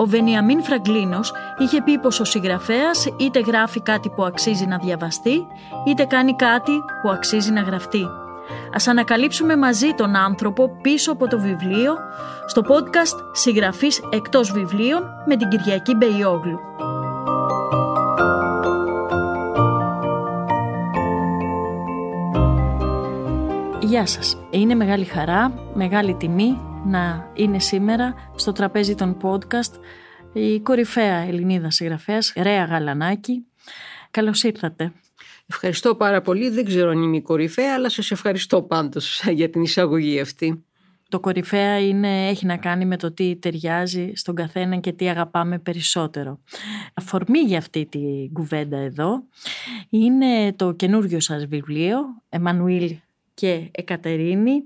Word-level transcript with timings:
Ο 0.00 0.06
Βενιαμίν 0.06 0.62
Φραγκλίνος 0.62 1.32
είχε 1.58 1.82
πει 1.82 1.98
πως 1.98 2.20
ο 2.20 2.24
συγγραφέας 2.24 3.06
είτε 3.16 3.40
γράφει 3.40 3.80
κάτι 3.80 4.08
που 4.08 4.24
αξίζει 4.24 4.66
να 4.66 4.78
διαβαστεί, 4.78 5.46
είτε 5.86 6.04
κάνει 6.04 6.36
κάτι 6.36 6.72
που 7.02 7.10
αξίζει 7.10 7.50
να 7.50 7.60
γραφτεί. 7.60 8.06
Ας 8.74 8.88
ανακαλύψουμε 8.88 9.56
μαζί 9.56 9.92
τον 9.96 10.16
άνθρωπο 10.16 10.70
πίσω 10.82 11.12
από 11.12 11.26
το 11.26 11.38
βιβλίο 11.40 11.96
στο 12.46 12.62
podcast 12.62 13.16
«Συγγραφής 13.32 14.00
εκτός 14.12 14.52
βιβλίων» 14.52 15.02
με 15.26 15.36
την 15.36 15.48
Κυριακή 15.48 15.94
Μπεϊόγλου. 15.94 16.58
Γεια 23.80 24.06
σας. 24.06 24.36
Είναι 24.50 24.74
μεγάλη 24.74 25.04
χαρά, 25.04 25.52
μεγάλη 25.74 26.14
τιμή 26.14 26.58
να 26.88 27.30
είναι 27.34 27.58
σήμερα 27.58 28.14
στο 28.34 28.52
τραπέζι 28.52 28.94
των 28.94 29.16
podcast 29.22 29.72
η 30.32 30.60
κορυφαία 30.60 31.16
Ελληνίδα 31.16 31.70
συγγραφέας 31.70 32.32
Ρέα 32.36 32.64
Γαλανάκη. 32.64 33.46
Καλώς 34.10 34.42
ήρθατε. 34.42 34.92
Ευχαριστώ 35.46 35.94
πάρα 35.94 36.20
πολύ. 36.20 36.50
Δεν 36.50 36.64
ξέρω 36.64 36.90
αν 36.90 37.02
είμαι 37.02 37.16
η 37.16 37.22
κορυφαία, 37.22 37.74
αλλά 37.74 37.88
σας 37.88 38.10
ευχαριστώ 38.10 38.62
πάντως 38.62 39.22
για 39.30 39.50
την 39.50 39.62
εισαγωγή 39.62 40.20
αυτή. 40.20 40.64
Το 41.08 41.20
κορυφαία 41.20 41.78
είναι, 41.78 42.28
έχει 42.28 42.46
να 42.46 42.56
κάνει 42.56 42.84
με 42.84 42.96
το 42.96 43.12
τι 43.12 43.36
ταιριάζει 43.36 44.12
στον 44.14 44.34
καθένα 44.34 44.76
και 44.76 44.92
τι 44.92 45.08
αγαπάμε 45.08 45.58
περισσότερο. 45.58 46.38
Αφορμή 46.94 47.38
για 47.38 47.58
αυτή 47.58 47.86
τη 47.86 48.00
κουβέντα 48.32 48.76
εδώ 48.76 49.22
είναι 49.88 50.52
το 50.52 50.72
καινούργιο 50.72 51.20
σας 51.20 51.46
βιβλίο, 51.46 51.98
Εμμανουήλ 52.28 52.96
και 53.38 53.68
Εκατερίνη, 53.70 54.62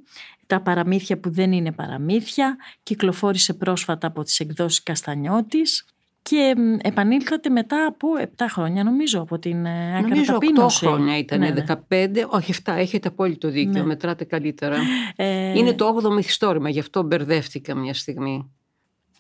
τα 0.47 0.61
παραμύθια 0.61 1.19
που 1.19 1.31
δεν 1.31 1.53
είναι 1.53 1.73
παραμύθια, 1.73 2.57
κυκλοφόρησε 2.83 3.55
πρόσφατα 3.55 4.07
από 4.07 4.23
τις 4.23 4.41
εκδόσεις 4.41 4.83
Καστανιώτης 4.83 5.87
και 6.23 6.55
επανήλθατε 6.83 7.49
μετά 7.49 7.87
από 7.87 8.09
7 8.19 8.45
χρόνια 8.49 8.85
νομίζω 8.85 9.21
από 9.21 9.39
την 9.39 9.67
ε, 9.67 10.01
Νομίζω 10.01 10.39
8 10.59 10.67
χρόνια 10.69 11.19
ήταν, 11.19 11.39
ναι, 11.39 11.51
ναι. 11.51 11.65
15, 11.89 12.09
όχι 12.29 12.55
7, 12.65 12.73
έχετε 12.77 13.09
απόλυτο 13.09 13.49
δίκιο, 13.49 13.81
ναι. 13.81 13.85
μετράτε 13.85 14.25
καλύτερα. 14.25 14.77
Ε... 15.17 15.59
Είναι 15.59 15.73
το 15.73 16.01
8ο 16.03 16.13
μυθιστόρημα, 16.13 16.69
γι' 16.69 16.81
αυτό 16.81 17.03
μπερδεύτηκα 17.03 17.75
μια 17.75 17.95
στιγμή. 17.95 18.51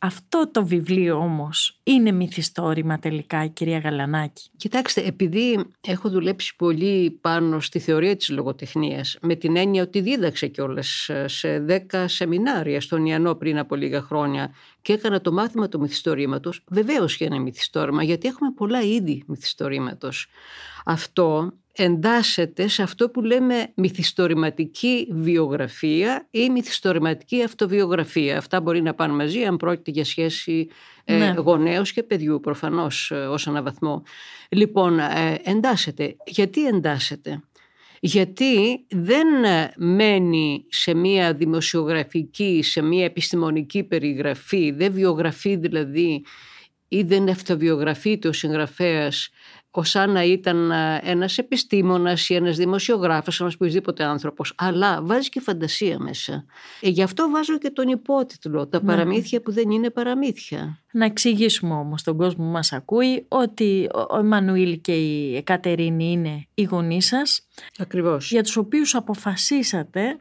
Αυτό 0.05 0.51
το 0.51 0.67
βιβλίο 0.67 1.17
όμως 1.17 1.81
είναι 1.83 2.13
μυθιστόρημα 2.13 2.99
τελικά 2.99 3.45
η 3.45 3.49
κυρία 3.49 3.79
Γαλανάκη. 3.79 4.51
Κοιτάξτε, 4.57 5.01
επειδή 5.01 5.65
έχω 5.81 6.09
δουλέψει 6.09 6.57
πολύ 6.57 7.11
πάνω 7.11 7.61
στη 7.61 7.79
θεωρία 7.79 8.17
της 8.17 8.29
λογοτεχνίας 8.29 9.19
με 9.21 9.35
την 9.35 9.57
έννοια 9.57 9.83
ότι 9.83 10.01
δίδαξε 10.01 10.47
κιόλας 10.47 11.11
σε 11.25 11.65
10 11.91 12.05
σεμινάρια 12.07 12.81
στον 12.81 13.07
Ιαννό 13.07 13.35
πριν 13.35 13.59
από 13.59 13.75
λίγα 13.75 14.03
χρόνια 14.03 14.55
και 14.83 14.93
έκανα 14.93 15.21
το 15.21 15.33
μάθημα 15.33 15.69
του 15.69 15.81
μυθιστορήματος, 15.81 16.65
βεβαίως 16.69 17.17
και 17.17 17.25
ένα 17.25 17.41
μυθιστόρημα 17.41 18.03
γιατί 18.03 18.29
έχουμε 18.29 18.51
πολλά 18.57 18.81
είδη 18.81 19.23
μυθιστορήματος. 19.27 20.27
Αυτό 20.85 21.53
εντάσσεται 21.73 22.69
σε 22.69 22.83
αυτό 22.83 23.11
που 23.11 23.21
λέμε 23.21 23.73
μυθιστορηματική 23.75 25.09
βιογραφία 25.11 26.29
ή 26.31 26.51
μυθιστορηματική 26.51 27.43
αυτοβιογραφία. 27.43 28.39
Αυτά 28.39 28.61
μπορεί 28.61 28.83
να 28.83 28.95
πάνε 28.95 29.13
μαζί 29.13 29.43
αν 29.43 29.57
πρόκειται 29.57 29.91
για 29.91 30.05
σχέση 30.05 30.69
ε, 31.05 31.17
ναι. 31.17 31.35
γονέως 31.37 31.93
και 31.93 32.03
παιδιού 32.03 32.41
προφανώς 32.41 33.11
ε, 33.11 33.15
ως 33.15 33.47
ένα 33.47 33.63
βαθμό. 33.63 34.03
Λοιπόν, 34.49 34.99
ε, 34.99 35.41
εντάσσεται. 35.45 36.17
Γιατί 36.27 36.67
εντάσσεται; 36.67 37.43
Γιατί 38.01 38.87
δεν 38.89 39.27
μένει 39.77 40.65
σε 40.69 40.95
μία 40.95 41.33
δημοσιογραφική, 41.33 42.61
σε 42.63 42.83
μία 42.83 43.05
επιστημονική 43.05 43.83
περιγραφή, 43.83 44.71
δεν 44.71 44.93
βιογραφεί 44.93 45.57
δηλαδή 45.57 46.25
ή 46.89 47.03
δεν 47.03 47.29
αυτοβιογραφείται 47.29 48.29
ο 48.29 48.33
συγγραφέας 48.33 49.31
σαν 49.81 50.11
να 50.11 50.25
ήταν 50.25 50.71
ε, 50.71 51.01
ένας 51.03 51.39
επιστήμονας 51.39 52.29
ή 52.29 52.35
ένας 52.35 52.57
δημοσιογράφος, 52.57 53.41
ένας 53.41 53.55
οποιοδήποτε 53.55 54.05
άνθρωπος, 54.05 54.55
αλλά 54.57 55.03
βάζει 55.03 55.29
και 55.29 55.41
φαντασία 55.41 55.99
μέσα. 55.99 56.45
Ε, 56.81 56.89
γι' 56.89 57.03
αυτό 57.03 57.31
βάζω 57.31 57.59
και 57.59 57.71
τον 57.71 57.89
υπότιτλο, 57.89 58.67
τα 58.67 58.81
ναι. 58.81 58.87
παραμύθια 58.87 59.41
που 59.41 59.53
δεν 59.53 59.71
είναι 59.71 59.91
παραμύθια. 59.91 60.83
Να 60.93 61.05
εξηγήσουμε 61.05 61.75
όμως 61.75 62.03
τον 62.03 62.17
κόσμο 62.17 62.45
που 62.45 62.51
μας 62.51 62.73
ακούει 62.73 63.25
ότι 63.29 63.89
ο 64.11 64.19
Εμμανουήλ 64.19 64.81
και 64.81 64.93
η 64.93 65.37
Εκατερίνη 65.37 66.11
είναι 66.11 66.47
οι 66.55 66.63
γονείς 66.63 67.07
σας. 67.07 67.47
Ακριβώς. 67.79 68.31
Για 68.31 68.43
τους 68.43 68.57
οποίους 68.57 68.95
αποφασίσατε 68.95 70.17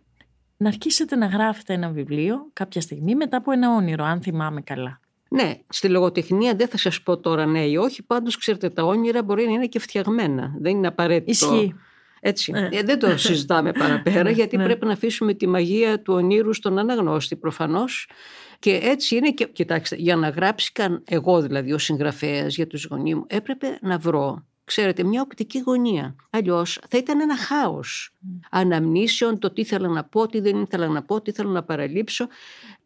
να 0.58 0.68
αρχίσετε 0.68 1.16
να 1.16 1.26
γράφετε 1.26 1.74
ένα 1.74 1.90
βιβλίο 1.90 2.50
κάποια 2.54 2.82
στιγμή 2.82 3.16
μετά 3.16 3.38
από 3.38 3.52
ένα 3.52 3.76
όνειρο, 3.76 4.06
αν 4.06 4.22
θυμάμαι 4.22 4.62
καλά. 4.62 5.00
Ναι, 5.34 5.54
στη 5.70 5.88
λογοτεχνία 5.88 6.56
δεν 6.56 6.68
θα 6.68 6.78
σας 6.78 7.02
πω 7.02 7.18
τώρα 7.18 7.46
ναι 7.46 7.66
ή 7.66 7.76
όχι, 7.76 8.04
πάντως 8.04 8.38
ξέρετε 8.38 8.70
τα 8.70 8.84
όνειρα 8.84 9.24
μπορεί 9.24 9.46
να 9.46 9.52
είναι 9.52 9.68
και 9.68 9.80
φτιαγμένα, 9.80 10.54
δεν 10.60 10.76
είναι 10.76 10.88
απαραίτητο. 10.88 11.32
Ισχύει. 11.32 11.76
Έτσι. 12.20 12.52
Ναι. 12.52 12.70
Ε, 12.72 12.84
δεν 12.84 13.00
το 13.00 13.18
συζητάμε 13.18 13.72
παραπέρα 13.72 14.24
ναι, 14.24 14.32
γιατί 14.32 14.58
ναι. 14.58 14.64
πρέπει 14.64 14.86
να 14.86 14.92
αφήσουμε 14.92 15.34
τη 15.34 15.48
μαγεία 15.48 16.02
του 16.02 16.14
ονείρου 16.14 16.54
στον 16.54 16.78
αναγνώστη 16.78 17.36
προφανώς 17.36 18.10
και 18.60 18.80
έτσι 18.84 19.16
είναι 19.16 19.32
και 19.32 19.46
κοιτάξτε 19.46 19.96
για 19.96 20.16
να 20.16 20.30
γράψει 20.30 20.72
καν 20.72 21.04
εγώ 21.06 21.42
δηλαδή 21.42 21.74
ο 21.74 21.78
συγγραφέας 21.78 22.56
για 22.56 22.68
τους 22.68 22.86
γονείς 22.86 23.16
μου 23.16 23.26
έπρεπε 23.28 23.78
να 23.82 23.98
βρω 23.98 24.46
ξέρετε, 24.64 25.04
μια 25.04 25.22
οπτική 25.22 25.60
γωνία. 25.60 26.16
Αλλιώς 26.30 26.80
θα 26.90 26.98
ήταν 26.98 27.22
ένα 27.22 27.38
χάος 27.38 28.14
αναμνήσεων, 28.50 29.40
το 29.40 29.52
τι 29.52 29.62
ήθελα 29.62 29.88
να 29.88 30.04
πω, 30.04 30.28
τι 30.28 30.40
δεν 30.40 30.62
ήθελα 30.62 30.88
να 30.88 31.04
πω, 31.04 31.22
τι 31.22 31.30
ήθελα 31.30 31.50
να 31.50 31.64
παραλείψω. 31.64 32.28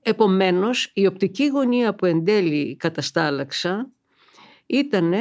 Επομένως, 0.02 0.92
η 0.94 1.06
οπτική 1.06 1.48
γωνία 1.48 1.96
που 1.96 2.06
εν 2.06 2.24
τέλει 2.24 2.76
καταστάλαξα 2.76 3.90
ήταν 4.66 5.14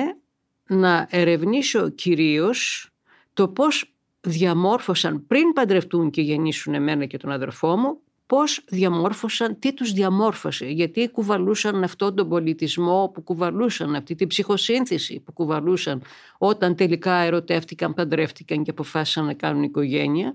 να 0.66 1.06
ερευνήσω 1.10 1.88
κυρίως 1.88 2.88
το 3.32 3.48
πώς 3.48 3.94
διαμόρφωσαν 4.20 5.26
πριν 5.26 5.52
παντρευτούν 5.52 6.10
και 6.10 6.22
γεννήσουν 6.22 6.74
εμένα 6.74 7.06
και 7.06 7.16
τον 7.16 7.30
αδερφό 7.30 7.76
μου 7.76 7.98
πώς 8.26 8.64
διαμόρφωσαν, 8.68 9.58
τι 9.58 9.74
τους 9.74 9.92
διαμόρφωσε, 9.92 10.66
γιατί 10.66 11.08
κουβαλούσαν 11.08 11.82
αυτόν 11.82 12.14
τον 12.14 12.28
πολιτισμό 12.28 13.10
που 13.14 13.22
κουβαλούσαν, 13.22 13.94
αυτή 13.94 14.14
την 14.14 14.26
ψυχοσύνθεση 14.28 15.20
που 15.20 15.32
κουβαλούσαν 15.32 16.02
όταν 16.38 16.74
τελικά 16.74 17.14
ερωτεύτηκαν, 17.14 17.94
παντρεύτηκαν 17.94 18.62
και 18.62 18.70
αποφάσισαν 18.70 19.24
να 19.24 19.34
κάνουν 19.34 19.62
οικογένεια. 19.62 20.34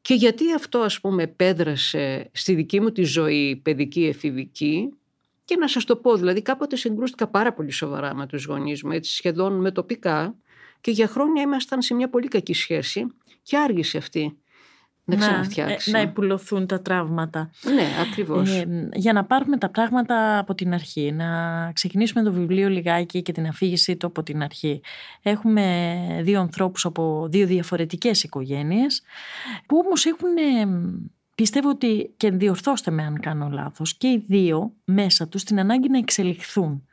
Και 0.00 0.14
γιατί 0.14 0.52
αυτό 0.54 0.78
ας 0.78 1.00
πούμε 1.00 1.22
επέδρασε 1.22 2.30
στη 2.32 2.54
δική 2.54 2.80
μου 2.80 2.92
τη 2.92 3.02
ζωή 3.02 3.56
παιδική 3.56 4.04
εφηβική. 4.06 4.92
Και 5.44 5.56
να 5.56 5.68
σας 5.68 5.84
το 5.84 5.96
πω 5.96 6.16
δηλαδή 6.16 6.42
κάποτε 6.42 6.76
συγκρούστηκα 6.76 7.26
πάρα 7.26 7.52
πολύ 7.52 7.70
σοβαρά 7.70 8.14
με 8.14 8.26
τους 8.26 8.44
γονείς 8.44 8.82
μου 8.82 8.92
έτσι 8.92 9.14
σχεδόν 9.14 9.60
με 9.60 9.70
τοπικά. 9.70 10.34
Και 10.80 10.90
για 10.90 11.08
χρόνια 11.08 11.42
ήμασταν 11.42 11.82
σε 11.82 11.94
μια 11.94 12.08
πολύ 12.08 12.28
κακή 12.28 12.54
σχέση 12.54 13.06
και 13.42 13.58
άργησε 13.58 13.98
αυτή 13.98 14.38
να 15.16 15.16
ξαναφτιάξει. 15.16 15.90
Να, 15.90 16.12
να 16.50 16.66
τα 16.66 16.82
τραύματα. 16.82 17.50
Ναι, 17.74 17.86
ακριβώς. 18.08 18.50
Ε, 18.50 18.88
για 18.94 19.12
να 19.12 19.24
πάρουμε 19.24 19.58
τα 19.58 19.68
πράγματα 19.68 20.38
από 20.38 20.54
την 20.54 20.74
αρχή, 20.74 21.12
να 21.12 21.26
ξεκινήσουμε 21.72 22.22
το 22.22 22.32
βιβλίο 22.32 22.68
λιγάκι 22.68 23.22
και 23.22 23.32
την 23.32 23.46
αφήγησή 23.46 23.96
του 23.96 24.06
από 24.06 24.22
την 24.22 24.42
αρχή. 24.42 24.80
Έχουμε 25.22 25.96
δύο 26.22 26.40
ανθρώπους 26.40 26.84
από 26.84 27.26
δύο 27.30 27.46
διαφορετικές 27.46 28.22
οικογένειες 28.22 29.02
που 29.66 29.82
όμως 29.84 30.06
έχουν... 30.06 30.28
Πιστεύω 31.34 31.68
ότι, 31.68 32.14
και 32.16 32.30
διορθώστε 32.30 32.90
με 32.90 33.02
αν 33.02 33.20
κάνω 33.20 33.48
λάθος, 33.48 33.96
και 33.96 34.08
οι 34.08 34.24
δύο 34.26 34.72
μέσα 34.84 35.28
τους 35.28 35.44
την 35.44 35.58
ανάγκη 35.58 35.88
να 35.88 35.98
εξελιχθούν 35.98 36.87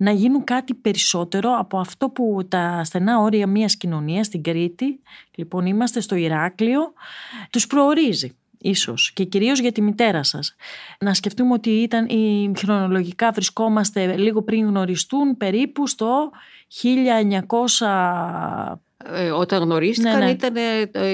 να 0.00 0.10
γίνουν 0.10 0.44
κάτι 0.44 0.74
περισσότερο 0.74 1.56
από 1.58 1.78
αυτό 1.78 2.08
που 2.08 2.46
τα 2.48 2.84
στενά 2.84 3.18
όρια 3.18 3.46
μιας 3.46 3.76
κοινωνίας 3.76 4.26
στην 4.26 4.42
Κρήτη, 4.42 5.00
λοιπόν 5.34 5.66
είμαστε 5.66 6.00
στο 6.00 6.14
Ηράκλειο, 6.14 6.92
τους 7.50 7.66
προορίζει. 7.66 8.36
ίσως 8.58 9.12
και 9.12 9.24
κυρίως 9.24 9.60
για 9.60 9.72
τη 9.72 9.82
μητέρα 9.82 10.22
σας. 10.22 10.54
Να 11.00 11.14
σκεφτούμε 11.14 11.52
ότι 11.52 11.70
ήταν 11.70 12.06
η, 12.06 12.52
χρονολογικά 12.56 13.30
βρισκόμαστε 13.30 14.16
λίγο 14.16 14.42
πριν 14.42 14.66
γνωριστούν 14.66 15.36
περίπου 15.36 15.86
στο 15.86 16.30
1900 16.82 18.76
ε, 19.04 19.30
όταν 19.30 19.62
γνωρίστηκαν 19.62 20.18
ναι, 20.18 20.24
ναι. 20.24 20.30
Ήταν, 20.30 20.54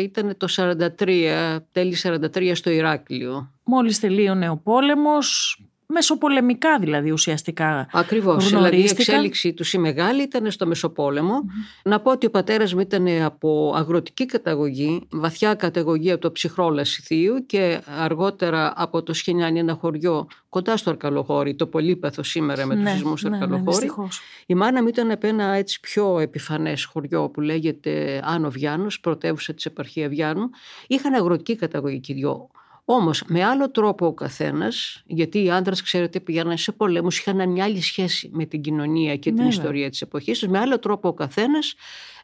ήταν 0.02 0.36
το 0.36 0.46
43, 0.56 1.58
τέλη 1.72 1.96
43 2.02 2.50
στο 2.54 2.70
Ηράκλειο. 2.70 3.50
Μόλις 3.64 4.00
τελείωνε 4.00 4.48
ο 4.48 4.56
πόλεμος, 4.56 5.58
μεσοπολεμικά 5.96 6.78
δηλαδή 6.78 7.10
ουσιαστικά 7.10 7.88
Ακριβώς, 7.92 8.48
δηλαδή 8.48 8.76
η 8.76 8.88
εξέλιξη 8.90 9.52
τους 9.52 9.72
η 9.72 9.78
μεγάλη 9.78 10.22
ήταν 10.22 10.50
στο 10.50 10.66
Μεσοπόλεμο. 10.66 11.44
Να 11.84 12.00
πω 12.00 12.10
ότι 12.10 12.26
ο 12.26 12.30
πατέρας 12.30 12.74
μου 12.74 12.80
ήταν 12.80 13.06
από 13.22 13.72
αγροτική 13.76 14.26
καταγωγή, 14.26 15.06
βαθιά 15.10 15.54
καταγωγή 15.54 16.10
από 16.10 16.20
το 16.20 16.32
ψυχρό 16.32 16.70
Λασιθίου 16.70 17.46
και 17.46 17.80
αργότερα 17.98 18.72
από 18.76 19.02
το 19.02 19.12
Σχοινιάνι 19.12 19.58
ένα 19.58 19.74
χωριό 19.74 20.26
κοντά 20.48 20.76
στο 20.76 20.90
Αρκαλοχώρι, 20.90 21.54
το 21.54 21.66
πολύπαθο 21.66 22.22
σήμερα 22.22 22.66
με 22.66 22.74
τους 22.74 22.84
ναι, 22.84 22.90
σεισμούς 22.90 23.22
ναι, 23.22 23.36
Αρκαλοχώρι. 23.36 23.86
Ναι, 23.86 24.06
η 24.46 24.54
μάνα 24.54 24.82
μου 24.82 24.88
ήταν 24.88 25.10
από 25.10 25.26
ένα 25.26 25.44
έτσι 25.44 25.80
πιο 25.80 26.18
επιφανές 26.18 26.84
χωριό 26.84 27.28
που 27.28 27.40
λέγεται 27.40 28.20
Άνω 28.24 28.50
Βιάνος, 28.50 29.00
πρωτεύουσα 29.00 29.54
της 29.54 29.66
επαρχία 29.66 30.08
Βιάνου. 30.08 30.50
Είχαν 30.86 31.14
αγροτική 31.14 31.56
καταγωγή 31.56 32.00
και 32.00 32.14
δυο. 32.14 32.50
Όμως 32.88 33.22
με 33.26 33.44
άλλο 33.44 33.70
τρόπο 33.70 34.06
ο 34.06 34.14
καθένας, 34.14 35.02
γιατί 35.06 35.44
οι 35.44 35.50
άντρες, 35.50 35.82
ξέρετε, 35.82 36.20
πήγαιναν 36.20 36.56
σε 36.56 36.72
πολέμους, 36.72 37.18
είχαν 37.18 37.50
μια 37.50 37.64
άλλη 37.64 37.80
σχέση 37.80 38.30
με 38.32 38.44
την 38.44 38.60
κοινωνία 38.60 39.16
και 39.16 39.32
την 39.32 39.42
ναι, 39.42 39.48
ιστορία 39.48 39.90
της 39.90 40.02
εποχής 40.02 40.38
τους. 40.38 40.48
Με 40.48 40.58
άλλο 40.58 40.78
τρόπο 40.78 41.08
ο 41.08 41.12
καθένας 41.12 41.74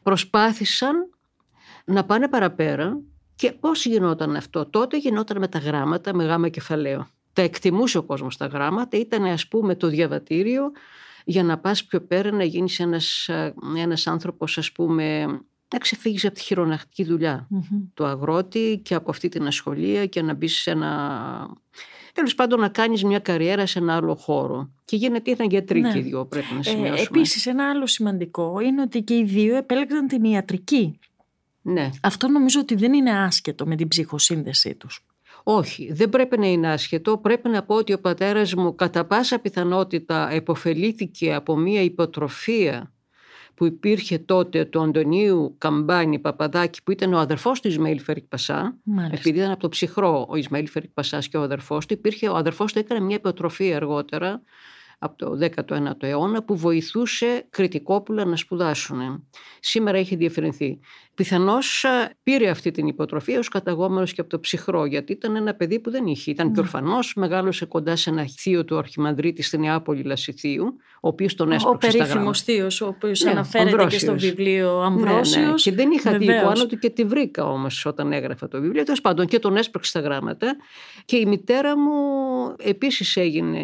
προσπάθησαν 0.03 1.09
να 1.85 2.05
πάνε 2.05 2.27
παραπέρα. 2.27 2.99
Και 3.35 3.51
πώς 3.51 3.85
γινόταν 3.85 4.35
αυτό, 4.35 4.65
τότε 4.65 4.97
γινόταν 4.97 5.39
με 5.39 5.47
τα 5.47 5.59
γράμματα, 5.59 6.15
με 6.15 6.23
γάμα 6.23 6.49
κεφαλαίο. 6.49 7.07
Τα 7.33 7.41
εκτιμούσε 7.41 7.97
ο 7.97 8.03
κόσμος 8.03 8.37
τα 8.37 8.45
γράμματα, 8.45 8.97
ήταν 8.97 9.23
ας 9.23 9.47
πούμε 9.47 9.75
το 9.75 9.87
διαβατήριο 9.87 10.71
για 11.25 11.43
να 11.43 11.57
πας 11.57 11.83
πιο 11.83 12.01
πέρα 12.01 12.31
να 12.31 12.43
γίνεις 12.43 12.79
ένας, 12.79 13.29
ένας 13.77 14.07
άνθρωπος 14.07 14.57
ας 14.57 14.71
πούμε 14.71 15.25
να 15.73 15.79
ξεφύγεις 15.79 16.25
από 16.25 16.33
τη 16.33 16.41
χειρονακτική 16.41 17.05
του 17.93 18.05
αγρότη 18.05 18.81
και 18.83 18.95
από 18.95 19.09
αυτή 19.09 19.29
την 19.29 19.47
ασχολία 19.47 20.05
και 20.05 20.21
να 20.21 20.33
μπεις 20.33 20.61
σε 20.61 20.71
ένα... 20.71 21.47
Τέλος 22.13 22.35
πάντων 22.35 22.59
να 22.59 22.69
κάνεις 22.69 23.03
μια 23.03 23.19
καριέρα 23.19 23.65
σε 23.65 23.79
ένα 23.79 23.95
άλλο 23.95 24.15
χώρο. 24.15 24.69
Και 24.85 24.95
γίνεται 24.95 25.31
ήταν 25.31 25.49
γιατροί 25.49 25.81
ναι. 25.81 25.91
και 25.91 25.97
οι 25.97 26.01
δύο 26.01 26.25
πρέπει 26.25 26.53
να 26.53 26.59
ε, 26.59 26.63
σημειώσουμε. 26.63 26.99
Ε, 26.99 27.01
επίσης 27.01 27.45
ένα 27.45 27.69
άλλο 27.69 27.87
σημαντικό 27.87 28.59
είναι 28.59 28.81
ότι 28.81 29.01
και 29.01 29.15
οι 29.15 29.23
δύο 29.23 29.55
επέλεξαν 29.55 30.07
την 30.07 30.23
ιατρική. 30.23 30.99
Ναι. 31.61 31.89
Αυτό 32.01 32.27
νομίζω 32.27 32.59
ότι 32.59 32.75
δεν 32.75 32.93
είναι 32.93 33.19
άσχετο 33.19 33.65
με 33.65 33.75
την 33.75 33.87
ψυχοσύνδεσή 33.87 34.75
τους. 34.75 35.05
Όχι, 35.43 35.93
δεν 35.93 36.09
πρέπει 36.09 36.37
να 36.37 36.47
είναι 36.47 36.71
άσχετο. 36.71 37.17
Πρέπει 37.17 37.49
να 37.49 37.63
πω 37.63 37.75
ότι 37.75 37.93
ο 37.93 37.99
πατέρας 37.99 38.53
μου 38.53 38.75
κατά 38.75 39.05
πάσα 39.05 39.39
πιθανότητα 39.39 40.29
επωφελήθηκε 40.31 41.33
από 41.33 41.55
μια 41.55 41.81
υποτροφία 41.81 42.92
που 43.55 43.65
υπήρχε 43.65 44.17
τότε 44.17 44.65
του 44.65 44.81
Αντωνίου 44.81 45.55
Καμπάνη 45.57 46.19
Παπαδάκη 46.19 46.83
που 46.83 46.91
ήταν 46.91 47.13
ο 47.13 47.19
αδερφός 47.19 47.59
του 47.59 47.67
Ισμαήλ 47.67 47.99
Φερικ 47.99 48.23
Πασά 48.23 48.77
επειδή 49.11 49.39
ήταν 49.39 49.51
από 49.51 49.59
το 49.59 49.69
ψυχρό 49.69 50.25
ο 50.29 50.35
Ισμαήλ 50.35 50.67
Φερικ 50.67 50.89
Πασάς 50.89 51.27
και 51.27 51.37
ο 51.37 51.41
αδερφός 51.41 51.85
του 51.85 51.93
υπήρχε, 51.93 52.29
ο 52.29 52.35
αδερφός 52.35 52.73
του 52.73 52.79
έκανε 52.79 52.99
μια 52.99 53.15
υποτροφία 53.15 53.75
αργότερα 53.75 54.41
από 55.03 55.17
το 55.17 55.47
19ο 55.69 56.03
αιώνα 56.03 56.43
που 56.43 56.57
βοηθούσε 56.57 57.45
κριτικόπουλα 57.49 58.25
να 58.25 58.35
σπουδάσουν. 58.35 59.27
Σήμερα 59.59 59.97
έχει 59.97 60.15
διαφερενθεί. 60.15 60.79
Πιθανώς 61.15 61.83
ε, 61.83 62.15
πήρε 62.23 62.49
αυτή 62.49 62.71
την 62.71 62.87
υποτροφία 62.87 63.39
ως 63.39 63.47
καταγόμενος 63.47 64.13
και 64.13 64.21
από 64.21 64.29
το 64.29 64.39
ψυχρό, 64.39 64.85
γιατί 64.85 65.11
ήταν 65.11 65.35
ένα 65.35 65.53
παιδί 65.53 65.79
που 65.79 65.91
δεν 65.91 66.05
είχε. 66.05 66.31
Ήταν 66.31 66.47
mm. 66.47 66.51
και 66.53 66.61
ναι. 66.61 66.65
ορφανό, 66.65 66.99
μεγάλωσε 67.15 67.65
κοντά 67.65 67.95
σε 67.95 68.09
ένα 68.09 68.27
θείο 68.37 68.65
του 68.65 68.77
Αρχιμανδρίτη 68.77 69.41
στην 69.41 69.59
Νεάπολη 69.59 70.03
Λασιθίου, 70.03 70.65
ο 71.01 71.07
οποίος 71.07 71.35
τον 71.35 71.51
έσπρωξε. 71.51 71.87
Ο 71.87 71.91
περίφημος 71.91 72.41
θείος, 72.41 72.81
ο 72.81 72.87
οποίος 72.87 73.23
ναι, 73.23 73.31
αναφέρεται 73.31 73.85
και 73.85 73.99
στο 73.99 74.13
βιβλίο 74.13 74.79
Αμβρόσιο. 74.79 75.41
Ναι, 75.41 75.47
ναι. 75.47 75.53
Και 75.53 75.71
δεν 75.71 75.91
είχα 75.91 76.17
δει 76.17 76.25
εικόνα 76.25 76.67
του 76.67 76.77
και 76.77 76.89
τη 76.89 77.03
βρήκα 77.03 77.45
όμως 77.45 77.85
όταν 77.85 78.11
έγραφα 78.11 78.47
το 78.47 78.61
βιβλίο. 78.61 78.83
Τέλος 78.83 79.01
πάντων 79.01 79.25
και 79.25 79.39
τον 79.39 79.57
έσπρωξε 79.57 79.89
στα 79.89 79.99
γράμματα. 79.99 80.55
Και 81.05 81.17
η 81.17 81.25
μητέρα 81.25 81.77
μου 81.77 81.91
επίσης 82.57 83.15
έγινε 83.15 83.63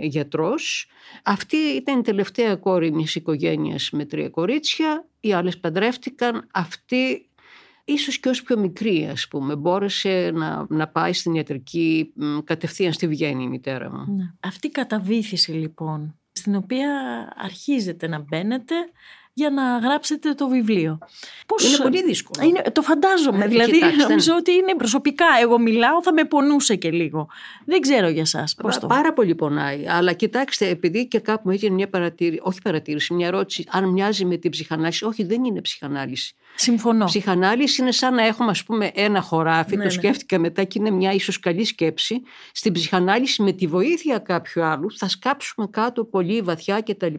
γιατρός. 0.00 0.88
Αυτή 1.24 1.56
ήταν 1.56 1.98
η 1.98 2.02
τελευταία 2.02 2.56
κόρη 2.56 2.92
μιας 2.92 3.14
οικογένειας 3.14 3.90
με 3.90 4.04
τρία 4.04 4.28
κορίτσια 4.28 5.08
οι 5.20 5.32
άλλες 5.32 5.58
παντρεύτηκαν, 5.58 6.48
αυτή 6.52 7.30
ίσως 7.84 8.18
και 8.18 8.28
ως 8.28 8.42
πιο 8.42 8.58
μικρή 8.58 9.08
ας 9.12 9.28
πούμε, 9.28 9.56
μπόρεσε 9.56 10.30
να, 10.34 10.66
να 10.68 10.88
πάει 10.88 11.12
στην 11.12 11.34
ιατρική 11.34 12.12
κατευθείαν 12.44 12.92
στη 12.92 13.08
Βιέννη 13.08 13.42
η 13.42 13.48
μητέρα 13.48 13.90
μου. 13.90 14.14
Ναι. 14.16 14.24
Αυτή 14.40 14.66
η 14.66 14.70
καταβήθηση 14.70 15.52
λοιπόν, 15.52 16.18
στην 16.32 16.54
οποία 16.54 16.90
αρχίζετε 17.36 18.08
να 18.08 18.18
μπαίνετε 18.18 18.74
για 19.38 19.50
να 19.50 19.78
γράψετε 19.78 20.34
το 20.34 20.48
βιβλίο. 20.48 20.98
Πώς... 21.46 21.64
Είναι 21.64 21.82
πολύ 21.82 22.04
δύσκολο. 22.04 22.48
Είναι, 22.48 22.62
το 22.72 22.82
φαντάζομαι. 22.82 23.44
Ε, 23.44 23.48
δηλαδή, 23.48 23.72
κοιτάξτε. 23.72 24.02
νομίζω 24.02 24.34
ότι 24.38 24.52
είναι 24.52 24.74
προσωπικά. 24.76 25.26
Εγώ 25.42 25.58
μιλάω, 25.58 26.02
θα 26.02 26.12
με 26.12 26.24
πονούσε 26.24 26.76
και 26.76 26.90
λίγο. 26.90 27.28
Δεν 27.64 27.80
ξέρω 27.80 28.08
για 28.08 28.20
εσά. 28.20 28.44
Το... 28.80 28.86
Πάρα 28.86 29.12
πολύ 29.12 29.34
πονάει. 29.34 29.88
Αλλά 29.88 30.12
κοιτάξτε, 30.12 30.68
επειδή 30.68 31.06
και 31.06 31.18
κάπου 31.18 31.42
μου 31.44 31.50
έγινε 31.50 31.74
μια 31.74 31.88
παρατήρηση, 31.88 32.40
όχι 32.42 32.62
παρατήρηση, 32.62 33.14
μια 33.14 33.26
ερώτηση, 33.26 33.64
αν 33.70 33.88
μοιάζει 33.88 34.24
με 34.24 34.36
την 34.36 34.50
ψυχανάλυση. 34.50 35.04
Όχι, 35.04 35.24
δεν 35.24 35.44
είναι 35.44 35.60
ψυχανάλυση. 35.60 36.34
Συμφωνώ. 36.54 37.04
Ψυχανάλυση 37.04 37.82
είναι 37.82 37.92
σαν 37.92 38.14
να 38.14 38.26
έχουμε, 38.26 38.50
ας 38.50 38.64
πούμε, 38.64 38.90
ένα 38.94 39.20
χωράφι. 39.20 39.76
Ναι, 39.76 39.82
το 39.82 39.84
ναι. 39.84 39.90
σκέφτηκα 39.90 40.38
μετά 40.38 40.64
και 40.64 40.78
είναι 40.78 40.90
μια 40.90 41.12
ίσως 41.12 41.40
καλή 41.40 41.64
σκέψη. 41.64 42.22
Στην 42.52 42.72
ψυχανάλυση, 42.72 43.42
με 43.42 43.52
τη 43.52 43.66
βοήθεια 43.66 44.18
κάποιου 44.18 44.62
άλλου, 44.62 44.96
θα 44.96 45.08
σκάψουμε 45.08 45.66
κάτω 45.70 46.04
πολύ 46.04 46.40
βαθιά 46.40 46.80
κτλ. 46.80 47.14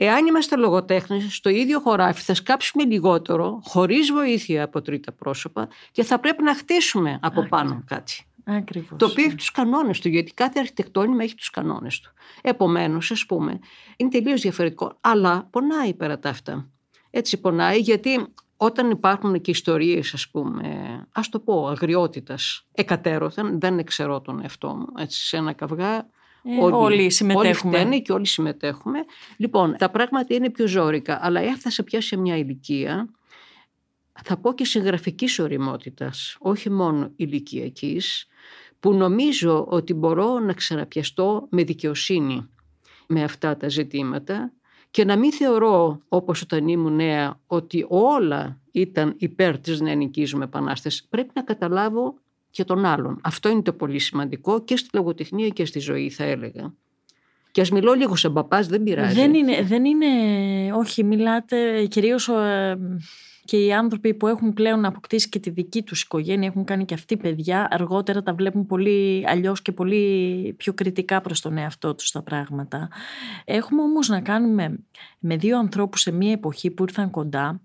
Εάν 0.00 0.26
είμαστε 0.26 0.56
λογοτέχνες, 0.56 1.34
στο 1.34 1.48
ίδιο 1.48 1.80
χωράφι 1.80 2.22
θα 2.22 2.34
σκάψουμε 2.34 2.84
λιγότερο, 2.84 3.60
χωρίς 3.64 4.12
βοήθεια 4.12 4.62
από 4.62 4.82
τρίτα 4.82 5.12
πρόσωπα 5.12 5.68
και 5.90 6.02
θα 6.02 6.18
πρέπει 6.18 6.42
να 6.42 6.54
χτίσουμε 6.54 7.18
από 7.22 7.46
πάνω 7.48 7.82
κάτι. 7.86 8.26
Ακριβώς, 8.44 8.98
το 8.98 9.06
οποίο 9.06 9.22
έχει 9.22 9.32
ναι. 9.32 9.36
τους 9.36 9.50
κανόνες 9.50 10.00
του, 10.00 10.08
γιατί 10.08 10.32
κάθε 10.34 10.58
αρχιτεκτόνημα 10.58 11.22
έχει 11.22 11.34
τους 11.34 11.50
κανόνες 11.50 12.00
του. 12.00 12.12
Επομένως, 12.42 13.10
ας 13.10 13.26
πούμε, 13.26 13.58
είναι 13.96 14.10
τελείως 14.10 14.40
διαφορετικό, 14.40 14.96
αλλά 15.00 15.48
πονάει 15.50 15.94
πέρα 15.94 16.18
τα 16.18 16.28
αυτά. 16.28 16.70
Έτσι 17.10 17.40
πονάει, 17.40 17.78
γιατί 17.78 18.26
όταν 18.56 18.90
υπάρχουν 18.90 19.40
και 19.40 19.50
ιστορίες, 19.50 20.14
ας 20.14 20.28
πούμε, 20.30 21.06
ας 21.12 21.28
το 21.28 21.40
πω, 21.40 21.68
αγριότητας 21.68 22.66
εκατέρωθεν, 22.72 23.60
δεν 23.60 23.84
ξέρω 23.84 24.20
τον 24.20 24.40
εαυτό 24.42 24.74
μου, 24.74 24.86
έτσι, 24.98 25.26
σε 25.26 25.36
ένα 25.36 25.52
καυγά 25.52 26.08
ε, 26.50 26.62
όλοι, 26.62 26.74
όλοι 26.74 27.10
συμμετέχουμε. 27.10 27.76
Όλοι 27.76 27.84
φταίνε 27.84 27.98
και 28.00 28.12
όλοι 28.12 28.26
συμμετέχουμε. 28.26 28.98
Λοιπόν, 29.36 29.76
τα 29.78 29.90
πράγματα 29.90 30.34
είναι 30.34 30.50
πιο 30.50 30.66
ζώρικα, 30.66 31.18
αλλά 31.22 31.40
έφτασε 31.40 31.82
πια 31.82 32.00
σε 32.00 32.16
μια 32.16 32.36
ηλικία, 32.36 33.08
θα 34.24 34.36
πω 34.36 34.54
και 34.54 34.64
συγγραφικής 34.64 35.38
οριμότητας, 35.38 36.36
όχι 36.38 36.70
μόνο 36.70 37.12
ηλικιακής, 37.16 38.26
που 38.80 38.92
νομίζω 38.92 39.66
ότι 39.68 39.94
μπορώ 39.94 40.38
να 40.38 40.52
ξαναπιαστώ 40.52 41.46
με 41.50 41.62
δικαιοσύνη 41.62 42.48
με 43.06 43.22
αυτά 43.22 43.56
τα 43.56 43.68
ζητήματα 43.68 44.52
και 44.90 45.04
να 45.04 45.16
μην 45.16 45.32
θεωρώ 45.32 46.00
όπως 46.08 46.42
όταν 46.42 46.68
ήμουν 46.68 46.94
νέα 46.94 47.40
ότι 47.46 47.86
όλα 47.88 48.60
ήταν 48.72 49.14
υπέρ 49.18 49.58
της 49.58 49.80
νεανικής 49.80 50.34
μου 50.34 50.42
επανάστασης. 50.42 51.04
Πρέπει 51.08 51.30
να 51.34 51.42
καταλάβω 51.42 52.14
και 52.50 52.64
τον 52.64 52.84
άλλον. 52.84 53.20
Αυτό 53.22 53.48
είναι 53.48 53.62
το 53.62 53.72
πολύ 53.72 53.98
σημαντικό 53.98 54.64
και 54.64 54.76
στη 54.76 54.88
λογοτεχνία 54.92 55.48
και 55.48 55.64
στη 55.64 55.78
ζωή 55.78 56.10
θα 56.10 56.24
έλεγα. 56.24 56.74
Και 57.50 57.60
ας 57.60 57.70
μιλώ 57.70 57.92
λίγο 57.92 58.16
σε 58.16 58.28
μπαπάς, 58.28 58.66
δεν 58.66 58.82
πειράζει. 58.82 59.14
Δεν 59.14 59.34
είναι, 59.34 59.62
δεν 59.62 59.84
είναι 59.84 60.06
όχι 60.72 61.04
μιλάτε 61.04 61.86
κυρίως 61.86 62.28
ε, 62.28 62.78
και 63.44 63.56
οι 63.56 63.72
άνθρωποι 63.72 64.14
που 64.14 64.26
έχουν 64.26 64.52
πλέον 64.52 64.84
αποκτήσει 64.84 65.28
και 65.28 65.38
τη 65.38 65.50
δική 65.50 65.82
τους 65.82 66.02
οικογένεια, 66.02 66.48
έχουν 66.48 66.64
κάνει 66.64 66.84
και 66.84 66.94
αυτοί 66.94 67.16
παιδιά, 67.16 67.68
αργότερα 67.70 68.22
τα 68.22 68.34
βλέπουν 68.34 68.66
πολύ 68.66 69.24
αλλιώς 69.26 69.62
και 69.62 69.72
πολύ 69.72 70.54
πιο 70.56 70.72
κριτικά 70.72 71.20
προς 71.20 71.40
τον 71.40 71.58
εαυτό 71.58 71.94
τους 71.94 72.10
τα 72.10 72.22
πράγματα. 72.22 72.88
Έχουμε 73.44 73.82
όμως 73.82 74.08
να 74.08 74.20
κάνουμε 74.20 74.78
με 75.18 75.36
δύο 75.36 75.58
ανθρώπους 75.58 76.00
σε 76.00 76.10
μία 76.10 76.32
εποχή 76.32 76.70
που 76.70 76.82
ήρθαν 76.82 77.10
κοντά, 77.10 77.60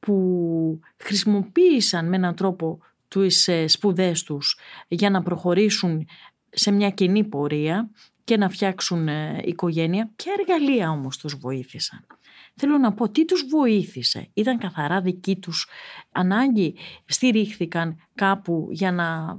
που 0.00 0.80
χρησιμοποίησαν 0.96 2.08
με 2.08 2.16
έναν 2.16 2.34
τρόπο 2.34 2.78
τις 3.10 3.48
ε, 3.48 3.66
σπουδές 3.66 4.22
τους 4.22 4.58
για 4.88 5.10
να 5.10 5.22
προχωρήσουν 5.22 6.06
σε 6.50 6.70
μια 6.70 6.90
κοινή 6.90 7.24
πορεία 7.24 7.90
και 8.24 8.36
να 8.36 8.48
φτιάξουν 8.48 9.08
ε, 9.08 9.40
οικογένεια. 9.44 10.10
Ποια 10.16 10.32
εργαλεία 10.38 10.90
όμως 10.90 11.16
τους 11.16 11.34
βοήθησαν. 11.34 12.06
Θέλω 12.54 12.78
να 12.78 12.92
πω 12.92 13.10
τι 13.10 13.24
τους 13.24 13.44
βοήθησε; 13.48 14.30
Ήταν 14.34 14.58
καθαρά 14.58 15.00
δική 15.00 15.36
τους 15.36 15.68
ανάγκη; 16.12 16.76
Στηρίχθηκαν 17.04 17.96
κάπου 18.14 18.68
για 18.70 18.92
να 18.92 19.38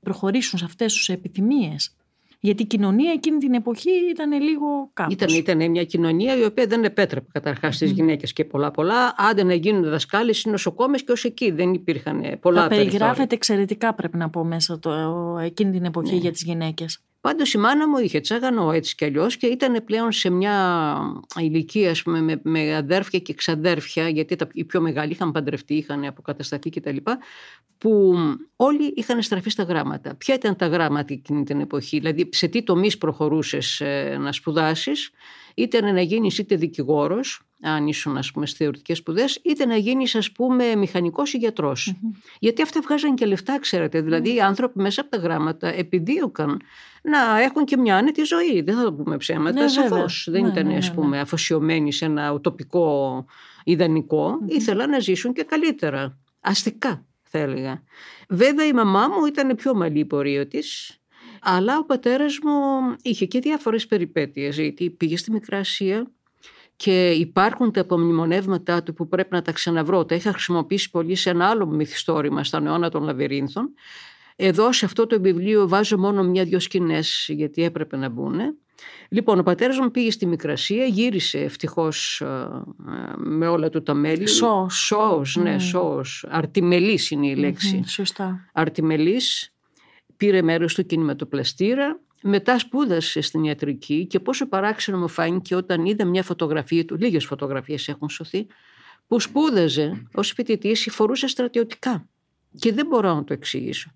προχωρήσουν 0.00 0.58
σε 0.58 0.64
αυτές 0.64 0.94
τις 0.94 1.08
επιθυμίες; 1.08 1.96
Γιατί 2.44 2.62
η 2.62 2.66
κοινωνία 2.66 3.12
εκείνη 3.12 3.38
την 3.38 3.54
εποχή 3.54 3.90
ήταν 4.10 4.42
λίγο 4.42 4.90
κάπως. 4.92 5.14
Ήταν, 5.14 5.28
ήταν 5.28 5.70
μια 5.70 5.84
κοινωνία 5.84 6.36
η 6.36 6.44
οποία 6.44 6.66
δεν 6.66 6.84
επέτρεπε 6.84 7.26
καταρχάς 7.32 7.76
mm. 7.76 7.78
τι 7.78 7.86
γυναίκες 7.86 8.32
και 8.32 8.44
πολλά 8.44 8.70
πολλά. 8.70 9.14
Άντε 9.16 9.42
να 9.42 9.54
γίνουν 9.54 9.90
δασκάλες 9.90 10.42
ή 10.42 10.50
νοσοκόμες 10.50 11.04
και 11.04 11.12
ως 11.12 11.24
εκεί 11.24 11.50
δεν 11.50 11.72
υπήρχαν 11.72 12.38
πολλά 12.40 12.62
Τα 12.62 12.68
περιγράφεται 12.68 13.34
εξαιρετικά, 13.34 13.94
πρέπει 13.94 14.16
να 14.16 14.30
πω, 14.30 14.44
μέσα 14.44 14.78
το, 14.78 14.90
εκείνη 15.42 15.70
την 15.70 15.84
εποχή 15.84 16.14
ναι. 16.14 16.20
για 16.20 16.32
τις 16.32 16.42
γυναίκες. 16.42 17.00
Πάντως 17.24 17.54
η 17.54 17.58
νοσοκομε 17.58 18.00
και 18.00 18.16
ω 18.16 18.22
εκει 18.22 18.28
δεν 18.28 18.34
υπηρχαν 18.34 18.44
πολλα 18.44 18.48
περιγραφεται 18.48 18.48
εξαιρετικα 18.48 18.68
πρεπει 18.68 18.68
να 18.68 18.68
πω 18.68 18.68
μεσα 18.68 18.68
το 18.68 18.68
εκεινη 18.68 18.68
την 18.68 18.68
εποχη 18.68 18.68
για 18.68 18.68
τι 18.68 18.68
γυναικε 18.68 18.68
παντω 18.68 18.68
η 18.68 18.68
μανα 18.68 18.68
μου 18.68 18.68
είχε 18.68 18.70
τσάγανο 18.70 18.72
έτσι 18.72 18.94
κι 18.94 19.04
αλλιώς 19.04 19.36
και 19.36 19.46
ήταν 19.46 19.84
πλέον 19.84 20.12
σε 20.12 20.30
μια 20.30 20.98
ηλικία 21.36 21.96
πούμε, 22.04 22.20
με, 22.20 22.40
με 22.42 22.76
αδέρφια 22.76 23.18
και 23.18 23.34
ξαδέρφια, 23.34 24.08
γιατί 24.08 24.36
τα, 24.36 24.48
οι 24.52 24.64
πιο 24.64 24.80
μεγάλοι 24.80 25.12
είχαν 25.12 25.32
παντρευτεί, 25.32 25.74
είχαν 25.74 26.04
αποκατασταθεί 26.04 26.70
κτλ. 26.70 26.96
Που 27.78 28.14
όλοι 28.56 28.92
είχαν 28.96 29.22
στραφεί 29.22 29.50
στα 29.50 29.62
γράμματα. 29.62 30.14
Ποια 30.14 30.34
ήταν 30.34 30.56
τα 30.56 30.66
γράμματα 30.66 31.12
εκείνη 31.12 31.44
την 31.44 31.60
εποχή, 31.60 31.98
δηλαδή 31.98 32.28
σε 32.32 32.48
τι 32.48 32.62
τομείς 32.62 32.98
προχωρούσες 32.98 33.80
ε, 33.80 34.16
να 34.20 34.32
σπουδάσεις, 34.32 35.10
είτε 35.54 35.80
να 35.92 36.00
γίνεις 36.00 36.38
είτε 36.38 36.56
δικηγόρος, 36.56 37.42
αν 37.64 37.86
ήσουν 37.86 38.16
ας 38.16 38.30
πούμε, 38.30 38.46
στις 38.46 38.58
θεωρητικές 38.58 38.98
σπουδές, 38.98 39.40
είτε 39.42 39.66
να 39.66 39.76
γίνεις 39.76 40.14
ας 40.14 40.32
πούμε 40.32 40.74
μηχανικός 40.74 41.32
ή 41.32 41.36
γιατρος 41.36 41.94
Γιατί 42.38 42.62
αυτά 42.62 42.80
βγάζαν 42.80 43.14
και 43.14 43.26
λεφτά, 43.26 43.58
ξέρετε. 43.60 44.00
Δηλαδή 44.00 44.34
οι 44.34 44.40
άνθρωποι 44.40 44.80
μέσα 44.80 45.00
από 45.00 45.10
τα 45.10 45.16
γράμματα 45.16 45.68
επιδίωκαν 45.68 46.60
να 47.02 47.40
έχουν 47.40 47.64
και 47.64 47.76
μια 47.76 47.96
άνετη 47.96 48.22
ζωή. 48.22 48.60
Δεν 48.60 48.76
θα 48.76 48.82
το 48.82 48.92
πούμε 48.92 49.16
ψέματα, 49.16 49.62
ναι, 49.62 49.68
σαφώς. 49.68 50.28
Δεν 50.30 50.42
ναι, 50.42 50.48
ήταν 50.48 50.66
ναι, 50.66 50.76
ας 50.76 50.88
ναι, 50.88 50.94
πούμε, 50.94 51.20
αφοσιωμένοι 51.20 51.92
σε 51.92 52.04
ένα 52.04 52.32
ουτοπικό 52.32 53.24
ιδανικό. 53.64 54.38
Ήθελαν 54.46 54.90
να 54.90 54.98
ζήσουν 54.98 55.32
και 55.32 55.42
καλύτερα. 55.42 56.18
Αστικά 56.40 57.04
θα 57.22 57.38
έλεγα. 57.38 57.82
Βέβαια 58.28 58.66
η 58.66 58.72
μαμά 58.72 59.08
μου 59.08 59.26
ήταν 59.26 59.56
πιο 59.56 59.74
μαλλή 59.74 59.98
η 59.98 60.04
πορεία 60.04 60.46
της. 60.46 60.98
Αλλά 61.42 61.78
ο 61.78 61.84
πατέρας 61.84 62.38
μου 62.42 62.96
είχε 63.02 63.26
και 63.26 63.38
διάφορες 63.40 63.86
περιπέτειες. 63.86 64.58
Γιατί 64.58 64.90
πήγε 64.90 65.16
στη 65.16 65.30
Μικρά 65.30 65.58
Ασία, 65.58 66.06
και 66.76 67.10
υπάρχουν 67.10 67.72
τα 67.72 67.80
απομνημονεύματά 67.80 68.82
του 68.82 68.92
που 68.92 69.08
πρέπει 69.08 69.28
να 69.34 69.42
τα 69.42 69.52
ξαναβρω. 69.52 70.04
Τα 70.04 70.14
είχα 70.14 70.32
χρησιμοποιήσει 70.32 70.90
πολύ 70.90 71.14
σε 71.14 71.30
ένα 71.30 71.46
άλλο 71.46 71.66
μυθιστόρημα 71.66 72.44
στον 72.44 72.66
αιώνα 72.66 72.90
των 72.90 73.02
Λαβυρίνθων. 73.02 73.70
Εδώ 74.36 74.72
σε 74.72 74.84
αυτό 74.84 75.06
το 75.06 75.20
βιβλίο 75.20 75.68
βάζω 75.68 75.98
μόνο 75.98 76.22
μια-δυο 76.22 76.60
σκηνές 76.60 77.26
γιατί 77.28 77.62
έπρεπε 77.62 77.96
να 77.96 78.08
μπουν. 78.08 78.40
Λοιπόν, 79.08 79.38
ο 79.38 79.42
πατέρας 79.42 79.78
μου 79.78 79.90
πήγε 79.90 80.10
στη 80.10 80.26
Μικρασία, 80.26 80.84
γύρισε 80.84 81.38
ευτυχώς 81.38 82.20
ε, 82.20 82.48
με 83.16 83.46
όλα 83.46 83.68
του 83.68 83.82
τα 83.82 83.94
μέλη. 83.94 84.26
Σώος. 84.26 84.74
Σώος, 84.74 85.36
ναι, 85.36 85.56
mm. 85.56 85.60
σώος. 85.60 86.26
Αρτιμελής 86.28 87.10
είναι 87.10 87.26
η 87.26 87.34
λέξη. 87.34 87.80
Mm-hmm, 87.82 87.88
σωστά. 87.88 88.48
Αρτιμελής, 88.52 89.54
πήρε 90.16 90.42
μέρος 90.42 90.72
στο 90.72 90.82
κινηματοπλαστήρα 90.82 92.00
μετά 92.26 92.58
σπούδασε 92.58 93.20
στην 93.20 93.44
ιατρική 93.44 94.06
και 94.06 94.20
πόσο 94.20 94.48
παράξενο 94.48 94.98
μου 94.98 95.08
φάνηκε 95.08 95.54
όταν 95.54 95.84
είδα 95.84 96.04
μια 96.04 96.22
φωτογραφία 96.22 96.84
του, 96.84 96.96
λίγες 96.96 97.24
φωτογραφίες 97.24 97.88
έχουν 97.88 98.08
σωθεί, 98.08 98.46
που 99.06 99.20
σπούδαζε 99.20 100.06
ως 100.14 100.32
φοιτητής 100.32 100.86
ή 100.86 100.90
φορούσε 100.90 101.26
στρατιωτικά. 101.26 102.08
Και 102.58 102.72
δεν 102.72 102.86
μπορώ 102.86 103.14
να 103.14 103.24
το 103.24 103.32
εξηγήσω. 103.32 103.90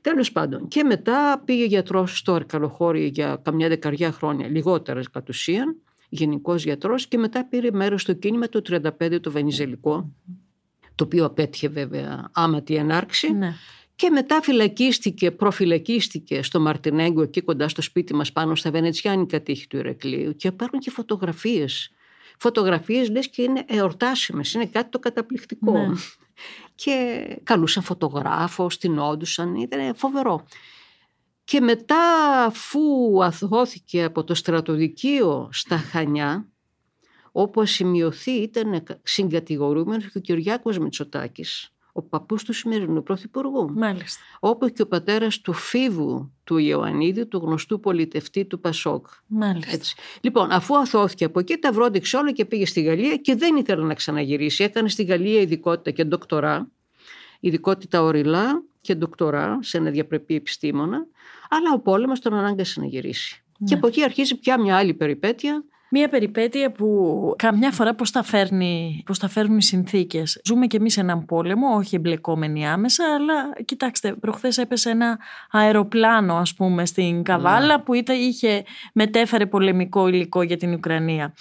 Τέλος 0.00 0.32
πάντων, 0.32 0.68
και 0.68 0.84
μετά 0.84 1.42
πήγε 1.44 1.64
γιατρός 1.64 2.18
στο 2.18 2.32
Αρκαλοχώρι 2.32 3.06
για 3.06 3.40
καμιά 3.42 3.68
δεκαριά 3.68 4.12
χρόνια, 4.12 4.48
λιγότερα 4.48 5.00
κατ' 5.12 5.28
ουσίαν, 5.28 5.76
γενικός 6.08 6.64
γιατρός, 6.64 7.06
και 7.06 7.18
μετά 7.18 7.48
πήρε 7.48 7.70
μέρος 7.70 8.02
στο 8.02 8.12
κίνημα 8.12 8.48
του 8.48 8.62
35 8.62 9.20
το 9.20 9.30
Βενιζελικό, 9.30 10.12
το 10.94 11.04
οποίο 11.04 11.24
απέτυχε 11.24 11.68
βέβαια 11.68 12.30
άματη 12.32 12.74
ενάρξη. 12.74 13.32
Ναι. 13.32 13.54
Και 13.96 14.10
μετά 14.10 14.42
φυλακίστηκε, 14.42 15.30
προφυλακίστηκε 15.30 16.42
στο 16.42 16.60
Μαρτινέγκο 16.60 17.22
εκεί 17.22 17.40
κοντά 17.40 17.68
στο 17.68 17.82
σπίτι 17.82 18.14
μας 18.14 18.32
πάνω 18.32 18.54
στα 18.54 18.70
Βενετσιάνικα 18.70 19.40
τείχη 19.42 19.66
του 19.66 19.76
Ηρακλείου 19.76 20.36
και 20.36 20.48
υπάρχουν 20.48 20.78
και 20.78 20.90
φωτογραφίες. 20.90 21.90
Φωτογραφίες 22.38 23.10
λες 23.10 23.28
και 23.28 23.42
είναι 23.42 23.64
εορτάσιμες, 23.66 24.52
είναι 24.54 24.66
κάτι 24.66 24.90
το 24.90 24.98
καταπληκτικό. 24.98 25.78
Ναι. 25.78 25.94
Και 26.74 27.26
καλούσαν 27.42 27.82
φωτογράφο, 27.82 28.68
όντουσαν, 29.10 29.54
ήταν 29.54 29.94
φοβερό. 29.94 30.46
Και 31.44 31.60
μετά 31.60 32.04
αφού 32.44 32.80
αθώθηκε 33.22 34.02
από 34.02 34.24
το 34.24 34.34
στρατοδικείο 34.34 35.48
στα 35.52 35.76
Χανιά, 35.76 36.48
όπου 37.32 37.60
ασημειωθεί 37.60 38.30
ήταν 38.30 38.84
συγκατηγορούμενος 39.02 40.10
και 40.10 40.18
ο 40.18 40.20
Κυριάκος 40.20 40.78
Μητσοτάκης 40.78 41.73
ο 41.96 42.02
παππούς 42.02 42.44
του 42.44 42.52
σημερινού 42.52 43.02
πρωθυπουργού. 43.02 43.72
Μάλιστα. 43.74 44.22
Όπως 44.40 44.72
και 44.72 44.82
ο 44.82 44.86
πατέρας 44.86 45.40
του 45.40 45.52
φίβου 45.52 46.32
του 46.44 46.58
Ιωαννίδη, 46.58 47.26
του 47.26 47.38
γνωστού 47.38 47.80
πολιτευτή 47.80 48.44
του 48.44 48.60
Πασόκ. 48.60 49.06
Μάλιστα. 49.26 49.72
Έτσι. 49.72 49.96
Λοιπόν, 50.20 50.50
αφού 50.50 50.76
αθώθηκε 50.76 51.24
από 51.24 51.38
εκεί, 51.38 51.56
τα 51.56 51.72
βρόντιξε 51.72 52.16
όλα 52.16 52.32
και 52.32 52.44
πήγε 52.44 52.66
στη 52.66 52.82
Γαλλία 52.82 53.16
και 53.16 53.34
δεν 53.34 53.56
ήθελε 53.56 53.84
να 53.84 53.94
ξαναγυρίσει. 53.94 54.64
Έκανε 54.64 54.88
στη 54.88 55.02
Γαλλία 55.02 55.40
ειδικότητα 55.40 55.90
και 55.90 56.04
ντοκτορά, 56.04 56.70
ειδικότητα 57.40 58.02
οριλά 58.02 58.62
και 58.80 58.94
ντοκτορά 58.94 59.58
σε 59.62 59.76
ένα 59.76 59.90
διαπρεπή 59.90 60.34
επιστήμονα, 60.34 61.06
αλλά 61.48 61.72
ο 61.74 61.80
πόλεμος 61.80 62.20
τον 62.20 62.34
ανάγκασε 62.34 62.80
να 62.80 62.86
γυρίσει. 62.86 63.44
Ναι. 63.58 63.68
Και 63.68 63.74
από 63.74 63.86
εκεί 63.86 64.02
αρχίζει 64.02 64.38
πια 64.38 64.60
μια 64.60 64.76
άλλη 64.76 64.94
περιπέτεια 64.94 65.64
Μία 65.96 66.08
περιπέτεια 66.08 66.72
που 66.72 67.34
καμιά 67.38 67.70
φορά 67.70 67.94
πώς 67.94 68.10
τα, 68.10 68.22
φέρνει, 68.22 69.02
πώς 69.06 69.18
τα 69.18 69.28
φέρνουν 69.28 69.56
οι 69.56 69.62
συνθήκες. 69.62 70.40
Ζούμε 70.44 70.66
κι 70.66 70.76
εμείς 70.76 70.96
έναν 70.96 71.24
πόλεμο, 71.24 71.74
όχι 71.76 71.96
εμπλεκόμενοι 71.96 72.68
άμεσα, 72.68 73.04
αλλά 73.14 73.64
κοιτάξτε, 73.64 74.12
προχθές 74.12 74.58
έπεσε 74.58 74.90
ένα 74.90 75.18
αεροπλάνο 75.50 76.36
ας 76.36 76.54
πούμε 76.54 76.86
στην 76.86 77.22
Καβάλα 77.22 77.76
ναι. 77.76 77.82
που 77.82 77.94
ήταν, 77.94 78.16
είχε, 78.16 78.64
μετέφερε 78.92 79.46
πολεμικό 79.46 80.08
υλικό 80.08 80.42
για 80.42 80.56
την 80.56 80.72
Ουκρανία. 80.72 81.34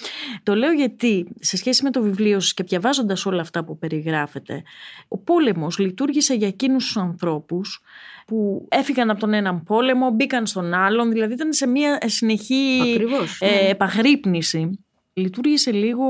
Το 0.43 0.55
λέω 0.55 0.71
γιατί 0.71 1.27
σε 1.39 1.57
σχέση 1.57 1.83
με 1.83 1.89
το 1.91 2.01
βιβλίο 2.01 2.39
σας 2.39 2.53
και 2.53 2.63
διαβάζοντας 2.63 3.25
όλα 3.25 3.41
αυτά 3.41 3.63
που 3.63 3.77
περιγράφεται, 3.77 4.63
ο 5.07 5.17
πόλεμος 5.17 5.77
λειτουργήσε 5.77 6.33
για 6.33 6.47
εκείνους 6.47 6.85
τους 6.85 6.97
ανθρώπους 6.97 7.81
που 8.27 8.67
έφυγαν 8.69 9.09
από 9.09 9.19
τον 9.19 9.33
έναν 9.33 9.63
πόλεμο, 9.63 10.09
μπήκαν 10.09 10.45
στον 10.45 10.73
άλλον, 10.73 11.11
δηλαδή 11.11 11.33
ήταν 11.33 11.53
σε 11.53 11.67
μια 11.67 11.97
συνεχή 12.05 12.79
Ακριβώς, 12.81 13.39
ε, 13.41 13.45
ναι. 13.45 13.69
επαγρύπνηση. 13.69 14.79
Λειτουργήσε 15.13 15.71
λίγο 15.71 16.05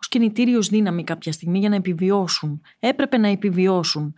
ως 0.00 0.08
κινητήριος 0.08 0.68
δύναμη 0.68 1.04
κάποια 1.04 1.32
στιγμή 1.32 1.58
για 1.58 1.68
να 1.68 1.76
επιβιώσουν. 1.76 2.62
Έπρεπε 2.78 3.18
να 3.18 3.28
επιβιώσουν. 3.28 4.14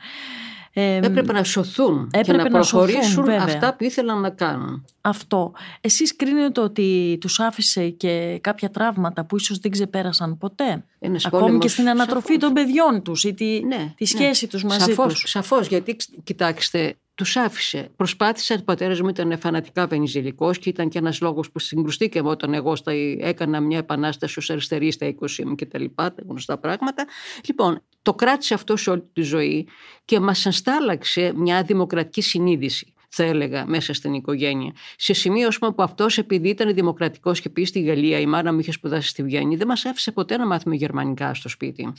Ε, 0.72 0.96
έπρεπε 0.96 1.32
να 1.32 1.44
σωθούν 1.44 2.10
και 2.22 2.32
να, 2.32 2.42
να 2.42 2.50
προχωρήσουν 2.50 3.28
αυτά 3.28 3.74
που 3.74 3.84
ήθελαν 3.84 4.20
να 4.20 4.30
κάνουν. 4.30 4.84
Αυτό. 5.00 5.52
Εσείς 5.80 6.16
κρίνετε 6.16 6.60
ότι 6.60 7.18
τους 7.20 7.40
άφησε 7.40 7.88
και 7.88 8.38
κάποια 8.40 8.70
τραύματα 8.70 9.24
που 9.24 9.36
ίσως 9.36 9.58
δεν 9.58 9.70
ξεπέρασαν 9.70 10.38
ποτέ; 10.38 10.84
Ένας 10.98 11.26
Ακόμη 11.26 11.42
πόλεμος, 11.42 11.64
και 11.64 11.70
στην 11.70 11.88
ανατροφή 11.88 12.26
σαφώς. 12.26 12.38
των 12.38 12.52
παιδιών 12.52 13.02
τους 13.02 13.24
ή 13.24 13.34
τη, 13.34 13.60
ναι, 13.64 13.94
τη 13.96 14.04
σχέση 14.04 14.44
ναι. 14.44 14.50
τους 14.50 14.64
μαζί 14.64 14.84
σαφώς, 14.84 15.12
τους. 15.12 15.30
Σαφώς, 15.30 15.66
γιατί 15.66 15.96
κοιτάξτε, 16.24 16.96
τους 17.20 17.36
άφησε. 17.36 17.90
Προσπάθησε, 17.96 18.56
ο 18.60 18.64
πατέρα 18.64 18.96
μου 19.02 19.08
ήταν 19.08 19.38
φανατικά 19.38 19.86
βενιζηλικό 19.86 20.52
και 20.52 20.68
ήταν 20.68 20.88
και 20.88 20.98
ένας 20.98 21.20
λόγος 21.20 21.50
που 21.50 21.58
συγκρουστήκαμε 21.58 22.28
όταν 22.28 22.54
εγώ 22.54 22.76
στα, 22.76 22.92
έκανα 23.18 23.60
μια 23.60 23.78
επανάσταση 23.78 24.38
ως 24.38 24.50
αριστερή 24.50 24.90
στα 24.90 25.14
20 25.20 25.44
μου 25.44 25.54
και 25.54 25.66
τα 25.66 25.78
λοιπά, 25.78 26.14
τα 26.14 26.22
γνωστά 26.28 26.58
πράγματα. 26.58 27.06
Λοιπόν, 27.46 27.82
το 28.02 28.14
κράτησε 28.14 28.54
αυτό 28.54 28.76
σε 28.76 28.90
όλη 28.90 29.04
τη 29.12 29.22
ζωή 29.22 29.68
και 30.04 30.20
μας 30.20 30.46
ανστάλαξε 30.46 31.32
μια 31.34 31.62
δημοκρατική 31.62 32.20
συνείδηση 32.20 32.94
θα 33.10 33.22
έλεγα, 33.22 33.66
μέσα 33.66 33.94
στην 33.94 34.14
οικογένεια. 34.14 34.72
Σε 34.96 35.12
σημείο 35.12 35.48
πούμε, 35.58 35.72
που 35.72 35.82
αυτός, 35.82 36.18
επειδή 36.18 36.48
ήταν 36.48 36.74
δημοκρατικός 36.74 37.40
και 37.40 37.48
πήγε 37.48 37.66
στη 37.66 37.80
Γαλλία, 37.80 38.20
η 38.20 38.26
μάνα 38.26 38.52
μου 38.52 38.58
είχε 38.58 38.72
σπουδάσει 38.72 39.08
στη 39.08 39.22
Βιέννη, 39.22 39.56
δεν 39.56 39.66
μας 39.66 39.84
άφησε 39.84 40.12
ποτέ 40.12 40.36
να 40.36 40.46
μάθουμε 40.46 40.74
γερμανικά 40.74 41.34
στο 41.34 41.48
σπίτι. 41.48 41.92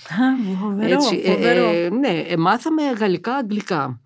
Φοβερό, 0.62 0.94
Έτσι, 0.94 1.22
φοβερό. 1.26 1.70
Ε, 1.70 1.84
ε, 1.84 1.90
ναι, 1.90 2.24
ε, 2.28 2.38
μάθαμε 2.38 2.82
γαλλικά-αγγλικά 3.00 4.02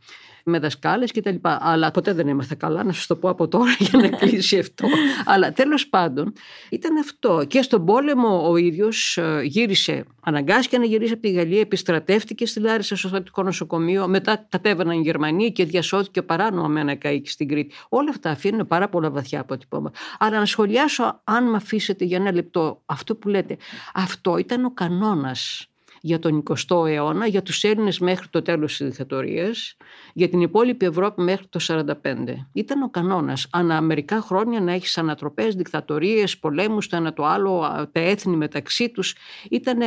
με 0.46 0.60
δασκάλες 0.60 1.12
κτλ. 1.12 1.36
Αλλά 1.42 1.92
ποτέ 1.92 2.14
δεν 2.14 2.28
έμαθα 2.28 2.56
καλά, 2.56 2.84
να 2.84 2.94
σας 2.94 3.08
το 3.08 3.16
πω 3.16 3.30
από 3.30 3.48
τώρα 3.48 3.76
για 3.90 4.00
να 4.00 4.08
κλείσει 4.08 4.60
αυτό. 4.60 4.88
Αλλά 5.26 5.52
τέλος 5.52 5.88
πάντων 5.88 6.34
ήταν 6.70 6.98
αυτό. 6.98 7.46
Και 7.48 7.62
στον 7.62 7.86
πόλεμο 7.86 8.50
ο 8.50 8.56
ίδιος 8.56 9.18
ε, 9.18 9.42
γύρισε, 9.44 10.06
αναγκάστηκε 10.22 10.78
να 10.78 10.86
γυρίσει 10.86 11.14
από 11.14 11.22
τη 11.22 11.32
Γαλλία, 11.32 11.60
επιστρατεύτηκε 11.60 12.46
στη 12.46 12.60
Λάρισα 12.60 12.96
στο 12.96 13.08
στρατικό 13.08 13.44
νοσοκομείο. 13.44 14.08
Μετά 14.08 14.46
κατέβαιναν 14.50 14.98
οι 14.98 15.02
Γερμανοί 15.02 15.52
και 15.52 15.66
διασώθηκε 15.66 16.22
παράνομα 16.22 16.68
με 16.68 16.80
ένα 16.80 16.96
καίκι 16.96 17.30
στην 17.30 17.48
Κρήτη. 17.48 17.76
Όλα 17.90 18.10
αυτά 18.10 18.30
αφήνουν 18.30 18.68
πάρα 18.68 18.90
πολλά 18.90 19.10
βαθιά 19.10 19.40
αποτυπώματα. 19.40 20.00
Αλλά 20.20 20.40
να 20.40 20.46
σχολιάσω, 20.46 21.22
αν 21.24 21.50
με 21.50 21.56
αφήσετε 21.56 22.06
για 22.06 22.18
ένα 22.18 22.32
λεπτό, 22.32 22.82
αυτό 22.86 23.16
που 23.16 23.28
λέτε. 23.28 23.58
Αυτό 23.94 24.38
ήταν 24.38 24.66
ο 24.66 24.72
κανόνας 24.74 25.70
για 26.06 26.20
τον 26.20 26.44
20ο 26.44 26.88
αιώνα, 26.88 27.28
για 27.28 27.42
τους 27.42 27.64
Έλληνες 27.64 28.00
μέχρι 28.00 28.28
το 28.28 28.42
τέλος 28.42 28.78
της 28.78 28.88
δικτατορίας, 28.88 29.78
για 30.14 30.30
την 30.30 30.42
υπόλοιπη 30.42 30.86
Ευρώπη 30.86 31.22
μέχρι 31.22 31.48
το 31.48 31.60
1945. 31.60 32.48
Ήταν 32.54 32.82
ο 32.82 32.90
κανόνας. 32.90 33.48
Ανά 33.52 33.82
μερικά 33.82 34.22
χρόνια 34.22 34.62
να 34.62 34.72
έχεις 34.72 34.98
ανατροπές, 34.98 35.56
δικτατορίες, 35.56 36.38
πολέμους, 36.38 36.88
το 36.88 36.96
ένα 36.96 37.14
το 37.14 37.26
άλλο, 37.26 37.60
τα 37.92 38.00
έθνη 38.00 38.36
μεταξύ 38.36 38.90
τους. 38.90 39.16
Ήταν, 39.50 39.80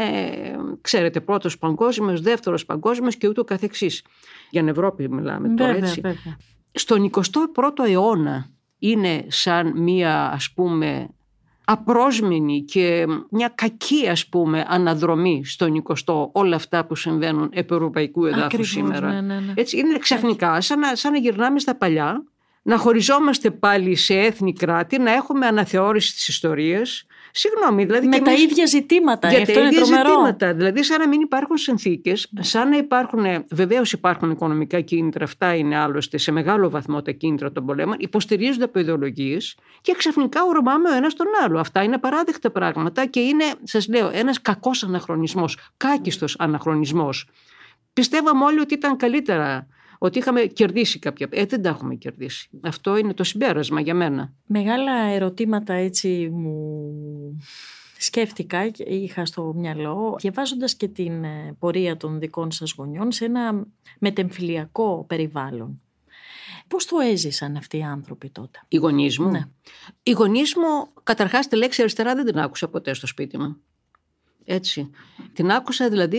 ξέρετε, 0.81 1.21
πρώτος 1.21 1.59
παγκόσμιος, 1.59 2.21
δεύτερος 2.21 2.65
παγκόσμιος 2.65 3.17
και 3.17 3.29
ούτω 3.29 3.45
καθεξής. 3.45 4.05
Για 4.51 4.61
την 4.61 4.71
Ευρώπη 4.71 5.09
μιλάμε 5.09 5.49
τώρα, 5.49 5.77
έτσι. 5.77 6.01
Βέβαια. 6.01 6.37
Στον 6.73 7.05
21ο 7.05 7.89
αιώνα 7.89 8.51
είναι 8.79 9.25
σαν 9.29 9.73
μία 9.83 10.31
ας 10.31 10.53
πούμε 10.53 11.09
απρόσμενη 11.71 12.63
και 12.63 13.07
μια 13.31 13.53
κακή 13.55 14.09
ας 14.09 14.27
πούμε 14.27 14.65
αναδρομή 14.69 15.43
στον 15.45 15.83
20ο 15.87 16.29
όλα 16.33 16.57
αυτά 16.57 16.85
που 16.85 16.95
συμβαίνουν 16.95 17.51
επί 17.53 17.75
ευρωπαϊκού 17.75 18.27
εδάφου 18.27 18.65
σήμερα. 18.65 19.13
Ναι, 19.13 19.21
ναι, 19.21 19.41
ναι. 19.41 19.53
Έτσι, 19.57 19.79
είναι 19.79 19.99
ξαφνικά 19.99 20.61
σαν 20.61 20.79
να, 20.79 20.95
σαν 20.95 21.13
να 21.13 21.19
γυρνάμε 21.19 21.59
στα 21.59 21.75
παλιά, 21.75 22.25
να 22.63 22.77
χωριζόμαστε 22.77 23.51
πάλι 23.51 23.95
σε 23.95 24.15
έθνη 24.15 24.53
κράτη, 24.53 24.99
να 24.99 25.13
έχουμε 25.13 25.47
αναθεώρηση 25.47 26.15
της 26.15 26.29
ιστορίας 26.29 27.07
Συγγνώμη, 27.39 27.85
δηλαδή. 27.85 28.07
Με 28.07 28.21
τα 28.21 28.33
ίδια 28.33 28.67
ζητήματα. 28.67 29.29
Για 29.29 29.47
τα 29.47 29.53
ίδια 29.53 29.85
ζητήματα. 29.85 30.55
Δηλαδή, 30.55 30.83
σαν 30.83 31.01
να 31.01 31.09
μην 31.09 31.21
υπάρχουν 31.21 31.57
συνθήκες, 31.57 32.31
σαν 32.41 32.69
να 32.69 32.77
υπάρχουν. 32.77 33.25
Βεβαίως 33.51 33.93
υπάρχουν 33.93 34.31
οικονομικά 34.31 34.81
κίνητρα, 34.81 35.25
αυτά 35.25 35.55
είναι 35.55 35.77
άλλωστε 35.77 36.19
σε 36.19 36.33
μεγάλο 36.33 36.71
βαθμό 36.71 37.03
τα 37.03 37.11
κίνητρα 37.11 37.53
των 37.53 37.67
πολέμων, 37.67 37.97
υποστηρίζονται 37.99 38.65
από 38.65 38.79
ιδεολογίες 38.79 39.57
και 39.81 39.95
ξαφνικά 39.97 40.43
ορμάμε 40.43 40.91
ο 40.91 40.95
ένας 40.95 41.15
τον 41.15 41.27
άλλο. 41.45 41.59
Αυτά 41.59 41.83
είναι 41.83 41.99
παράδεκτα 41.99 42.51
πράγματα 42.51 43.07
και 43.07 43.21
είναι, 43.21 43.45
σας 43.63 43.89
λέω, 43.89 44.11
ένας 44.13 44.43
κακός 44.43 44.83
αναχρονισμός, 44.83 45.59
κάκιστος 45.77 46.37
αναχρονισμός. 46.39 47.29
Πιστεύαμε 47.93 48.45
όλοι 48.45 48.61
ότι 48.61 48.75
ήταν 48.75 48.97
καλύτερα 48.97 49.67
ότι 49.99 50.19
είχαμε 50.19 50.41
κερδίσει 50.41 50.99
κάποια. 50.99 51.29
Ε, 51.31 51.45
δεν 51.45 51.63
τα 51.63 51.69
έχουμε 51.69 51.95
κερδίσει. 51.95 52.49
Αυτό 52.61 52.97
είναι 52.97 53.15
το 53.15 53.25
συμπέρασμα 53.25 53.81
για 53.81 53.95
μένα. 53.95 54.33
Μεγάλα 54.47 54.93
ερωτήματα 55.03 55.73
έτσι 55.73 56.29
μου 56.33 57.39
σκέφτηκα 57.99 58.69
και 58.69 58.83
είχα 58.83 59.27
στο 59.27 59.53
μυαλό 59.57 60.17
διαβάζοντας 60.21 60.75
και 60.75 60.89
την 60.89 61.25
ε, 61.25 61.57
πορεία 61.59 61.97
των 61.97 62.19
δικών 62.19 62.51
σας 62.51 62.75
γονιών 62.77 63.13
σε 63.13 63.25
ένα 63.25 63.67
μετεμφυλιακό 63.99 65.05
περιβάλλον. 65.09 65.81
Πώς 66.69 66.87
το 66.87 66.99
έζησαν 66.99 67.57
αυτοί 67.57 67.77
οι 67.77 67.83
άνθρωποι 67.83 68.31
τότε; 68.31 68.59
Οι 68.69 68.77
γονείς 68.77 69.19
μου; 69.19 69.31
Ναι. 69.31 69.45
Οι 70.03 70.11
γονείς 70.11 70.57
μου, 70.57 70.89
καταρχάς 71.03 71.49
τη 71.49 71.57
λέξη 71.57 71.81
αριστερά 71.81 72.15
δεν 72.15 72.25
την 72.25 72.39
άκουσα 72.39 72.69
ποτέ 72.69 72.95
στο 72.95 73.07
σπίτι 73.07 73.39
μου. 73.39 73.57
Έτσι. 74.51 74.91
Την 75.33 75.51
άκουσα 75.51 75.89
δηλαδή 75.89 76.19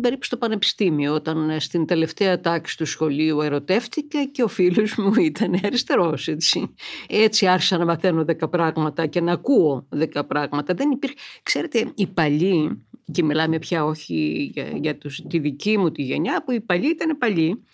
περίπου 0.00 0.24
στο 0.24 0.36
πανεπιστήμιο 0.36 1.14
όταν 1.14 1.50
ε, 1.50 1.58
στην 1.58 1.86
τελευταία 1.86 2.40
τάξη 2.40 2.76
του 2.76 2.86
σχολείου 2.86 3.40
ερωτεύτηκα 3.40 4.24
και 4.24 4.42
ο 4.42 4.48
φίλος 4.48 4.94
μου 4.96 5.14
ήταν 5.14 5.60
αριστερός 5.62 6.28
έτσι. 6.28 6.74
Έτσι 7.08 7.46
άρχισα 7.46 7.78
να 7.78 7.84
μαθαίνω 7.84 8.24
δέκα 8.24 8.48
πράγματα 8.48 9.06
και 9.06 9.20
να 9.20 9.32
ακούω 9.32 9.86
δέκα 9.88 10.24
πράγματα. 10.24 10.74
Δεν 10.74 10.90
υπήρχε... 10.90 11.16
Ξέρετε 11.42 11.92
οι 11.94 12.06
παλιοί 12.06 12.86
και 13.12 13.22
μιλάμε 13.22 13.58
πια 13.58 13.84
όχι 13.84 14.50
για, 14.54 14.68
για 14.74 14.96
τους, 14.96 15.22
τη 15.28 15.38
δική 15.38 15.78
μου 15.78 15.90
τη 15.90 16.02
γενιά 16.02 16.42
που 16.44 16.52
οι 16.52 16.60
παλιοί 16.60 16.90
ήταν 16.92 17.18
παλιοί 17.18 17.64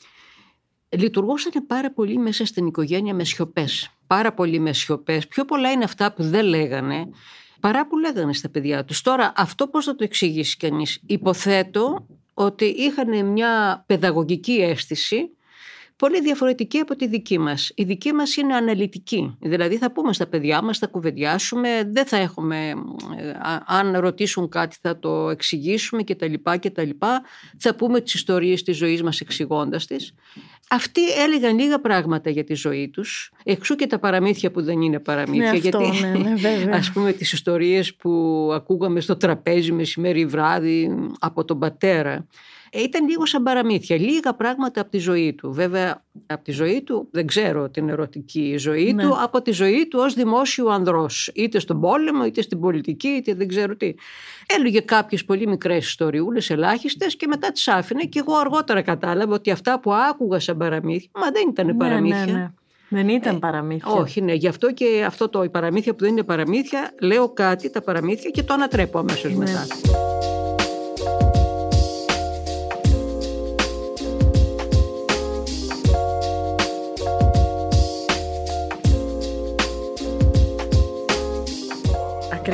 λειτουργούσαν 0.88 1.66
πάρα 1.66 1.92
πολύ 1.92 2.18
μέσα 2.18 2.46
στην 2.46 2.66
οικογένεια 2.66 3.14
με 3.14 3.24
σιωπές. 3.24 3.90
Πάρα 4.06 4.32
πολύ 4.32 4.58
με 4.58 4.72
σιωπές. 4.72 5.28
Πιο 5.28 5.44
πολλά 5.44 5.70
είναι 5.70 5.84
αυτά 5.84 6.12
που 6.12 6.22
δεν 6.22 6.44
λέγανε 6.44 7.08
παρά 7.64 7.86
που 7.86 7.98
λέγανε 7.98 8.32
στα 8.32 8.48
παιδιά 8.48 8.84
τους. 8.84 9.00
Τώρα 9.00 9.32
αυτό 9.36 9.68
πώς 9.68 9.84
θα 9.84 9.94
το 9.94 10.04
εξηγήσει 10.04 10.56
κανείς; 10.56 11.00
Υποθέτω 11.06 12.06
ότι 12.34 12.64
είχαν 12.64 13.26
μια 13.26 13.84
παιδαγωγική 13.86 14.52
αίσθηση 14.52 15.30
πολύ 15.96 16.20
διαφορετική 16.20 16.78
από 16.78 16.96
τη 16.96 17.06
δική 17.06 17.38
μας. 17.38 17.72
Η 17.74 17.84
δική 17.84 18.12
μας 18.12 18.36
είναι 18.36 18.54
αναλυτική. 18.54 19.36
Δηλαδή 19.40 19.76
θα 19.76 19.92
πούμε 19.92 20.12
στα 20.12 20.26
παιδιά 20.26 20.62
μας, 20.62 20.78
θα 20.78 20.86
κουβεντιάσουμε, 20.86 21.90
δεν 21.92 22.06
θα 22.06 22.16
έχουμε, 22.16 22.68
ε, 23.16 23.32
αν 23.66 23.96
ρωτήσουν 23.96 24.48
κάτι 24.48 24.76
θα 24.80 24.98
το 24.98 25.30
εξηγήσουμε 25.30 26.02
κτλ. 26.02 26.32
λοιπά 26.80 27.22
Θα 27.58 27.74
πούμε 27.74 28.00
τις 28.00 28.14
ιστορίες 28.14 28.62
της 28.62 28.76
ζωής 28.76 29.02
μας 29.02 29.20
εξηγώντας 29.20 29.86
τις. 29.86 30.14
Αυτοί 30.70 31.00
έλεγαν 31.12 31.58
λίγα 31.58 31.80
πράγματα 31.80 32.30
για 32.30 32.44
τη 32.44 32.54
ζωή 32.54 32.88
τους, 32.88 33.32
εξού 33.44 33.74
και 33.74 33.86
τα 33.86 33.98
παραμύθια 33.98 34.50
που 34.50 34.62
δεν 34.62 34.80
είναι 34.80 34.98
παραμύθια. 34.98 35.52
Ναι, 35.52 35.58
γιατί, 35.58 35.90
ναι, 36.00 36.08
ναι, 36.08 36.34
βέβαια. 36.34 36.74
ας 36.74 36.92
πούμε 36.92 37.12
τις 37.12 37.32
ιστορίες 37.32 37.94
που 37.94 38.50
ακούγαμε 38.54 39.00
στο 39.00 39.16
τραπέζι 39.16 39.72
μεσημέρι 39.72 40.26
βράδυ 40.26 40.90
από 41.18 41.44
τον 41.44 41.58
πατέρα 41.58 42.26
ήταν 42.74 43.08
λίγο 43.08 43.26
σαν 43.26 43.42
παραμύθια. 43.42 43.96
Λίγα 43.96 44.34
πράγματα 44.34 44.80
από 44.80 44.90
τη 44.90 44.98
ζωή 44.98 45.32
του. 45.32 45.52
Βέβαια, 45.52 46.04
από 46.26 46.44
τη 46.44 46.52
ζωή 46.52 46.82
του 46.82 47.08
δεν 47.10 47.26
ξέρω 47.26 47.68
την 47.68 47.88
ερωτική 47.88 48.56
ζωή 48.58 48.92
ναι. 48.92 49.02
του, 49.02 49.16
από 49.22 49.42
τη 49.42 49.50
ζωή 49.50 49.86
του 49.86 49.98
ως 50.02 50.14
δημόσιου 50.14 50.72
ανδρός. 50.72 51.30
Είτε 51.34 51.58
στον 51.58 51.80
πόλεμο, 51.80 52.24
είτε 52.24 52.42
στην 52.42 52.60
πολιτική, 52.60 53.08
είτε 53.08 53.34
δεν 53.34 53.48
ξέρω 53.48 53.76
τι. 53.76 53.94
Έλεγε 54.46 54.80
κάποιες 54.80 55.24
πολύ 55.24 55.46
μικρές 55.46 55.86
ιστοριούλες, 55.86 56.50
ελάχιστες 56.50 57.16
και 57.16 57.26
μετά 57.26 57.52
τις 57.52 57.68
άφηνε 57.68 58.04
και 58.04 58.18
εγώ 58.18 58.36
αργότερα 58.36 58.82
κατάλαβα 58.82 59.34
ότι 59.34 59.50
αυτά 59.50 59.80
που 59.80 59.92
άκουγα 59.92 60.40
σαν 60.40 60.56
παραμύθια, 60.56 61.10
μα 61.14 61.30
δεν 61.30 61.48
ήταν 61.48 61.66
ναι, 61.66 61.74
παραμύθια. 61.74 62.24
Ναι, 62.26 62.32
ναι. 62.32 62.52
Δεν 62.88 63.08
ήταν 63.08 63.38
παραμύθια. 63.38 63.92
Ε, 63.96 64.00
όχι, 64.00 64.20
ναι. 64.20 64.32
Γι' 64.32 64.48
αυτό 64.48 64.72
και 64.72 65.04
αυτό 65.06 65.28
το 65.28 65.42
η 65.42 65.48
παραμύθια 65.48 65.92
που 65.94 65.98
δεν 66.00 66.10
είναι 66.10 66.22
παραμύθια, 66.22 66.94
λέω 67.00 67.28
κάτι, 67.28 67.70
τα 67.70 67.82
παραμύθια 67.82 68.30
και 68.30 68.42
το 68.42 68.54
ανατρέπω 68.54 68.98
αμέσως 68.98 69.32
ναι. 69.32 69.38
μετά. 69.38 69.66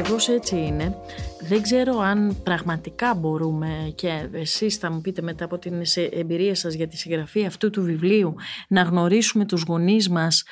Ακριβώς 0.01 0.29
έτσι 0.29 0.57
είναι. 0.57 0.97
Δεν 1.41 1.63
ξέρω 1.63 1.99
αν 1.99 2.37
πραγματικά 2.43 3.15
μπορούμε 3.15 3.93
και 3.95 4.29
εσείς 4.33 4.77
θα 4.77 4.91
μου 4.91 5.01
πείτε 5.01 5.23
μετά 5.23 5.45
από 5.45 5.59
την 5.59 5.83
εμπειρία 6.11 6.55
σας 6.55 6.75
για 6.75 6.89
τη 6.89 6.97
συγγραφή 6.97 7.47
αυτού 7.47 7.71
του 7.71 7.83
βιβλίου 7.83 8.35
να 8.69 8.83
γνωρίσουμε 8.83 9.45
τους 9.45 9.63
γονείς 9.63 10.09
μας 10.09 10.45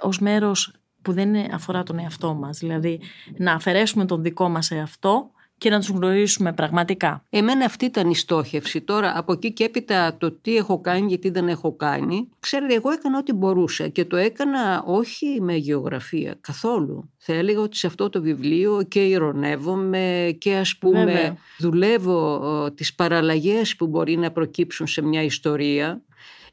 ως 0.00 0.18
μέρος 0.18 0.72
που 1.02 1.12
δεν 1.12 1.54
αφορά 1.54 1.82
τον 1.82 1.98
εαυτό 1.98 2.34
μας. 2.34 2.58
Δηλαδή 2.58 3.00
να 3.36 3.52
αφαιρέσουμε 3.52 4.04
τον 4.04 4.22
δικό 4.22 4.48
μας 4.48 4.70
εαυτό 4.70 5.30
και 5.58 5.70
να 5.70 5.78
τους 5.78 5.88
γνωρίσουμε 5.88 6.52
πραγματικά. 6.52 7.24
Εμένα 7.30 7.64
αυτή 7.64 7.84
ήταν 7.84 8.10
η 8.10 8.16
στόχευση. 8.16 8.80
Τώρα 8.80 9.12
από 9.18 9.32
εκεί 9.32 9.52
και 9.52 9.64
έπειτα 9.64 10.16
το 10.18 10.30
τι 10.30 10.56
έχω 10.56 10.80
κάνει 10.80 11.08
και 11.08 11.18
τι 11.18 11.30
δεν 11.30 11.48
έχω 11.48 11.76
κάνει. 11.76 12.28
Ξέρετε 12.40 12.74
εγώ 12.74 12.90
έκανα 12.90 13.18
ό,τι 13.18 13.32
μπορούσα 13.32 13.88
και 13.88 14.04
το 14.04 14.16
έκανα 14.16 14.82
όχι 14.86 15.40
με 15.40 15.54
γεωγραφία 15.54 16.36
καθόλου. 16.40 17.10
Θα 17.16 17.32
έλεγα 17.32 17.60
ότι 17.60 17.76
σε 17.76 17.86
αυτό 17.86 18.08
το 18.08 18.22
βιβλίο 18.22 18.82
και 18.88 19.04
ηρωνεύομαι 19.04 20.36
και 20.38 20.54
ας 20.54 20.76
πούμε 20.76 21.36
δουλεύω 21.58 22.40
τις 22.74 22.94
παραλλαγές 22.94 23.76
που 23.76 23.86
μπορεί 23.86 24.16
να 24.16 24.30
προκύψουν 24.30 24.86
σε 24.86 25.02
μια 25.02 25.22
ιστορία 25.22 26.00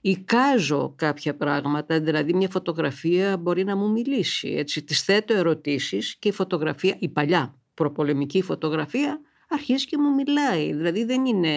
Εικάζω 0.06 0.94
κάποια 0.96 1.36
πράγματα, 1.36 2.00
δηλαδή 2.00 2.34
μια 2.34 2.50
φωτογραφία 2.50 3.38
μπορεί 3.38 3.64
να 3.64 3.76
μου 3.76 3.92
μιλήσει. 3.92 4.48
Έτσι, 4.48 4.84
τις 4.84 5.02
θέτω 5.02 5.34
ερωτήσεις 5.34 6.16
και 6.20 6.28
η 6.28 6.32
φωτογραφία, 6.32 6.96
η 7.00 7.10
παλιά 7.10 7.54
προπολεμική 7.74 8.42
φωτογραφία 8.42 9.20
αρχίζει 9.54 9.86
και 9.86 9.98
μου 9.98 10.14
μιλάει. 10.14 10.74
Δηλαδή 10.74 11.06
δεν 11.06 11.26
είναι... 11.26 11.50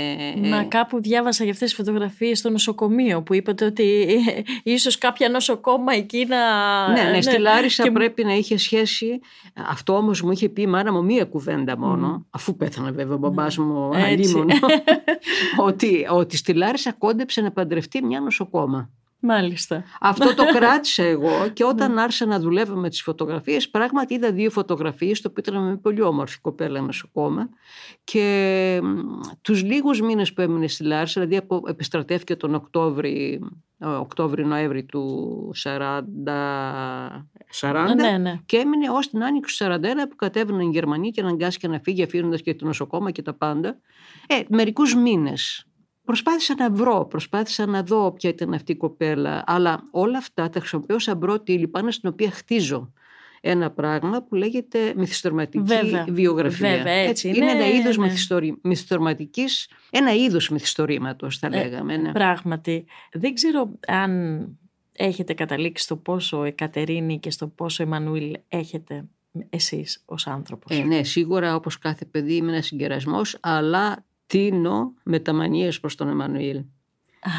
Μα 0.49 0.65
κάπου 0.65 1.01
διάβασα 1.01 1.43
για 1.43 1.53
αυτές 1.53 1.69
τις 1.69 1.77
φωτογραφίες 1.77 2.39
στο 2.39 2.51
νοσοκομείο 2.51 3.23
που 3.23 3.35
είπατε 3.35 3.65
ότι 3.65 4.07
ίσως 4.63 4.99
κάποια 4.99 5.29
νοσοκόμα 5.29 5.95
εκεί 5.95 6.27
να... 6.29 6.39
Ναι, 6.89 7.03
ναι, 7.03 7.11
ναι 7.11 7.21
στη 7.21 7.39
Λάρισα 7.39 7.93
πρέπει 7.93 8.25
να 8.25 8.35
είχε 8.35 8.57
σχέση. 8.57 9.21
Αυτό 9.55 9.97
όμως 9.97 10.23
μου 10.23 10.31
είχε 10.31 10.49
πει 10.49 10.63
η 10.63 10.67
μάνα 10.67 10.93
μου 10.93 11.05
μία 11.05 11.25
κουβέντα 11.25 11.79
μόνο, 11.79 12.27
αφού 12.31 12.57
πέθανε 12.57 12.91
βέβαια 12.91 13.15
ο 13.15 13.19
μπαμπάς 13.19 13.57
μου 13.57 13.91
αλίμονο, 13.95 14.55
ότι, 15.69 16.07
ότι 16.11 16.37
στη 16.37 16.53
Λάρισα 16.53 16.93
κόντεψε 16.93 17.41
να 17.41 17.51
παντρευτεί 17.51 18.05
μια 18.05 18.21
νοσοκόμα. 18.21 18.91
Μάλιστα. 19.27 19.85
Αυτό 20.01 20.35
το 20.35 20.45
κράτησα 20.57 21.03
εγώ 21.03 21.49
και 21.53 21.65
όταν 21.65 21.93
ναι. 21.93 22.01
άρχισα 22.01 22.27
να 22.27 22.41
δουλεύω 22.41 22.75
με 22.75 22.89
τις 22.89 23.03
φωτογραφίες 23.03 23.69
πράγματι 23.71 24.15
είδα 24.15 24.33
δύο 24.33 24.51
φωτογραφίες 24.51 25.21
το 25.21 25.29
οποίο 25.31 25.43
ήταν 25.47 25.69
με 25.69 25.77
πολύ 25.77 26.03
όμορφη 26.03 26.41
κοπέλα 26.41 26.81
νοσοκόμα 26.81 27.49
και 28.05 28.81
τους 29.43 29.63
λίγους 29.63 30.01
μήνες 30.01 30.33
που 30.33 30.41
έμεινε 30.41 30.67
στη 30.67 30.85
Λάρισα 30.85 31.21
δηλαδή 31.21 31.37
από, 31.37 31.63
επιστρατεύτηκε 31.67 32.37
τον 32.37 32.55
Οκτώβρη 32.55 33.41
Οκτώβρη-Νοέμβρη 33.79 34.85
του 34.85 35.53
40, 35.63 35.79
40 37.61 37.95
ναι, 37.97 38.19
ναι. 38.19 38.41
και 38.47 38.57
έμεινε 38.57 38.91
ως 38.91 39.09
την 39.11 39.25
άνοιξη 39.25 39.59
του 39.59 39.65
41 39.65 39.79
που 40.11 40.17
κατέβαιναν 40.17 40.61
οι 40.61 40.71
Γερμανοί 40.71 41.11
και 41.11 41.21
αναγκάστηκε 41.21 41.69
να 41.69 41.79
φύγει 41.79 42.03
αφήνοντας 42.03 42.43
και 42.43 42.55
το 42.55 42.65
νοσοκόμα 42.65 43.11
και 43.11 43.23
τα 43.23 43.33
πάντα. 43.33 43.77
Ε, 44.27 44.41
μερικούς 44.49 44.95
μήνες 44.95 45.67
Προσπάθησα 46.07 46.55
να 46.59 46.71
βρω, 46.71 47.07
προσπάθησα 47.11 47.67
να 47.67 47.83
δω 47.83 48.13
ποια 48.13 48.31
ήταν 48.31 48.53
αυτή 48.53 48.73
η 48.73 48.77
κοπέλα, 48.77 49.45
αλλά 49.47 49.89
όλα 49.91 50.19
αυτά 50.19 50.49
τα 50.49 50.59
χρησιμοποιώ 50.59 50.99
σαν 50.99 51.19
πρώτη 51.19 51.53
ύλη 51.53 51.69
πάνω 51.69 51.91
στην 51.91 52.09
οποία 52.09 52.31
χτίζω 52.31 52.93
ένα 53.41 53.71
πράγμα 53.71 54.23
που 54.23 54.35
λέγεται 54.35 54.93
μυθιστορηματική 54.97 55.65
βέβαια, 55.65 56.05
βιογραφία. 56.09 56.77
Βέβαια, 56.77 56.93
έτσι, 56.93 57.29
είναι. 57.29 57.51
ένα 57.51 57.69
είδος 57.69 57.97
ναι. 57.97 58.07
μυθιστορηματικής, 58.63 59.69
ένα 59.91 60.15
είδος 60.15 60.49
μυθιστορήματος 60.49 61.39
θα 61.39 61.47
ε, 61.47 61.51
λέγαμε. 61.51 61.97
Ναι. 61.97 62.13
Πράγματι. 62.13 62.85
Δεν 63.13 63.35
ξέρω 63.35 63.71
αν 63.87 64.43
έχετε 64.93 65.35
καταλήξει 65.35 65.85
στο 65.85 65.97
πόσο 65.97 66.45
Εκατερίνη 66.45 67.19
και 67.19 67.31
στο 67.31 67.47
πόσο 67.47 67.83
Εμμανουήλ 67.83 68.37
έχετε 68.49 69.05
εσείς 69.51 70.03
ως 70.05 70.27
άνθρωπος. 70.27 70.79
Ε, 70.79 70.83
ναι, 70.83 71.03
σίγουρα 71.03 71.55
όπως 71.55 71.79
κάθε 71.79 72.05
παιδί 72.05 72.35
είμαι 72.35 72.53
ένας 72.53 72.67
συγκερασμός, 72.67 73.39
αλλά 73.41 74.05
τίνω 74.27 74.95
μεταμανίες 75.03 75.81
προς 75.81 75.95
τον 75.95 76.09
Εμμανουήλ. 76.09 76.65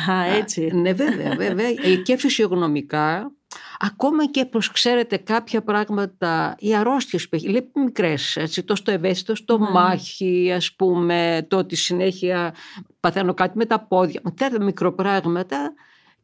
Α, 0.10 0.24
έτσι. 0.38 0.70
ναι, 0.74 0.94
βέβαια, 0.94 1.36
βέβαια. 1.36 1.68
Ε, 1.68 1.96
και 1.96 2.18
φυσιογνωμικά 2.18 3.32
Ακόμα 3.80 4.26
και 4.26 4.46
προς 4.46 4.72
ξέρετε 4.72 5.18
κάποια 5.18 5.62
πράγματα, 5.64 6.56
οι 6.60 6.76
αρρώστιες 6.76 7.30
που 7.30 7.36
έχει, 7.36 7.50
λέει 7.50 7.72
μικρές, 7.74 8.36
έτσι, 8.36 8.64
το 8.64 8.76
στο 8.76 8.92
ευαίσθητο, 8.92 9.36
στο 9.36 9.58
ναι. 9.58 9.70
μάχη, 9.70 10.52
ας 10.56 10.76
πούμε, 10.76 11.46
το 11.50 11.58
ότι 11.58 11.76
συνέχεια 11.76 12.56
παθαίνω 13.00 13.34
κάτι 13.34 13.58
με 13.58 13.66
τα 13.66 13.80
πόδια, 13.80 14.22
τέτοια 14.36 14.64
μικροπράγματα 14.64 15.74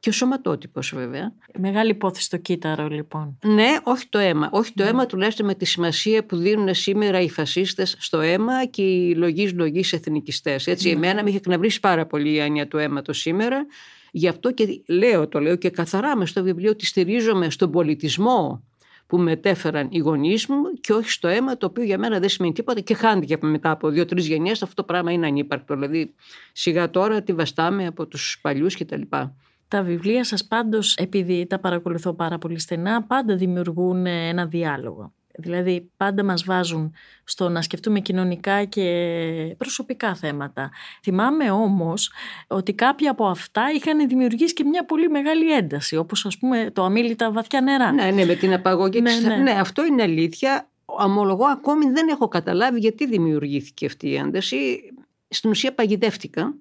και 0.04 0.10
ο 0.10 0.12
σωματότυπος 0.12 0.94
βέβαια. 0.96 1.34
Μεγάλη 1.58 1.89
υπόθεση 1.89 2.30
το 2.30 2.38
κύτταρο 2.38 2.88
λοιπόν. 2.88 3.38
Ναι, 3.44 3.78
όχι 3.84 4.08
το 4.10 4.18
αίμα. 4.18 4.50
Όχι 4.52 4.74
το 4.74 4.84
ναι. 4.84 4.89
αίμα 4.89 5.06
τουλάχιστον 5.06 5.46
με 5.46 5.56
τη 5.56 5.66
σημασία 5.66 6.26
που 6.26 6.36
δίνουν 6.38 6.74
σήμερα 6.74 7.20
οι 7.20 7.30
φασίστες 7.30 7.96
στο 8.00 8.20
αίμα 8.20 8.66
και 8.66 8.82
οι 8.82 9.16
λογείς 9.16 9.54
λογείς 9.54 9.94
εθνικιστές. 9.94 10.68
Έτσι, 10.68 10.88
ναι. 10.88 10.94
εμένα 10.94 11.24
με 11.24 11.30
είχε 11.30 11.38
εκνευρίσει 11.38 11.80
πάρα 11.80 12.06
πολύ 12.06 12.30
η 12.30 12.38
έννοια 12.39 12.68
του 12.68 12.78
αίματος 12.78 13.20
σήμερα 13.20 13.66
Γι' 14.12 14.28
αυτό 14.28 14.52
και 14.52 14.82
λέω, 14.88 15.28
το 15.28 15.39
λέω 15.39 15.56
και 15.56 15.70
καθαρά 15.70 16.18
μες 16.18 16.30
στο 16.30 16.44
βιβλίο 16.44 16.72
ότι 16.72 16.86
στηρίζομαι 16.86 17.50
στον 17.50 17.72
πολιτισμό 17.72 18.63
που 19.08 19.18
μετέφεραν 19.18 19.88
οι 19.92 19.98
γονείς 19.98 20.48
μου 20.48 20.62
και 20.82 20.94
όχι 20.94 21.10
στο 21.10 21.28
αίμα, 21.28 21.58
το 21.58 21.66
οποίο 21.66 21.84
για 21.84 21.98
μένα 21.98 22.20
δεν 22.20 22.30
σημαίνει 22.30 22.54
τίποτα 22.54 22.80
και 22.80 22.94
χάνηκε 22.94 23.38
μετά 23.42 23.72
από 23.72 23.89
δύο-τρεις 23.89 24.28
γενιές. 24.28 24.63
Αυτό 24.63 24.76
το 24.76 24.84
πράγμα 24.84 25.12
είναι 25.12 25.28
ανύπαρκτο. 25.28 25.74
Δηλαδή, 25.74 26.13
σιγά 26.52 26.89
τώρα 26.89 27.22
τη 27.22 27.34
βαστάμε 27.34 27.86
από 27.86 28.08
τους 28.08 28.39
παλιούς 28.42 28.78
κτλ. 28.78 29.02
Τα 29.73 29.83
βιβλία 29.83 30.23
σας 30.23 30.45
πάντως, 30.45 30.95
επειδή 30.95 31.45
τα 31.45 31.59
παρακολουθώ 31.59 32.13
πάρα 32.13 32.38
πολύ 32.38 32.59
στενά, 32.59 33.03
πάντα 33.03 33.36
δημιουργούν 33.36 34.05
ένα 34.05 34.45
διάλογο. 34.45 35.13
Δηλαδή 35.38 35.91
πάντα 35.97 36.23
μας 36.23 36.43
βάζουν 36.43 36.93
στο 37.23 37.49
να 37.49 37.62
σκεφτούμε 37.62 37.99
κοινωνικά 37.99 38.63
και 38.63 39.55
προσωπικά 39.57 40.15
θέματα. 40.15 40.71
Θυμάμαι 41.01 41.51
όμως 41.51 42.12
ότι 42.47 42.73
κάποια 42.73 43.12
από 43.12 43.25
αυτά 43.25 43.63
είχαν 43.75 44.07
δημιουργήσει 44.07 44.53
και 44.53 44.63
μια 44.63 44.86
πολύ 44.86 45.09
μεγάλη 45.09 45.53
ένταση, 45.53 45.95
όπως 45.95 46.25
ας 46.25 46.38
πούμε 46.38 46.71
το 46.73 46.83
αμήλυτα 46.83 47.31
βαθιά 47.31 47.62
νερά. 47.62 47.91
Ναι, 47.91 48.12
ναι, 48.12 48.25
με 48.25 48.36
την 48.36 48.53
απαγωγή 48.53 49.01
ναι, 49.01 49.09
της... 49.09 49.23
Ναι. 49.23 49.36
ναι, 49.36 49.51
αυτό 49.51 49.86
είναι 49.86 50.01
αλήθεια. 50.01 50.69
Αμολογώ 50.97 51.45
ακόμη 51.45 51.86
δεν 51.86 52.07
έχω 52.07 52.27
καταλάβει 52.27 52.79
γιατί 52.79 53.07
δημιουργήθηκε 53.07 53.86
αυτή 53.86 54.07
η 54.07 54.15
ένταση. 54.15 54.79
Στην 55.27 55.49
ουσία 55.49 55.73
παγιδεύτηκα 55.73 56.55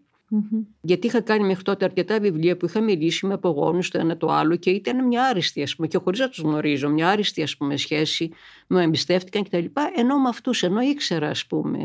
γιατί 0.81 1.07
είχα 1.07 1.21
κάνει 1.21 1.47
μέχρι 1.47 1.62
τότε 1.62 1.85
αρκετά 1.85 2.21
βιβλία 2.21 2.57
που 2.57 2.66
είχα 2.66 2.81
μιλήσει 2.81 3.27
με 3.27 3.35
απογόνους 3.35 3.90
το 3.90 3.99
ένα 3.99 4.16
το 4.16 4.27
άλλο 4.33 4.57
και 4.57 4.71
ήταν 4.71 5.07
μια 5.07 5.25
άριστη, 5.25 5.62
ας 5.62 5.75
πούμε, 5.75 5.87
και 5.87 5.99
χωρίς 5.99 6.18
να 6.18 6.29
τους 6.29 6.38
γνωρίζω, 6.38 6.88
μια 6.88 7.09
άριστη 7.09 7.42
ας 7.42 7.57
πούμε, 7.57 7.77
σχέση, 7.77 8.31
με 8.66 8.83
εμπιστεύτηκαν 8.83 9.45
κτλ. 9.45 9.64
Ενώ 9.97 10.18
με 10.18 10.29
αυτούς, 10.29 10.62
ενώ 10.62 10.81
ήξερα, 10.81 11.29
ας 11.29 11.47
πούμε, 11.47 11.81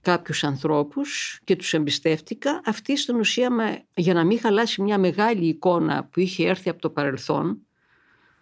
κάποιους 0.00 0.44
ανθρώπους 0.44 1.40
και 1.44 1.56
τους 1.56 1.72
εμπιστεύτηκα, 1.72 2.60
αυτοί 2.64 2.96
στην 2.96 3.16
ουσία 3.16 3.50
για 3.94 4.14
να 4.14 4.24
μην 4.24 4.40
χαλάσει 4.40 4.82
μια 4.82 4.98
μεγάλη 4.98 5.46
εικόνα 5.46 6.04
που 6.04 6.20
είχε 6.20 6.48
έρθει 6.48 6.68
από 6.68 6.80
το 6.80 6.90
παρελθόν 6.90 7.58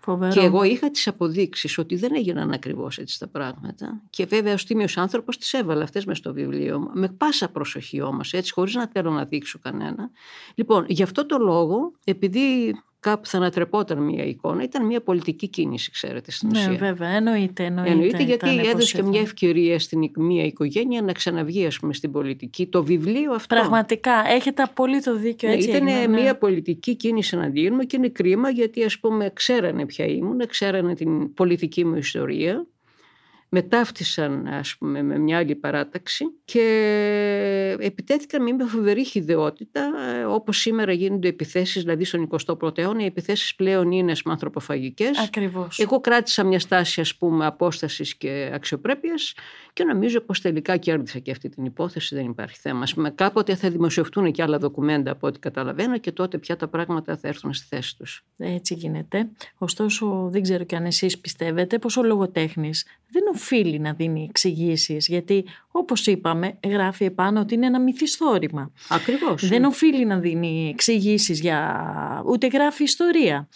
Φοβερό. 0.05 0.33
Και 0.33 0.41
εγώ 0.41 0.63
είχα 0.63 0.91
τις 0.91 1.09
αποδείξεις 1.09 1.79
ότι 1.79 1.97
δεν 1.97 2.15
έγιναν 2.15 2.51
ακριβώς 2.51 2.99
έτσι 2.99 3.19
τα 3.19 3.29
πράγματα. 3.29 4.03
Και 4.11 4.25
βέβαια 4.25 4.53
ο 4.53 4.57
τίμιο 4.67 4.87
άνθρωπος 4.97 5.39
τις 5.39 5.53
έβαλε 5.53 5.83
αυτές 5.83 6.05
μες 6.05 6.19
στο 6.19 6.33
βιβλίο. 6.33 6.91
Με 6.93 7.09
πάσα 7.09 7.49
προσοχή 7.49 8.01
όμως, 8.01 8.33
έτσι, 8.33 8.53
χωρίς 8.53 8.75
να 8.75 8.87
θέλω 8.87 9.11
να 9.11 9.25
δείξω 9.25 9.59
κανένα. 9.59 10.11
Λοιπόν, 10.55 10.85
γι' 10.89 11.03
αυτό 11.03 11.27
το 11.27 11.39
λόγο, 11.39 11.93
επειδή 12.05 12.75
κάπου 13.03 13.27
θα 13.27 13.37
ανατρεπόταν 13.37 13.99
μια 13.99 14.25
εικόνα. 14.25 14.63
Ήταν 14.63 14.87
μια 14.87 15.01
πολιτική 15.01 15.49
κίνηση, 15.49 15.91
ξέρετε, 15.91 16.31
στην 16.31 16.49
ναι, 16.53 16.59
ουσία. 16.59 16.71
Ναι, 16.71 16.77
βέβαια, 16.77 17.09
εννοείται. 17.09 17.65
Εννοείται, 17.65 17.91
εννοείται 17.91 18.23
γιατί 18.23 18.69
έδωσε 18.69 18.97
και 18.97 19.03
μια 19.03 19.21
ευκαιρία 19.21 19.79
στην 19.79 20.11
μια 20.17 20.45
οικογένεια 20.45 21.03
να 21.03 21.13
ξαναβγεί, 21.13 21.67
ας 21.67 21.79
πούμε, 21.79 21.95
στην 21.95 22.13
πολιτική. 22.13 22.67
Το 22.67 22.85
βιβλίο 22.85 23.33
αυτό. 23.33 23.55
Πραγματικά, 23.55 24.13
έχετε 24.29 24.63
απολύτω 24.63 25.17
δίκιο. 25.17 25.49
Ναι, 25.49 25.55
έτσι 25.55 25.69
ήταν 25.69 25.85
ναι. 25.85 26.07
μια 26.09 26.37
πολιτική 26.37 26.97
κίνηση 26.97 27.37
εναντίον 27.37 27.75
μου 27.75 27.87
και 27.87 27.97
είναι 27.97 28.09
κρίμα 28.09 28.51
γιατί, 28.51 28.85
ας 28.85 28.99
πούμε, 28.99 29.31
ξέρανε 29.35 29.87
ποια 29.87 30.05
ήμουν, 30.05 30.47
ξέρανε 30.49 30.95
την 30.95 31.35
πολιτική 31.35 31.85
μου 31.85 31.97
ιστορία 31.97 32.67
μετάφτισαν 33.55 34.47
ας 34.47 34.77
πούμε 34.77 35.03
με 35.03 35.19
μια 35.19 35.39
άλλη 35.39 35.55
παράταξη 35.55 36.25
και 36.45 37.77
επιτέθηκαν 37.79 38.43
με 38.43 38.53
μια 38.53 38.67
φοβερή 38.67 39.05
χιδεότητα 39.05 39.91
όπως 40.29 40.59
σήμερα 40.59 40.93
γίνονται 40.93 41.29
επιθέσεις 41.29 41.83
δηλαδή 41.83 42.05
στον 42.05 42.29
21ο 42.47 42.79
αιώνα 42.79 43.03
οι 43.03 43.05
επιθέσεις 43.05 43.55
πλέον 43.55 43.91
είναι 43.91 44.13
ανθρωποφαγικές. 44.25 45.19
Ακριβώς. 45.19 45.79
εγώ 45.79 46.01
κράτησα 46.01 46.45
μια 46.45 46.59
στάση 46.59 47.01
ας 47.01 47.17
πούμε 47.17 47.47
απόστασης 47.47 48.17
και 48.17 48.51
αξιοπρέπειας 48.55 49.35
και 49.73 49.85
νομίζω 49.85 50.21
πως 50.21 50.41
τελικά 50.41 50.77
κέρδισα 50.77 51.19
και 51.19 51.31
αυτή 51.31 51.49
την 51.49 51.65
υπόθεση 51.65 52.15
δεν 52.15 52.25
υπάρχει 52.25 52.59
θέμα. 52.59 52.85
Πούμε, 52.95 53.11
κάποτε 53.11 53.55
θα 53.55 53.71
δημοσιευτούν 53.71 54.33
και 54.33 54.43
άλλα 54.43 54.59
δοκουμέντα 54.59 55.11
από 55.11 55.27
ό,τι 55.27 55.39
καταλαβαίνω 55.39 55.99
και 55.99 56.13
τότε 56.13 56.39
πια 56.39 56.57
τα 56.57 56.69
πράγματα 56.69 57.17
θα 57.17 57.29
έρθουν 57.29 57.53
στη 57.53 57.67
θέση 57.69 57.97
τους. 57.97 58.25
Έτσι 58.39 58.75
γίνεται. 58.75 59.31
Ωστόσο 59.59 60.29
δεν 60.31 60.43
ξέρω 60.43 60.65
και 60.65 60.77
αν 60.77 60.85
εσείς 60.85 61.19
πιστεύετε 61.19 61.79
πως 61.79 61.97
ο 61.97 62.03
λογοτέχνης 62.03 62.87
δεν 63.13 63.23
οφείλει 63.35 63.79
να 63.79 63.93
δίνει 63.93 64.27
εξηγήσεις, 64.29 65.07
γιατί 65.07 65.45
όπως 65.71 66.07
είπαμε, 66.07 66.59
γράφει 66.65 67.05
επάνω 67.05 67.41
ότι 67.41 67.55
είναι 67.55 67.67
ένα 67.67 67.81
μυθιστόρημα. 67.81 68.73
Ακριβώς. 68.89 69.49
Δεν 69.49 69.61
ναι. 69.61 69.67
οφείλει 69.67 70.05
να 70.05 70.19
δίνει 70.19 70.69
εξηγήσεις 70.73 71.41
για. 71.41 72.23
ούτε 72.27 72.47
γράφει 72.47 72.83
ιστορία. 72.83 73.49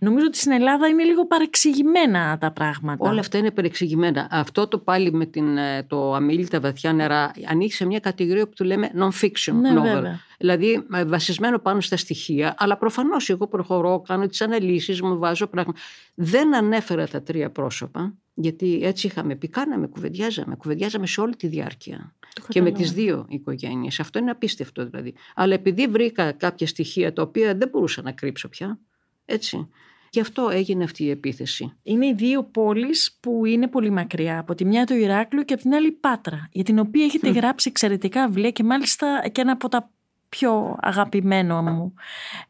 Νομίζω 0.00 0.26
ότι 0.26 0.38
στην 0.38 0.52
Ελλάδα 0.52 0.86
είναι 0.86 1.02
λίγο 1.02 1.26
παρεξηγημένα 1.26 2.38
τα 2.38 2.50
πράγματα. 2.50 3.08
Όλα 3.10 3.20
αυτά 3.20 3.38
είναι 3.38 3.50
παρεξηγημένα. 3.50 4.28
Αυτό 4.30 4.68
το 4.68 4.78
πάλι 4.78 5.12
με 5.12 5.26
την, 5.26 5.56
ε, 5.56 5.82
το 5.82 6.14
αμήλυτα 6.14 6.60
βαθιά 6.60 6.92
νερά 6.92 7.32
ανοίγει 7.48 7.72
σε 7.72 7.86
μια 7.86 7.98
κατηγορία 7.98 8.44
που 8.46 8.52
του 8.54 8.64
λέμε 8.64 8.90
non-fiction 8.98 9.52
ναι, 9.52 9.70
novel. 9.72 9.82
Βέβαια. 9.82 10.20
Δηλαδή 10.38 10.86
βασισμένο 11.06 11.58
πάνω 11.58 11.80
στα 11.80 11.96
στοιχεία, 11.96 12.54
αλλά 12.58 12.76
προφανώς 12.76 13.28
εγώ 13.28 13.46
προχωρώ, 13.46 14.02
κάνω 14.06 14.26
τις 14.26 14.40
αναλύσεις 14.40 15.02
μου, 15.02 15.18
βάζω 15.18 15.46
πράγματα. 15.46 15.78
Δεν 16.14 16.54
ανέφερα 16.54 17.08
τα 17.08 17.22
τρία 17.22 17.50
πρόσωπα. 17.50 18.14
Γιατί 18.42 18.80
έτσι 18.82 19.06
είχαμε 19.06 19.34
πει, 19.36 19.48
κάναμε, 19.48 19.86
κουβεντιάζαμε, 19.86 20.56
κουβεντιάζαμε 20.56 21.06
σε 21.06 21.20
όλη 21.20 21.36
τη 21.36 21.46
διάρκεια. 21.46 22.14
Και 22.48 22.62
με 22.62 22.70
τις 22.70 22.92
δύο 22.92 23.26
οικογένειες. 23.28 24.00
Αυτό 24.00 24.18
είναι 24.18 24.30
απίστευτο 24.30 24.86
δηλαδή. 24.86 25.14
Αλλά 25.34 25.54
επειδή 25.54 25.86
βρήκα 25.86 26.32
κάποια 26.32 26.66
στοιχεία 26.66 27.12
τα 27.12 27.22
οποία 27.22 27.54
δεν 27.54 27.68
μπορούσα 27.68 28.02
να 28.02 28.12
κρύψω 28.12 28.48
πια, 28.48 28.78
έτσι. 29.24 29.68
Γι' 30.12 30.20
αυτό 30.20 30.48
έγινε 30.48 30.84
αυτή 30.84 31.04
η 31.04 31.10
επίθεση. 31.10 31.72
Είναι 31.82 32.06
οι 32.06 32.14
δύο 32.14 32.44
πόλεις 32.44 33.18
που 33.20 33.44
είναι 33.44 33.68
πολύ 33.68 33.90
μακριά. 33.90 34.38
Από 34.38 34.54
τη 34.54 34.64
μια 34.64 34.84
το 34.86 34.94
Ηράκλειο 34.94 35.42
και 35.42 35.52
από 35.52 35.62
την 35.62 35.74
άλλη 35.74 35.92
Πάτρα. 35.92 36.48
Για 36.52 36.64
την 36.64 36.78
οποία 36.78 37.04
έχετε 37.04 37.30
γράψει 37.30 37.68
εξαιρετικά 37.68 38.26
βιβλία 38.26 38.50
και 38.50 38.64
μάλιστα 38.64 39.28
και 39.32 39.40
ένα 39.40 39.52
από 39.52 39.68
τα 39.68 39.90
πιο 40.30 40.76
αγαπημένο 40.80 41.62
μου. 41.62 41.94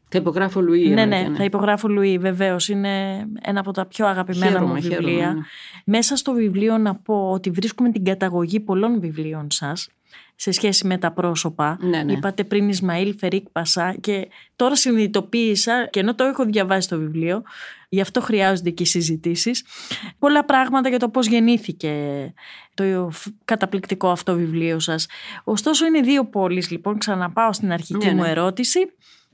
Θα 0.08 0.18
υπογράφω 0.18 0.60
Λουί. 0.60 0.88
Ναι, 0.88 1.04
ναι, 1.04 1.28
θα 1.36 1.44
υπογράφω 1.44 1.88
Λουί, 1.88 2.18
βεβαίως. 2.18 2.68
Είναι 2.68 3.26
ένα 3.42 3.60
από 3.60 3.72
τα 3.72 3.86
πιο 3.86 4.06
αγαπημένα 4.06 4.50
χαίρομαι, 4.50 4.74
μου 4.74 4.80
βιβλία. 4.80 4.98
Χαίρομαι, 4.98 5.32
ναι. 5.32 5.40
Μέσα 5.84 6.16
στο 6.16 6.32
βιβλίο 6.32 6.78
να 6.78 6.94
πω 6.94 7.30
ότι 7.30 7.50
βρίσκουμε 7.50 7.90
την 7.90 8.04
καταγωγή 8.04 8.60
πολλών 8.60 9.00
βιβλίων 9.00 9.50
σας 9.50 9.88
σε 10.34 10.50
σχέση 10.50 10.86
με 10.86 10.98
τα 10.98 11.12
πρόσωπα. 11.12 11.78
Ναι, 11.80 12.02
ναι. 12.02 12.12
Είπατε 12.12 12.44
πριν 12.44 12.68
Ισμαήλ 12.68 13.14
Φερίκ 13.18 13.48
Πασά 13.48 13.94
και 14.00 14.28
τώρα 14.56 14.76
συνειδητοποίησα 14.76 15.88
και 15.90 16.00
ενώ 16.00 16.14
το 16.14 16.24
έχω 16.24 16.44
διαβάσει 16.44 16.88
το 16.88 16.98
βιβλίο, 16.98 17.42
γι' 17.92 18.00
αυτό 18.00 18.20
χρειάζονται 18.20 18.70
και 18.70 18.83
οι 18.83 18.87
συζητήσεις, 18.87 19.64
πολλά 20.18 20.44
πράγματα 20.44 20.88
για 20.88 20.98
το 20.98 21.09
πώς 21.09 21.26
γεννήθηκε 21.26 22.33
το 22.74 23.11
καταπληκτικό 23.44 24.09
αυτό 24.11 24.35
βιβλίο 24.35 24.79
σας. 24.79 25.07
Ωστόσο 25.44 25.87
είναι 25.87 26.00
δύο 26.00 26.26
πόλεις 26.26 26.70
λοιπόν, 26.70 26.98
ξαναπάω 26.98 27.53
στην 27.53 27.72
αρχική 27.72 28.07
Ναι, 28.07 28.14
μου 28.14 28.22
ναι. 28.22 28.29
ερώτηση, 28.29 28.79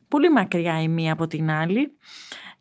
πολύ 0.08 0.30
μακριά 0.30 0.82
η 0.82 0.88
μία 0.88 1.12
από 1.12 1.26
την 1.26 1.50
άλλη 1.50 1.96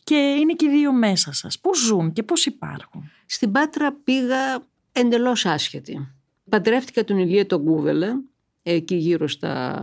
και 0.03 0.15
είναι 0.15 0.53
και 0.53 0.65
οι 0.65 0.69
δύο 0.69 0.93
μέσα 0.93 1.33
σας. 1.33 1.59
Πώς 1.59 1.79
ζουν 1.79 2.13
και 2.13 2.23
πώς 2.23 2.45
υπάρχουν; 2.45 3.11
Στην 3.25 3.51
Πάτρα 3.51 3.93
πήγα 4.03 4.63
εντελώς 4.91 5.45
άσχετη. 5.45 6.07
Παντρεύτηκα 6.49 7.03
τον 7.03 7.17
Ηλία 7.17 7.45
τον 7.45 7.63
Κούβελα, 7.63 8.21
εκεί 8.63 8.95
γύρω 8.95 9.27
στα 9.27 9.79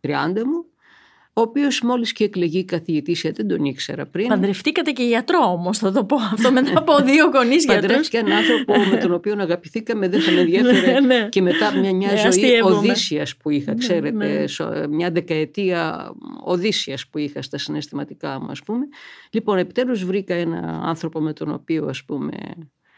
30 0.00 0.10
μου, 0.44 0.63
ο 1.36 1.40
οποίος 1.40 1.80
μόλις 1.80 2.12
και 2.12 2.24
εκλεγεί 2.24 2.64
καθηγητής, 2.64 3.20
γιατί 3.20 3.42
δεν 3.42 3.56
τον 3.56 3.64
ήξερα 3.66 4.06
πριν. 4.06 4.28
Παντρευτήκατε 4.28 4.90
και 4.90 5.02
γιατρό 5.02 5.38
όμως, 5.38 5.78
θα 5.78 5.92
το 5.92 6.04
πω 6.04 6.16
αυτό 6.16 6.52
μετά 6.52 6.72
από 6.78 6.96
δύο 7.04 7.30
γονείς 7.34 7.64
γιατρούς. 7.64 7.86
Παντρεύτηκα 7.86 8.18
έναν 8.18 8.32
άνθρωπο 8.32 8.72
με 8.90 8.96
τον 8.96 9.12
οποίο 9.12 9.34
αγαπηθήκαμε, 9.38 10.08
δεν 10.08 10.20
θα 10.20 10.30
με 10.30 10.40
ενδιαφέρε. 10.40 11.00
Ναι, 11.00 11.00
ναι. 11.00 11.28
Και 11.28 11.42
μετά 11.42 11.76
μια, 11.76 11.94
μια 11.94 12.10
Ναι, 12.12 12.16
ζωή 12.16 12.26
αστείευομαι. 12.26 12.76
Οδύσσιας 12.76 13.36
που 13.36 13.50
είχα, 13.50 13.74
ξέρετε, 13.74 14.16
ναι. 14.16 14.46
σο- 14.46 14.86
μια 14.90 15.10
δεκαετία 15.10 16.10
Οδύσσιας 16.44 17.06
που 17.06 17.18
είχα 17.18 17.42
στα 17.42 17.58
συναισθηματικά 17.58 18.40
μου, 18.40 18.50
ας 18.50 18.62
πούμε. 18.62 18.84
Λοιπόν, 19.30 19.58
επιτέλους 19.58 20.04
βρήκα 20.04 20.34
ένα 20.34 20.80
άνθρωπο 20.84 21.20
με 21.20 21.32
τον 21.32 21.52
οποίο, 21.52 21.86
ας 21.86 22.04
πούμε, 22.04 22.36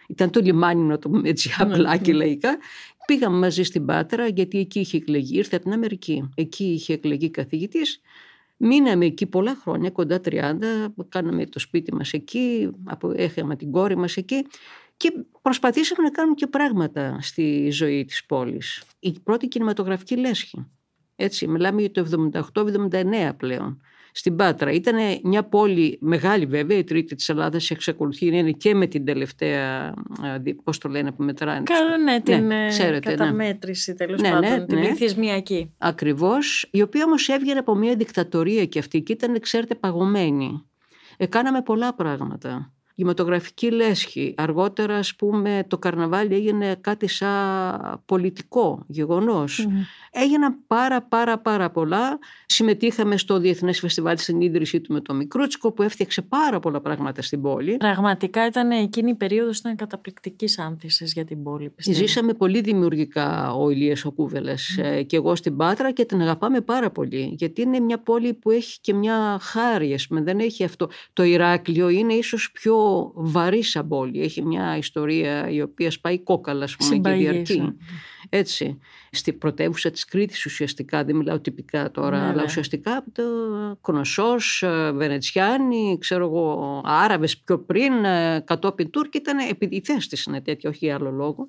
ήταν 0.08 0.30
το 0.30 0.40
λιμάνι, 0.40 0.82
να 0.82 0.98
το 0.98 1.08
πούμε 1.08 1.28
έτσι 1.28 1.50
απλά 1.58 1.96
και 1.96 2.12
λαϊκά. 2.12 2.58
Πήγαμε 3.06 3.38
μαζί 3.38 3.62
στην 3.62 3.84
Πάτρα, 3.84 4.26
γιατί 4.26 4.58
εκεί 4.58 4.80
είχε 4.80 4.96
εκλεγεί, 4.96 5.36
ήρθε 5.36 5.56
από 5.56 5.64
την 5.64 5.74
Αμερική. 5.74 6.28
Εκεί 6.34 6.64
είχε 6.64 6.92
εκλεγεί 6.92 7.30
καθηγητής. 7.30 8.00
Μείναμε 8.56 9.04
εκεί 9.04 9.26
πολλά 9.26 9.54
χρόνια, 9.54 9.90
κοντά 9.90 10.20
30, 10.24 10.54
κάναμε 11.08 11.46
το 11.46 11.58
σπίτι 11.58 11.94
μας 11.94 12.12
εκεί, 12.12 12.70
απο- 12.84 13.12
έχαμε 13.16 13.56
την 13.56 13.70
κόρη 13.70 13.96
μας 13.96 14.16
εκεί 14.16 14.46
και 14.96 15.12
προσπαθήσαμε 15.42 16.02
να 16.02 16.10
κάνουμε 16.10 16.34
και 16.34 16.46
πράγματα 16.46 17.18
στη 17.20 17.70
ζωή 17.70 18.04
της 18.04 18.26
πόλης. 18.26 18.82
Η 18.98 19.20
πρώτη 19.20 19.48
κινηματογραφική 19.48 20.16
λέσχη. 20.16 20.66
Έτσι, 21.16 21.48
μιλάμε 21.48 21.80
για 21.80 21.90
το 21.90 22.00
78-79 22.00 23.32
πλέον. 23.36 23.80
Στην 24.16 24.36
Πάτρα. 24.36 24.70
Ήταν 24.70 24.96
μια 25.22 25.44
πόλη 25.44 25.98
μεγάλη 26.00 26.46
βέβαια, 26.46 26.78
η 26.78 26.84
τρίτη 26.84 27.14
της 27.14 27.28
Ελλάδας 27.28 27.70
εξακολουθεί 27.70 28.30
να 28.30 28.36
είναι 28.36 28.50
και 28.50 28.74
με 28.74 28.86
την 28.86 29.04
τελευταία, 29.04 29.94
πώς 30.64 30.78
το 30.78 30.88
λένε 30.88 31.12
που 31.12 31.22
μετράνε. 31.22 31.62
Καλό 31.62 31.96
ναι, 31.96 32.20
την 32.20 32.46
ναι, 32.46 32.66
ξέρετε, 32.68 33.10
ναι. 33.10 33.16
καταμέτρηση 33.16 33.90
ναι. 33.90 33.96
τέλος 33.96 34.20
ναι, 34.20 34.30
πάντων, 34.30 34.50
ναι, 34.50 34.64
την 34.64 34.80
πληθυσμιακή. 34.80 35.72
Ακριβώς, 35.78 36.68
η 36.70 36.82
οποία 36.82 37.04
όμως 37.04 37.28
έβγαινε 37.28 37.58
από 37.58 37.74
μια 37.74 37.96
δικτατορία 37.96 38.64
και 38.64 38.78
αυτή 38.78 39.02
και 39.02 39.12
ήταν 39.12 39.40
ξέρετε 39.40 39.74
παγωμένη. 39.74 40.64
Έκαναμε 41.16 41.62
πολλά 41.62 41.94
πράγματα 41.94 42.75
γηματογραφική 42.96 43.70
λέσχη. 43.70 44.34
Αργότερα, 44.36 44.96
ας 44.96 45.14
πούμε, 45.14 45.64
το 45.68 45.78
καρναβάλι 45.78 46.34
έγινε 46.34 46.76
κάτι 46.80 47.08
σαν 47.08 48.02
πολιτικό 48.06 48.84
γεγονός. 48.86 49.68
Έγιναν 50.10 50.56
πάρα 50.66 51.02
πάρα 51.02 51.38
πάρα 51.38 51.70
πολλά. 51.70 52.18
Συμμετείχαμε 52.46 53.16
στο 53.16 53.38
Διεθνές 53.38 53.78
Φεστιβάλ 53.78 54.18
στην 54.18 54.40
ίδρυσή 54.40 54.80
του 54.80 54.92
με 54.92 55.00
το 55.00 55.14
Μικρούτσικο 55.14 55.72
που 55.72 55.82
έφτιαξε 55.82 56.22
πάρα 56.22 56.60
πολλά 56.60 56.80
πράγματα 56.80 57.22
στην 57.22 57.42
πόλη. 57.42 57.76
Πραγματικά 57.76 58.46
ήταν 58.46 58.70
εκείνη 58.70 59.10
η 59.10 59.14
περίοδος 59.14 59.58
ήταν 59.58 59.76
καταπληκτικής 59.76 60.58
άνθησης 60.58 61.12
για 61.12 61.24
την 61.24 61.42
πόλη. 61.42 61.70
Πιστεύω. 61.70 61.98
Ζήσαμε 61.98 62.32
πολύ 62.32 62.60
δημιουργικά 62.60 63.54
ο 63.54 63.70
Ηλίας 63.70 64.04
ο 64.04 64.10
Κούβελες 64.10 64.80
mm. 64.80 65.06
και 65.06 65.16
εγώ 65.16 65.34
στην 65.34 65.56
Πάτρα 65.56 65.92
και 65.92 66.04
την 66.04 66.20
αγαπάμε 66.20 66.60
πάρα 66.60 66.90
πολύ 66.90 67.34
γιατί 67.38 67.62
είναι 67.62 67.80
μια 67.80 67.98
πόλη 67.98 68.34
που 68.34 68.50
έχει 68.50 68.80
και 68.80 68.94
μια 68.94 69.38
χάρη, 69.40 69.94
ας 69.94 70.06
πούμε, 70.06 70.22
δεν 70.22 70.38
έχει 70.38 70.64
αυτό. 70.64 70.88
Το 71.12 71.22
Ηράκλειο 71.22 71.88
είναι 71.88 72.12
ίσως 72.12 72.50
πιο 72.52 72.85
βαρύ 73.14 73.62
σαν 73.62 73.88
πόλη. 73.88 74.22
Έχει 74.22 74.42
μια 74.42 74.76
ιστορία 74.76 75.50
η 75.50 75.62
οποία 75.62 75.90
σπάει 75.90 76.18
κόκαλα, 76.18 76.64
ας 76.64 76.76
πούμε, 76.76 76.98
και 76.98 77.10
διαρκεί. 77.10 77.60
Ναι. 77.60 77.72
Έτσι. 78.28 78.78
Στη 79.10 79.32
πρωτεύουσα 79.32 79.90
της 79.90 80.04
Κρήτης, 80.04 80.44
ουσιαστικά, 80.44 81.04
δεν 81.04 81.16
μιλάω 81.16 81.40
τυπικά 81.40 81.90
τώρα, 81.90 82.20
ναι, 82.20 82.28
αλλά 82.28 82.42
ουσιαστικά 82.42 82.96
από 82.96 83.10
το 83.10 83.22
Κονοσός, 83.80 84.62
ε, 84.62 84.92
Βενετσιάνοι, 84.92 85.98
ξέρω 86.00 86.24
εγώ, 86.24 86.80
Άραβες 86.84 87.38
πιο 87.38 87.58
πριν, 87.58 88.04
ε, 88.04 88.42
κατόπιν 88.46 88.90
Τούρκοι, 88.90 89.16
ήταν 89.16 89.38
επειδή 89.38 89.76
η 89.76 89.82
θέση 89.84 90.08
της 90.08 90.24
είναι 90.24 90.40
τέτοια, 90.40 90.70
όχι 90.70 90.90
άλλο 90.90 91.10
λόγο. 91.10 91.48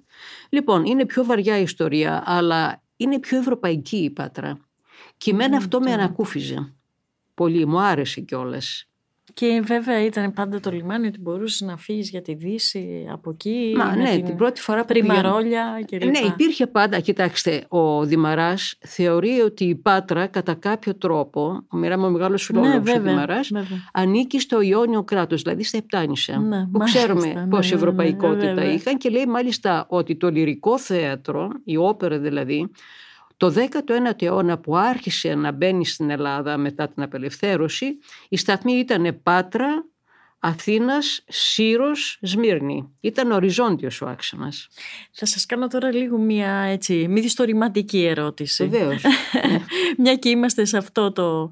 Λοιπόν, 0.50 0.86
είναι 0.86 1.06
πιο 1.06 1.24
βαριά 1.24 1.60
η 1.60 1.62
ιστορία, 1.62 2.24
αλλά 2.26 2.84
είναι 2.98 3.20
πιο 3.20 3.38
ευρωπαϊκή 3.38 3.98
η 3.98 4.10
Πάτρα. 4.10 4.58
Και 5.18 5.32
εμένα 5.32 5.58
αυτό 5.58 5.80
με 5.80 5.92
ανακούφιζε. 5.92 6.74
Πολύ, 7.34 7.66
μου 7.66 7.80
άρεσε 7.80 8.22
κιόλας. 8.22 8.88
Και 9.40 9.62
βέβαια 9.66 10.06
ήταν 10.06 10.34
πάντα 10.34 10.60
το 10.60 10.72
λιμάνι 10.72 11.08
ότι 11.08 11.20
μπορούσες 11.20 11.62
να 11.62 11.78
φύγεις 11.78 12.10
για 12.10 12.22
τη 12.22 12.34
Δύση 12.34 13.08
από 13.12 13.30
εκεί. 13.30 13.74
Μα 13.78 13.96
ναι, 13.96 14.10
την, 14.10 14.26
την 14.26 14.36
πρώτη 14.36 14.62
φορά 14.62 14.80
που 14.80 14.88
Πριμαρόλια 14.88 15.82
και 15.86 15.98
Ναι, 15.98 16.20
υπήρχε 16.20 16.68
πάντα. 16.68 17.00
Κοιτάξτε, 17.00 17.66
ο 17.68 18.06
Δημαράς 18.06 18.78
θεωρεί 18.80 19.40
ότι 19.40 19.64
η 19.64 19.76
Πάτρα 19.76 20.28
κατά 20.28 20.54
κάποιο 20.54 20.96
τρόπο, 20.96 21.42
ο 21.42 21.78
ο 21.78 22.10
μεγάλος 22.10 22.44
φιλόλογο 22.44 22.80
ναι, 22.80 22.92
ο 22.92 23.02
Δημαράς, 23.02 23.52
ανήκει 23.94 24.40
στο 24.40 24.62
Ιόνιο 24.62 25.04
κράτος, 25.04 25.42
δηλαδή 25.42 25.64
στα 25.64 25.78
Επτάνησα. 25.78 26.40
Ναι, 26.40 26.68
που 26.72 26.80
ξέρουμε 26.80 27.28
ναι, 27.28 27.48
πόση 27.48 27.70
ναι, 27.70 27.76
ευρωπαϊκότητα 27.76 28.54
ναι, 28.54 28.66
είχαν 28.66 28.98
και 28.98 29.10
λέει 29.10 29.26
μάλιστα 29.26 29.86
ότι 29.90 30.16
το 30.16 30.30
λυρικό 30.30 30.80
θέατρο, 30.80 31.50
η 31.64 31.78
όπερα 31.78 32.20
δηλαδή, 32.20 32.70
το 33.38 33.54
19ο 33.56 34.22
αιώνα 34.22 34.58
που 34.58 34.78
άρχισε 34.78 35.36
να 35.36 35.52
μπαίνει 35.52 35.86
στην 35.86 36.10
Ελλάδα 36.10 36.58
μετά 36.58 36.88
την 36.88 37.04
απελευθέρωση, 37.04 37.98
η 38.30 38.38
σταθμή 38.38 38.74
ήταν 38.74 39.20
Πάτρα, 39.24 39.86
Αθήνας, 40.40 41.24
Σύρος, 41.28 42.20
Σμύρνη. 42.22 42.90
Ήταν 43.00 43.32
οριζόντιος 43.32 44.02
ο 44.02 44.08
άξονας. 44.08 44.68
Θα 45.12 45.26
σας 45.26 45.46
κάνω 45.46 45.68
τώρα 45.68 45.94
λίγο 45.94 46.18
μια 46.18 46.52
έτσι, 46.52 47.08
μη 47.08 47.22
διστορηματική 47.22 48.06
ερώτηση. 48.06 48.68
Βεβαίως. 48.68 49.04
μια 49.98 50.16
και 50.16 50.30
είμαστε 50.30 50.66
σε 50.66 50.78
αυτό 50.78 51.12
το... 51.12 51.50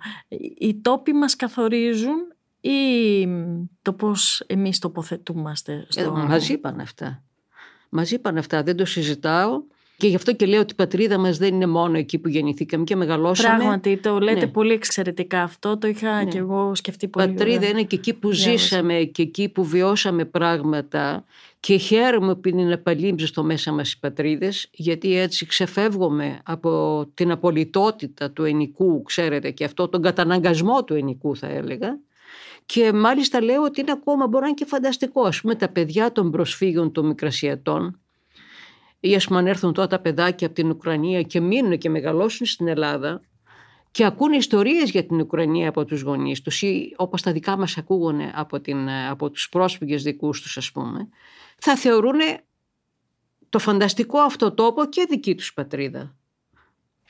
Οι 0.57 0.75
τόποι 0.81 1.13
μας 1.13 1.35
καθορίζουν 1.35 2.33
ή 2.61 3.27
το 3.81 3.93
πώς 3.93 4.43
εμείς 4.47 4.79
τοποθετούμαστε. 4.79 5.85
Στο... 5.89 6.01
Ε, 6.01 6.09
μας 6.09 6.49
είπαν 6.49 6.79
αυτά. 6.79 7.23
Μας 7.89 8.11
είπαν 8.11 8.37
αυτά, 8.37 8.63
δεν 8.63 8.75
το 8.75 8.85
συζητάω. 8.85 9.63
Και 9.97 10.07
γι' 10.07 10.15
αυτό 10.15 10.33
και 10.33 10.45
λέω 10.45 10.59
ότι 10.59 10.71
η 10.71 10.75
πατρίδα 10.75 11.17
μας 11.17 11.37
δεν 11.37 11.53
είναι 11.53 11.65
μόνο 11.65 11.97
εκεί 11.97 12.17
που 12.17 12.29
γεννηθήκαμε 12.29 12.83
και 12.83 12.95
μεγαλώσαμε. 12.95 13.57
Πράγματι, 13.57 13.97
το 13.97 14.19
λέτε 14.19 14.39
ναι. 14.39 14.47
πολύ 14.47 14.73
εξαιρετικά 14.73 15.41
αυτό, 15.43 15.77
το 15.77 15.87
είχα 15.87 16.23
ναι. 16.23 16.25
και 16.25 16.37
εγώ 16.37 16.75
σκεφτεί 16.75 17.07
πολύ. 17.07 17.25
Η 17.25 17.33
πατρίδα 17.33 17.67
είναι 17.67 17.83
και 17.83 17.95
εκεί 17.95 18.13
που 18.13 18.31
ζήσαμε 18.31 18.93
και 18.93 19.21
εκεί 19.21 19.49
που 19.49 19.63
βιώσαμε 19.63 20.25
πράγματα 20.25 21.25
και 21.59 21.77
χαίρομαι 21.77 22.35
που 22.35 22.47
είναι 22.49 22.77
παλίμψη 22.77 23.25
στο 23.25 23.43
μέσα 23.43 23.71
μας 23.71 23.91
οι 23.91 23.99
πατρίδες 23.99 24.67
γιατί 24.71 25.17
έτσι 25.17 25.45
ξεφεύγουμε 25.45 26.39
από 26.43 27.05
την 27.13 27.31
απολυτότητα 27.31 28.31
του 28.31 28.43
ενικού, 28.43 29.03
ξέρετε, 29.03 29.51
και 29.51 29.63
αυτό 29.63 29.87
τον 29.87 30.01
καταναγκασμό 30.01 30.83
του 30.83 30.93
ενικού 30.93 31.35
θα 31.35 31.47
έλεγα. 31.47 31.99
Και 32.65 32.93
μάλιστα 32.93 33.41
λέω 33.41 33.63
ότι 33.63 33.81
είναι 33.81 33.91
ακόμα 33.91 34.27
μπορεί 34.27 34.41
να 34.41 34.47
είναι 34.47 34.57
και 34.57 34.65
φανταστικό. 34.65 35.21
Ας 35.21 35.41
πούμε 35.41 35.55
τα 35.55 35.69
παιδιά 35.69 36.11
των 36.11 36.31
προσφύγων 36.31 36.91
των 36.91 37.05
Μικρασιατών 37.05 37.99
ή 39.05 39.15
ας 39.15 39.25
πούμε 39.25 39.39
αν 39.39 39.47
έρθουν 39.47 39.73
τώρα 39.73 39.87
τα 39.87 39.99
παιδάκια 39.99 40.47
από 40.47 40.55
την 40.55 40.69
Ουκρανία 40.69 41.21
και 41.21 41.39
μείνουν 41.39 41.77
και 41.77 41.89
μεγαλώσουν 41.89 42.45
στην 42.45 42.67
Ελλάδα 42.67 43.21
και 43.91 44.05
ακούνε 44.05 44.35
ιστορίες 44.35 44.89
για 44.89 45.05
την 45.05 45.19
Ουκρανία 45.19 45.69
από 45.69 45.85
τους 45.85 46.01
γονείς 46.01 46.41
τους 46.41 46.61
ή 46.61 46.93
όπως 46.95 47.21
τα 47.21 47.31
δικά 47.31 47.57
μας 47.57 47.77
ακούγονται 47.77 48.31
από, 48.35 48.59
την, 48.59 48.89
από 48.89 49.29
τους 49.29 49.49
πρόσφυγες 49.49 50.03
δικούς 50.03 50.41
τους 50.41 50.57
ας 50.57 50.71
πούμε, 50.71 51.07
θα 51.57 51.75
θεωρούν 51.75 52.19
το 53.49 53.59
φανταστικό 53.59 54.19
αυτό 54.19 54.51
τόπο 54.51 54.85
και 54.85 55.05
δική 55.09 55.35
τους 55.35 55.53
πατρίδα. 55.53 56.15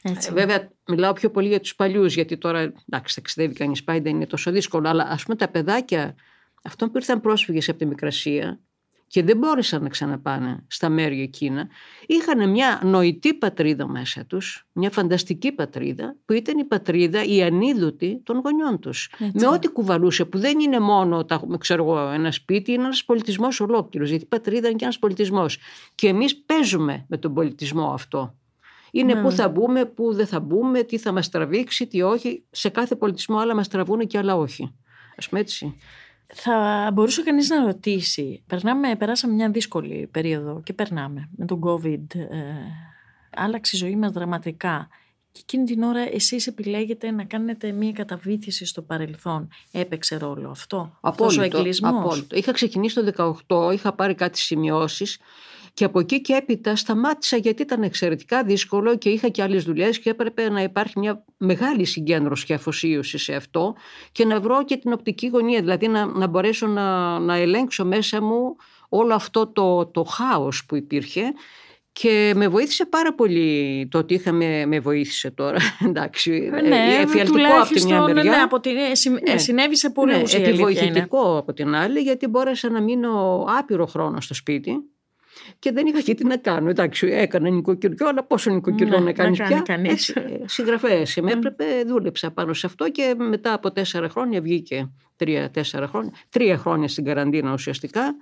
Έτσι. 0.02 0.32
Βέβαια, 0.32 0.72
μιλάω 0.88 1.14
πιο 1.14 1.32
πολύ 1.32 1.48
για 1.48 1.60
τους 1.60 1.76
παλιούς, 1.76 2.14
γιατί 2.14 2.38
τώρα, 2.38 2.74
εντάξει, 2.90 3.16
ταξιδεύει 3.16 3.54
κανείς 3.54 3.84
πάει, 3.84 4.00
δεν 4.00 4.16
είναι 4.16 4.28
τόσο 4.28 4.52
δύσκολο, 4.52 4.90
αλλά 4.90 5.04
ας 5.04 5.24
πούμε 5.24 5.36
τα 5.36 5.48
παιδάκια 5.48 6.16
αυτών 6.64 6.92
που 6.92 6.98
ήρθαν 6.98 7.22
πρόσφυγες 7.22 7.70
από 7.70 7.78
τη 7.78 7.86
Μικρασία, 7.86 8.60
και 9.08 9.24
δεν 9.24 9.38
μπόρεσαν 9.38 9.84
να 9.84 9.90
ξαναπάνε 9.90 10.64
στα 10.68 10.90
μέρη 10.90 11.22
εκείνα, 11.22 11.68
είχαν 12.08 12.50
μια 12.50 12.82
νοητή 12.84 13.34
πατρίδα 13.34 13.88
μέσα 13.88 14.26
τους, 14.26 14.68
μια 14.72 14.90
φανταστική 14.90 15.52
πατρίδα, 15.52 16.16
που 16.26 16.34
ήταν 16.34 16.58
η 16.58 16.64
πατρίδα, 16.64 17.24
η 17.24 17.44
ανίδωτη 17.44 18.22
των 18.24 18.42
γονιών 18.44 18.80
τους. 18.80 19.10
Με 19.34 19.48
ό,τι 19.48 19.68
κουβαλούσε, 19.68 20.26
που 20.26 20.38
δεν 20.38 20.60
είναι 20.60 20.80
μόνο 20.80 21.26
τα, 21.26 21.42
ξέρω 21.60 21.84
εγώ, 21.84 22.10
ένα 22.10 22.32
σπίτι, 22.32 22.72
είναι 22.72 22.84
ένας 22.84 23.06
πολιτισμός 23.06 23.60
ολόκληρος, 23.60 24.10
γιατί 24.10 24.24
η 24.24 24.28
πατρίδα 24.28 24.68
είναι 24.68 24.78
και 24.78 24.84
ένας 24.84 25.00
πολιτισμός. 25.00 25.58
Και 25.96 26.08
εμείς 26.08 26.38
παίζουμε 26.38 27.06
με 27.08 27.18
τον 27.18 27.34
πολιτισμό 27.34 27.92
αυτό. 27.94 28.36
Είναι 28.92 29.14
ναι. 29.14 29.22
πού 29.22 29.32
θα 29.32 29.50
μπούμε, 29.50 29.86
πού 29.86 30.14
δεν 30.14 30.28
θα 30.28 30.40
μπούμε, 30.40 30.84
τι 30.84 30.98
θα 30.98 31.12
μας 31.12 31.30
τραβήξει, 31.30 31.88
τι 31.88 32.02
όχι. 32.02 32.44
Σε 32.52 32.70
κάθε 32.70 32.96
πολιτισμό 32.96 33.38
άλλα 33.38 33.56
μας 33.56 33.68
τραβούν 33.68 34.08
και 34.08 34.18
άλλα 34.18 34.36
όχι. 34.36 34.76
Ας 35.18 35.30
πούμε 35.30 35.42
έτσι. 35.42 35.76
Θα 36.34 36.90
μπορούσε 36.94 37.24
κανείς 37.24 37.50
να 37.50 37.66
ρωτήσει, 37.66 38.44
περνάμε, 38.48 38.96
περάσαμε 38.96 39.34
μια 39.34 39.50
δύσκολη 39.50 40.08
περίοδο 40.12 40.62
και 40.64 40.74
περνάμε 40.74 41.30
με 41.36 41.46
τον 41.46 41.62
COVID, 41.64 42.16
ε, 42.16 42.28
άλλαξε 43.36 43.76
η 43.76 43.80
ζωή 43.80 43.96
μας 43.96 44.12
δραματικά 44.12 44.88
και 45.32 45.42
εκείνη 45.44 45.64
την 45.64 45.84
ώρα 45.84 46.00
εσείς 46.00 46.48
επιλέγετε 46.48 47.12
να 47.12 47.24
κάνετε 47.24 47.72
μια 47.72 47.92
καταβήθηση 47.92 48.66
στο 48.66 48.82
παρελθόν. 48.82 49.48
Έπαιξε 49.72 50.18
ρόλο 50.18 50.50
αυτό, 50.50 50.78
απόλυτο, 50.78 51.08
αυτός 51.10 51.38
ο 51.38 51.42
εκκλεισμός. 51.42 52.04
Απόλυτο. 52.06 52.36
Είχα 52.36 52.52
ξεκινήσει 52.52 52.96
το 52.96 53.36
18, 53.48 53.74
είχα 53.74 53.94
πάρει 53.94 54.16
κάτι 54.16 54.40
σημειώσεις 54.40 55.18
και 55.76 55.84
από 55.84 56.00
εκεί 56.00 56.22
και 56.22 56.34
έπειτα 56.34 56.76
σταμάτησα 56.76 57.38
γιατί 57.38 57.62
ήταν 57.62 57.84
εξαιρετικά 57.84 58.44
δύσκολο 58.44 58.98
και 58.98 59.10
είχα 59.10 59.30
και 59.30 59.42
άλλες 59.42 59.64
δουλειές 59.64 60.00
και 60.00 60.10
έπρεπε 60.10 60.50
να 60.50 60.62
υπάρχει 60.62 61.00
μια 61.00 61.26
μεγάλη 61.38 61.86
συγκέντρωση 61.86 62.46
και 62.46 62.54
αφοσίωση 62.54 63.18
σε 63.18 63.36
αυτό 63.36 63.76
και 64.12 64.26
να 64.26 64.40
βρω 64.40 64.64
και 64.64 64.78
την 64.78 64.94
οπτική 64.94 65.28
γωνία, 65.28 65.60
δηλαδή 65.60 65.88
να, 65.88 66.06
να 66.06 66.28
μπορέσω 66.28 66.68
να, 66.68 67.20
να 67.20 67.36
ελέγξω 67.36 67.86
μέσα 67.86 68.22
μου 68.22 68.56
όλο 68.90 69.14
αυτό 69.14 69.48
το, 69.48 69.86
το 69.86 70.04
χάος 70.04 70.66
που 70.66 70.76
υπήρχε 70.76 71.24
και 71.92 72.34
με 72.36 72.48
βοήθησε 72.48 72.86
πάρα 72.86 73.14
πολύ 73.14 73.88
το 73.92 73.98
ότι 73.98 74.14
είχαμε, 74.14 74.66
με 74.66 74.80
βοήθησε 74.80 75.32
τώρα, 75.32 75.58
εντάξει, 75.88 76.50
ε, 76.54 76.62
ναι, 76.62 76.76
ε, 76.76 77.02
εφιαλτικό 77.02 77.62
από 77.62 77.74
την 77.74 77.86
μια 77.86 78.02
μεριά. 78.02 78.24
Ναι, 78.24 78.38
από 78.38 78.60
την, 78.60 78.78
ε, 78.78 79.32
ναι. 79.32 79.38
συνέβη 79.38 79.78
σε 79.78 79.90
πολλούς 79.90 80.34
ναι, 80.34 80.40
επιβοηθητικό 80.40 81.38
από 81.38 81.54
την 81.54 81.76
άλλη, 81.76 82.00
γιατί 82.00 82.28
μπόρεσα 82.28 82.70
να 82.70 82.82
μείνω 82.82 83.46
άπειρο 83.60 83.86
χρόνο 83.86 84.22
στο 84.22 84.34
σπίτι 84.34 84.90
και 85.60 85.72
δεν 85.72 85.86
είχα 85.86 86.02
και 86.02 86.14
τι 86.14 86.26
να 86.26 86.38
κάνω. 86.38 86.70
Εντάξει, 86.70 87.08
έκανα 87.08 87.50
νοικοκυριό, 87.50 88.08
αλλά 88.08 88.24
πόσο 88.24 88.52
νοικοκυριό 88.52 89.00
ναι, 89.00 89.06
να 89.06 89.14
κάνει 89.14 89.38
πια; 89.38 89.62
Κανείς. 89.66 90.18
Συγγραφέας 90.46 91.16
είμαι. 91.16 91.32
Έπρεπε, 91.32 91.66
δούλεψα 91.88 92.32
πάνω 92.32 92.54
σε 92.54 92.66
αυτό 92.66 92.92
και 92.92 93.16
μετά 93.18 93.54
από 93.54 93.72
τέσσερα 93.72 94.10
χρόνια 94.10 94.42
βγήκε. 94.42 94.92
Τρία-τέσσερα 95.16 95.88
χρόνια. 95.88 96.12
Τρία 96.30 96.58
χρόνια 96.58 96.88
στην 96.88 97.06
καραντίνα 97.06 97.54
ουσιαστικά. 97.54 98.16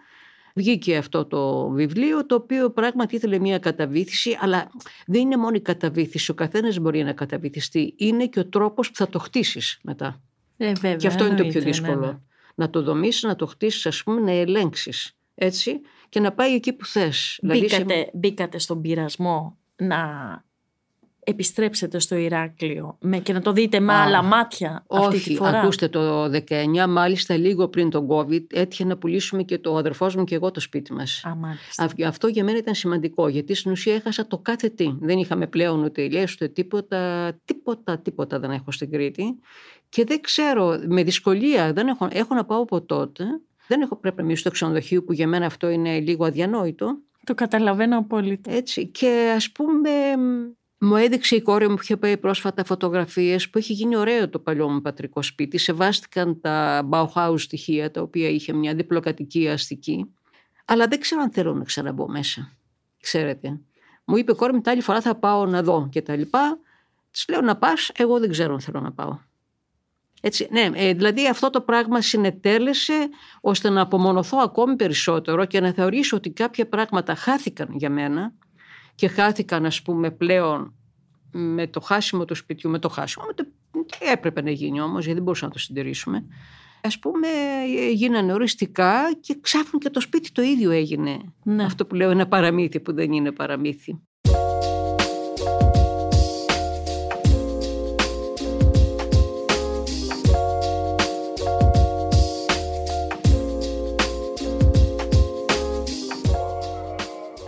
Βγήκε 0.55 0.97
αυτό 0.97 1.25
το 1.25 1.69
βιβλίο, 1.69 2.25
το 2.25 2.35
οποίο 2.35 2.69
πράγματι 2.69 3.15
ήθελε 3.15 3.39
μια 3.39 3.59
καταβήθηση, 3.59 4.37
αλλά 4.39 4.69
δεν 5.05 5.21
είναι 5.21 5.37
μόνο 5.37 5.55
η 5.55 5.61
καταβήθηση. 5.61 6.31
Ο 6.31 6.33
καθένας 6.33 6.79
μπορεί 6.79 7.03
να 7.03 7.13
καταβυθιστεί. 7.13 7.93
Είναι 7.97 8.27
και 8.27 8.39
ο 8.39 8.49
τρόπος 8.49 8.87
που 8.89 8.95
θα 8.95 9.07
το 9.07 9.19
χτίσεις 9.19 9.79
μετά. 9.83 10.21
Ε, 10.57 10.71
βέβαια, 10.71 10.95
και 10.95 11.07
αυτό 11.07 11.25
είναι 11.25 11.35
το 11.35 11.47
πιο 11.47 11.61
δύσκολο. 11.61 11.99
Ναι, 11.99 12.05
ναι. 12.05 12.17
Να 12.55 12.69
το 12.69 12.81
δομήσεις, 12.81 13.23
να 13.23 13.35
το 13.35 13.45
χτίσεις, 13.45 13.85
ας 13.85 14.03
πούμε, 14.03 14.19
να 14.21 14.31
ελέγξεις. 14.31 15.17
Έτσι, 15.35 15.81
και 16.13 16.19
να 16.19 16.31
πάει 16.31 16.53
εκεί 16.53 16.73
που 16.73 16.85
θες. 16.85 17.37
Δηλαδή 17.41 17.59
μπήκατε, 17.59 18.09
μπήκατε 18.13 18.59
στον 18.59 18.81
πειρασμό 18.81 19.57
να 19.75 19.99
επιστρέψετε 21.23 21.99
στο 21.99 22.15
Ηράκλειο 22.15 22.97
με, 23.01 23.19
και 23.19 23.33
να 23.33 23.41
το 23.41 23.51
δείτε 23.51 23.79
με 23.79 23.93
άλλα 23.93 24.23
μάτια 24.23 24.85
αυτή 24.89 25.15
όχι, 25.15 25.29
τη 25.29 25.35
φορά; 25.35 25.59
ακούστε 25.59 25.87
το 25.87 26.23
19, 26.23 26.85
μάλιστα 26.89 27.37
λίγο 27.37 27.67
πριν 27.67 27.89
τον 27.89 28.07
COVID, 28.09 28.43
έτυχε 28.53 28.85
να 28.85 28.97
πουλήσουμε 28.97 29.43
και 29.43 29.57
το 29.57 29.77
αδερφός 29.77 30.15
μου 30.15 30.23
και 30.23 30.35
εγώ 30.35 30.51
το 30.51 30.59
σπίτι 30.59 30.93
μας. 30.93 31.23
Α, 31.25 31.35
μάλιστα. 31.35 32.07
Αυτό 32.07 32.27
για 32.27 32.43
μένα 32.43 32.57
ήταν 32.57 32.75
σημαντικό, 32.75 33.27
γιατί 33.27 33.53
στην 33.53 33.71
ουσία 33.71 33.95
έχασα 33.95 34.27
το 34.27 34.37
κάθε 34.37 34.69
τι. 34.69 34.95
Δεν 34.99 35.17
είχαμε 35.17 35.47
πλέον 35.47 35.83
ούτε 35.83 36.01
ηλιές, 36.01 36.33
ούτε 36.33 36.47
τίποτα, 36.47 37.31
τίποτα, 37.45 37.99
τίποτα 37.99 38.39
δεν 38.39 38.51
έχω 38.51 38.71
στην 38.71 38.91
Κρήτη. 38.91 39.39
Και 39.89 40.03
δεν 40.03 40.21
ξέρω, 40.21 40.79
με 40.87 41.03
δυσκολία, 41.03 41.73
δεν 41.73 41.87
έχω, 41.87 42.07
έχω 42.11 42.35
να 42.35 42.45
πάω 42.45 42.61
από 42.61 42.81
τότε. 42.81 43.23
Δεν 43.67 43.81
έχω 43.81 43.95
πρέπει 43.95 44.17
να 44.17 44.23
μείνω 44.23 44.37
στο 44.37 44.51
ξενοδοχείο 44.51 45.03
που 45.03 45.13
για 45.13 45.27
μένα 45.27 45.45
αυτό 45.45 45.69
είναι 45.69 45.99
λίγο 45.99 46.25
αδιανόητο. 46.25 46.97
Το 47.23 47.33
καταλαβαίνω 47.33 47.97
απόλυτα. 47.97 48.51
Έτσι. 48.51 48.87
Και 48.87 49.33
ας 49.35 49.51
πούμε 49.51 49.89
μου 50.77 50.95
έδειξε 50.95 51.35
η 51.35 51.41
κόρη 51.41 51.67
μου 51.67 51.75
που 51.75 51.81
είχε 51.81 51.97
πάει 51.97 52.17
πρόσφατα 52.17 52.63
φωτογραφίες 52.63 53.49
που 53.49 53.57
έχει 53.57 53.73
γίνει 53.73 53.95
ωραίο 53.95 54.29
το 54.29 54.39
παλιό 54.39 54.69
μου 54.69 54.81
πατρικό 54.81 55.21
σπίτι. 55.21 55.57
Σεβάστηκαν 55.57 56.41
τα 56.41 56.87
Bauhaus 56.91 57.35
στοιχεία 57.37 57.91
τα 57.91 58.01
οποία 58.01 58.29
είχε 58.29 58.53
μια 58.53 58.75
διπλοκατοικία 58.75 59.53
αστική. 59.53 60.13
Αλλά 60.65 60.87
δεν 60.87 60.99
ξέρω 60.99 61.21
αν 61.21 61.31
θέλω 61.31 61.53
να 61.53 61.63
ξαναμπω 61.63 62.09
μέσα. 62.09 62.57
Ξέρετε. 62.99 63.59
Μου 64.05 64.17
είπε 64.17 64.31
η 64.31 64.35
κόρη 64.35 64.53
μου 64.53 64.61
τα 64.61 64.71
άλλη 64.71 64.81
φορά 64.81 65.01
θα 65.01 65.15
πάω 65.15 65.45
να 65.45 65.63
δω 65.63 65.87
και 65.91 66.01
τα 66.01 66.15
λοιπά. 66.15 66.59
Της 67.11 67.25
λέω 67.29 67.41
να 67.41 67.57
πας, 67.57 67.91
εγώ 67.93 68.19
δεν 68.19 68.29
ξέρω 68.29 68.53
αν 68.53 68.59
θέλω 68.59 68.79
να 68.79 68.91
πάω. 68.91 69.19
Έτσι, 70.25 70.47
ναι, 70.51 70.69
ε, 70.73 70.93
δηλαδή 70.93 71.27
αυτό 71.27 71.49
το 71.49 71.61
πράγμα 71.61 72.01
συνετέλεσε 72.01 73.09
ώστε 73.41 73.69
να 73.69 73.81
απομονωθώ 73.81 74.37
ακόμη 74.37 74.75
περισσότερο 74.75 75.45
και 75.45 75.59
να 75.59 75.71
θεωρήσω 75.71 76.17
ότι 76.17 76.29
κάποια 76.29 76.67
πράγματα 76.67 77.15
χάθηκαν 77.15 77.67
για 77.71 77.89
μένα 77.89 78.33
και 78.95 79.07
χάθηκαν 79.07 79.65
ας 79.65 79.81
πούμε 79.81 80.11
πλέον 80.11 80.73
με 81.31 81.67
το 81.67 81.79
χάσιμο 81.79 82.25
του 82.25 82.35
σπιτιού, 82.35 82.69
με 82.69 82.79
το 82.79 82.89
χάσιμο, 82.89 83.25
με 83.25 83.33
το... 83.33 83.45
έπρεπε 84.11 84.41
να 84.41 84.51
γίνει 84.51 84.81
όμως 84.81 84.99
γιατί 84.99 85.13
δεν 85.13 85.23
μπορούσαμε 85.23 85.51
να 85.53 85.57
το 85.57 85.63
συντηρήσουμε. 85.63 86.25
Ας 86.81 86.99
πούμε 86.99 87.27
γίνανε 87.93 88.33
οριστικά 88.33 89.13
και 89.19 89.37
ξάφνου 89.41 89.79
το 89.91 89.99
σπίτι 89.99 90.31
το 90.31 90.41
ίδιο 90.41 90.71
έγινε. 90.71 91.33
Ναι. 91.43 91.63
Αυτό 91.63 91.85
που 91.85 91.95
λέω 91.95 92.11
είναι 92.11 92.25
παραμύθι 92.25 92.79
που 92.79 92.93
δεν 92.93 93.11
είναι 93.11 93.31
παραμύθι. 93.31 93.99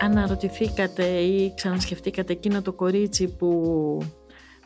Αναρωτηθήκατε 0.05 1.05
ή 1.05 1.53
ξανασκεφτήκατε 1.55 2.33
εκείνο 2.33 2.61
το 2.61 2.73
κορίτσι 2.73 3.35
που 3.35 3.51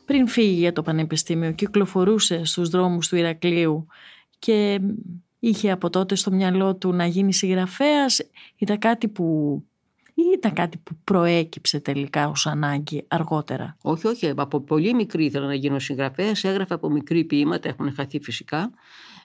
πριν 0.05 0.27
φύγει 0.27 0.59
για 0.59 0.73
το 0.73 0.81
πανεπιστήμιο 0.81 1.51
κυκλοφορούσε 1.51 2.43
στους 2.43 2.69
δρόμους 2.69 3.07
του 3.07 3.15
Ηρακλείου 3.15 3.87
και 4.39 4.79
είχε 5.39 5.71
από 5.71 5.89
τότε 5.89 6.15
στο 6.15 6.31
μυαλό 6.31 6.75
του 6.75 6.93
να 6.93 7.05
γίνει 7.05 7.33
συγγραφέας 7.33 8.21
ήταν 8.57 8.79
κάτι 8.79 9.07
που 9.07 9.63
ή 10.19 10.31
ήταν 10.33 10.53
κάτι 10.53 10.77
που 10.77 10.95
προέκυψε 11.03 11.79
τελικά 11.79 12.27
ως 12.29 12.47
ανάγκη 12.47 13.05
αργότερα; 13.07 13.77
Όχι, 13.81 14.07
όχι. 14.07 14.33
Από 14.35 14.59
πολύ 14.59 14.93
μικρή 14.93 15.25
ήθελα 15.25 15.45
να 15.45 15.53
γίνω 15.53 15.79
συγγραφέας. 15.79 16.43
Έγραφα 16.43 16.75
από 16.75 16.89
μικρή 16.89 17.23
ποίηματα, 17.23 17.69
έχουν 17.69 17.93
χαθεί 17.93 18.19
φυσικά. 18.19 18.71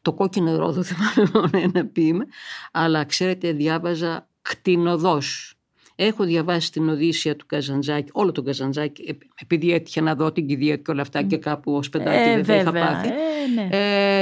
Το 0.02 0.12
κόκκινο 0.12 0.56
ρόδο 0.56 0.82
θυμάμαι 0.88 1.30
μόνο 1.34 1.50
ένα 1.52 1.86
ποίημα. 1.86 2.24
Αλλά 2.72 3.04
ξέρετε, 3.04 3.52
διάβαζα 3.52 4.28
κτηνοδός 4.42 5.58
Έχω 5.96 6.24
διαβάσει 6.24 6.72
την 6.72 6.88
Οδύσσια 6.88 7.36
του 7.36 7.46
Καζαντζάκη, 7.46 8.10
όλο 8.12 8.32
τον 8.32 8.44
Καζαντζάκη, 8.44 9.18
επειδή 9.42 9.72
έτυχε 9.72 10.00
να 10.00 10.14
δω 10.14 10.32
την 10.32 10.46
κηδεία 10.46 10.76
και 10.76 10.90
όλα 10.90 11.02
αυτά 11.02 11.22
και 11.22 11.36
κάπου 11.36 11.72
ως 11.72 11.88
πεντάκι 11.88 12.28
ε, 12.28 12.42
δεν 12.42 12.60
είχα 12.60 12.72
πάθει. 12.72 13.08
Ε, 13.08 13.12
ναι. 13.54 13.68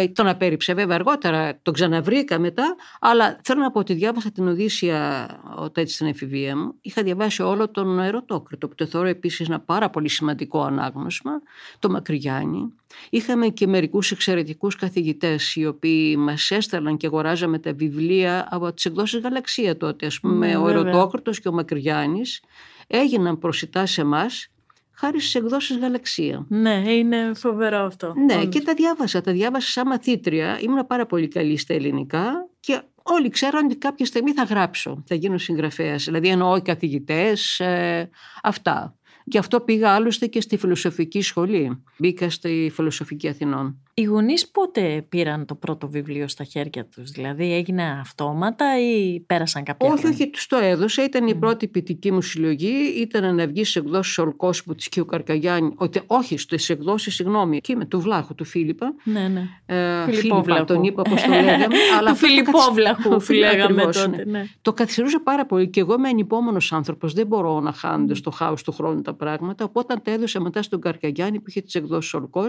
ε, 0.00 0.08
τον 0.08 0.26
απέρριψε 0.26 0.74
βέβαια 0.74 0.94
αργότερα, 0.94 1.58
τον 1.62 1.74
ξαναβρήκα 1.74 2.38
μετά, 2.38 2.76
αλλά 3.00 3.40
θέλω 3.42 3.60
να 3.60 3.70
πω 3.70 3.78
ότι 3.78 3.94
διάβασα 3.94 4.30
την 4.30 4.48
Οδύσσια 4.48 5.28
όταν 5.56 5.82
έτσι 5.82 5.94
στην 5.94 6.06
εφηβεία 6.06 6.56
μου. 6.56 6.74
Είχα 6.80 7.02
διαβάσει 7.02 7.42
όλο 7.42 7.70
τον 7.70 7.98
Ερωτόκριτο, 7.98 8.68
που 8.68 8.74
το 8.74 8.86
θεωρώ 8.86 9.08
επίσης 9.08 9.48
ένα 9.48 9.60
πάρα 9.60 9.90
πολύ 9.90 10.08
σημαντικό 10.08 10.62
ανάγνωσμα, 10.62 11.32
το 11.78 11.90
Μακρυγιάννη. 11.90 12.72
Είχαμε 13.10 13.48
και 13.48 13.66
μερικούς 13.66 14.10
εξαιρετικούς 14.10 14.76
καθηγητές 14.76 15.56
οι 15.56 15.66
οποίοι 15.66 16.16
μας 16.18 16.50
έστελναν 16.50 16.96
και 16.96 17.06
αγοράζαμε 17.06 17.58
τα 17.58 17.72
βιβλία 17.72 18.48
από 18.50 18.72
τις 18.72 18.84
εκδόσεις 18.84 19.20
Γαλαξία 19.20 19.76
τότε. 19.76 20.06
Ας 20.06 20.20
πούμε 20.20 20.46
ναι, 20.46 20.56
ο 20.56 20.68
Ερωτόκριτος 20.68 21.40
και 21.40 21.48
ο 21.48 21.52
Μακρυγιάννης 21.52 22.42
έγιναν 22.86 23.38
προσιτά 23.38 23.86
σε 23.86 24.00
εμάς 24.00 24.46
χάρη 24.92 25.20
στις 25.20 25.34
εκδόσεις 25.34 25.78
Γαλαξία. 25.78 26.46
Ναι, 26.48 26.82
είναι 26.86 27.32
φοβερό 27.34 27.78
αυτό. 27.78 28.14
Ναι, 28.26 28.44
και 28.44 28.60
τα 28.60 28.74
διάβασα. 28.74 29.20
Τα 29.20 29.32
διάβασα 29.32 29.70
σαν 29.70 29.86
μαθήτρια. 29.86 30.58
Ήμουν 30.60 30.86
πάρα 30.86 31.06
πολύ 31.06 31.28
καλή 31.28 31.56
στα 31.56 31.74
ελληνικά 31.74 32.48
και 32.60 32.80
όλοι 33.02 33.28
ξέραν 33.28 33.64
ότι 33.64 33.76
κάποια 33.76 34.06
στιγμή 34.06 34.32
θα 34.32 34.42
γράψω, 34.42 35.02
θα 35.06 35.14
γίνω 35.14 35.38
συγγραφέας. 35.38 36.04
Δηλαδή 36.04 36.28
εννοώ 36.28 36.56
οι 36.56 36.62
καθηγητές, 36.62 37.60
ε, 37.60 38.10
αυτά. 38.42 38.96
Γι' 39.24 39.38
αυτό 39.38 39.60
πήγα 39.60 39.90
άλλωστε 39.90 40.26
και 40.26 40.40
στη 40.40 40.56
φιλοσοφική 40.56 41.22
σχολή. 41.22 41.82
Μπήκα 41.98 42.30
στη 42.30 42.70
φιλοσοφική 42.74 43.28
Αθηνών. 43.28 43.76
Οι 43.94 44.02
γονείς 44.02 44.48
πότε 44.48 45.06
πήραν 45.08 45.46
το 45.46 45.54
πρώτο 45.54 45.88
βιβλίο 45.88 46.28
στα 46.28 46.44
χέρια 46.44 46.86
τους, 46.86 47.10
Δηλαδή 47.10 47.52
έγινε 47.52 47.98
αυτόματα 48.00 48.80
ή 48.80 49.20
πέρασαν 49.20 49.64
κάποια 49.64 49.88
Όχι, 49.92 50.06
όχι, 50.06 50.30
τους 50.30 50.46
το 50.46 50.56
έδωσα. 50.56 51.04
Ήταν 51.04 51.26
η 51.26 51.34
πρώτη 51.34 51.68
ποιητική 51.68 52.12
μου 52.12 52.22
συλλογή. 52.22 53.00
Ήταν 53.00 53.34
να 53.34 53.46
βγει 53.46 53.64
σε 53.64 53.78
εκδόσεις 53.78 54.18
Ολκόσπου 54.18 54.74
της 54.74 54.88
Κιου 54.88 55.04
Καρκαγιάννη. 55.04 55.72
Ότι, 55.76 56.00
όχι, 56.06 56.36
στις 56.36 56.70
εκδόσεις, 56.70 57.14
συγγνώμη, 57.14 57.56
εκεί 57.56 57.76
με 57.76 57.84
του 57.84 58.00
Βλάχου, 58.00 58.34
του 58.34 58.44
Φίλιππα. 58.44 58.94
Ναι, 59.04 59.28
ναι. 59.28 59.48
Ε, 59.66 60.12
Φίλιππα, 60.12 60.64
τον 60.64 60.82
είπα 60.82 61.02
πώς 61.02 61.22
το 61.22 61.30
λέγαμε. 61.30 61.66
αλλά 61.98 62.10
του 62.10 62.16
Φιλιππόβλαχου, 62.16 63.16
που 63.16 63.32
λέγαμε 63.32 63.82
τότε. 63.82 64.08
Ναι. 64.08 64.24
ναι. 64.24 64.44
Το 64.62 64.72
καθυστερούσα 64.72 65.20
πάρα 65.20 65.46
πολύ 65.46 65.68
και 65.68 65.80
εγώ 65.80 65.94
είμαι 65.94 66.08
ανυπόμονος 66.08 66.72
άνθρωπος. 66.72 67.12
Δεν 67.12 67.26
μπορώ 67.26 67.60
να 67.60 67.72
χάνονται 67.72 68.14
στο 68.14 68.30
χάος 68.30 68.62
του 68.62 68.72
χρόνου 68.72 69.02
τα 69.12 69.24
πράγματα. 69.24 69.64
Οπότε 69.64 69.94
τα 70.04 70.10
έδωσα 70.10 70.40
μετά 70.40 70.62
στον 70.62 70.80
Καρκαγιάννη 70.80 71.38
που 71.38 71.44
είχε 71.48 71.60
τις 71.60 71.74
εκδόσεις 71.74 72.14
Ολκό 72.14 72.44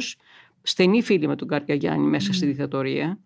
στενή 0.61 1.01
φίλη 1.01 1.27
με 1.27 1.35
τον 1.35 1.47
Καρκαγιάννη 1.47 2.07
μέσα 2.07 2.31
mm. 2.31 2.35
στη 2.35 2.45
δικτατορία. 2.45 3.17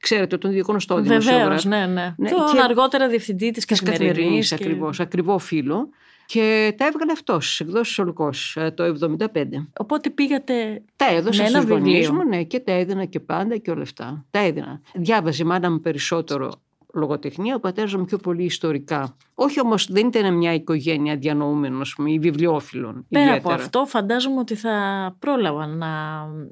Ξέρετε, 0.00 0.38
τον 0.38 0.50
διεκονωστό 0.50 1.00
δημοσιογράφος. 1.00 1.64
ναι, 1.64 1.86
ναι. 1.86 2.14
ναι. 2.16 2.30
Τον 2.30 2.52
και... 2.52 2.60
αργότερα 2.62 3.08
διευθυντή 3.08 3.50
της 3.50 3.64
καθημερινή. 3.64 4.40
Και... 4.40 4.54
Ακριβώς, 4.54 5.00
ακριβό 5.00 5.38
φίλο. 5.38 5.88
Και 6.26 6.74
τα 6.76 6.86
έβγαλε 6.86 7.12
αυτός 7.12 7.54
στι 7.54 7.64
εκδόσεις 7.64 7.98
Ολκό 7.98 8.30
ε, 8.54 8.70
το 8.70 8.96
1975. 9.34 9.44
Οπότε 9.78 10.10
πήγατε. 10.10 10.82
Τα 10.96 11.14
έδωσα 11.14 11.46
στου 11.46 11.68
γονεί 11.68 12.08
μου, 12.08 12.28
ναι, 12.28 12.42
και 12.42 12.60
τα 12.60 12.72
έδινα 12.72 13.04
και 13.04 13.20
πάντα 13.20 13.56
και 13.56 13.70
όλα 13.70 13.82
αυτά. 13.82 14.24
Τα 14.30 14.38
έδινα. 14.38 14.80
Διάβαζε 14.94 15.42
η 15.42 15.46
μάνα 15.46 15.70
μου 15.70 15.80
περισσότερο 15.80 16.52
λογοτεχνία, 16.94 17.54
ο 17.54 17.60
πατέρας 17.60 17.94
μου 17.94 18.04
πιο 18.04 18.18
πολύ 18.18 18.44
ιστορικά. 18.44 19.16
Όχι 19.34 19.60
όμως, 19.60 19.86
δεν 19.90 20.06
ήταν 20.06 20.36
μια 20.36 20.54
οικογένεια 20.54 21.16
διανοούμενων, 21.16 21.80
ας 21.80 21.92
πούμε, 21.96 22.10
ή 22.10 22.18
βιβλιοφίλων. 22.18 23.06
Πέρα 23.08 23.24
ιδιαίτερα. 23.24 23.54
από 23.54 23.62
αυτό, 23.62 23.84
φαντάζομαι 23.86 24.38
ότι 24.38 24.54
θα 24.54 24.76
πρόλαβαν 25.18 25.76
να, 25.78 25.88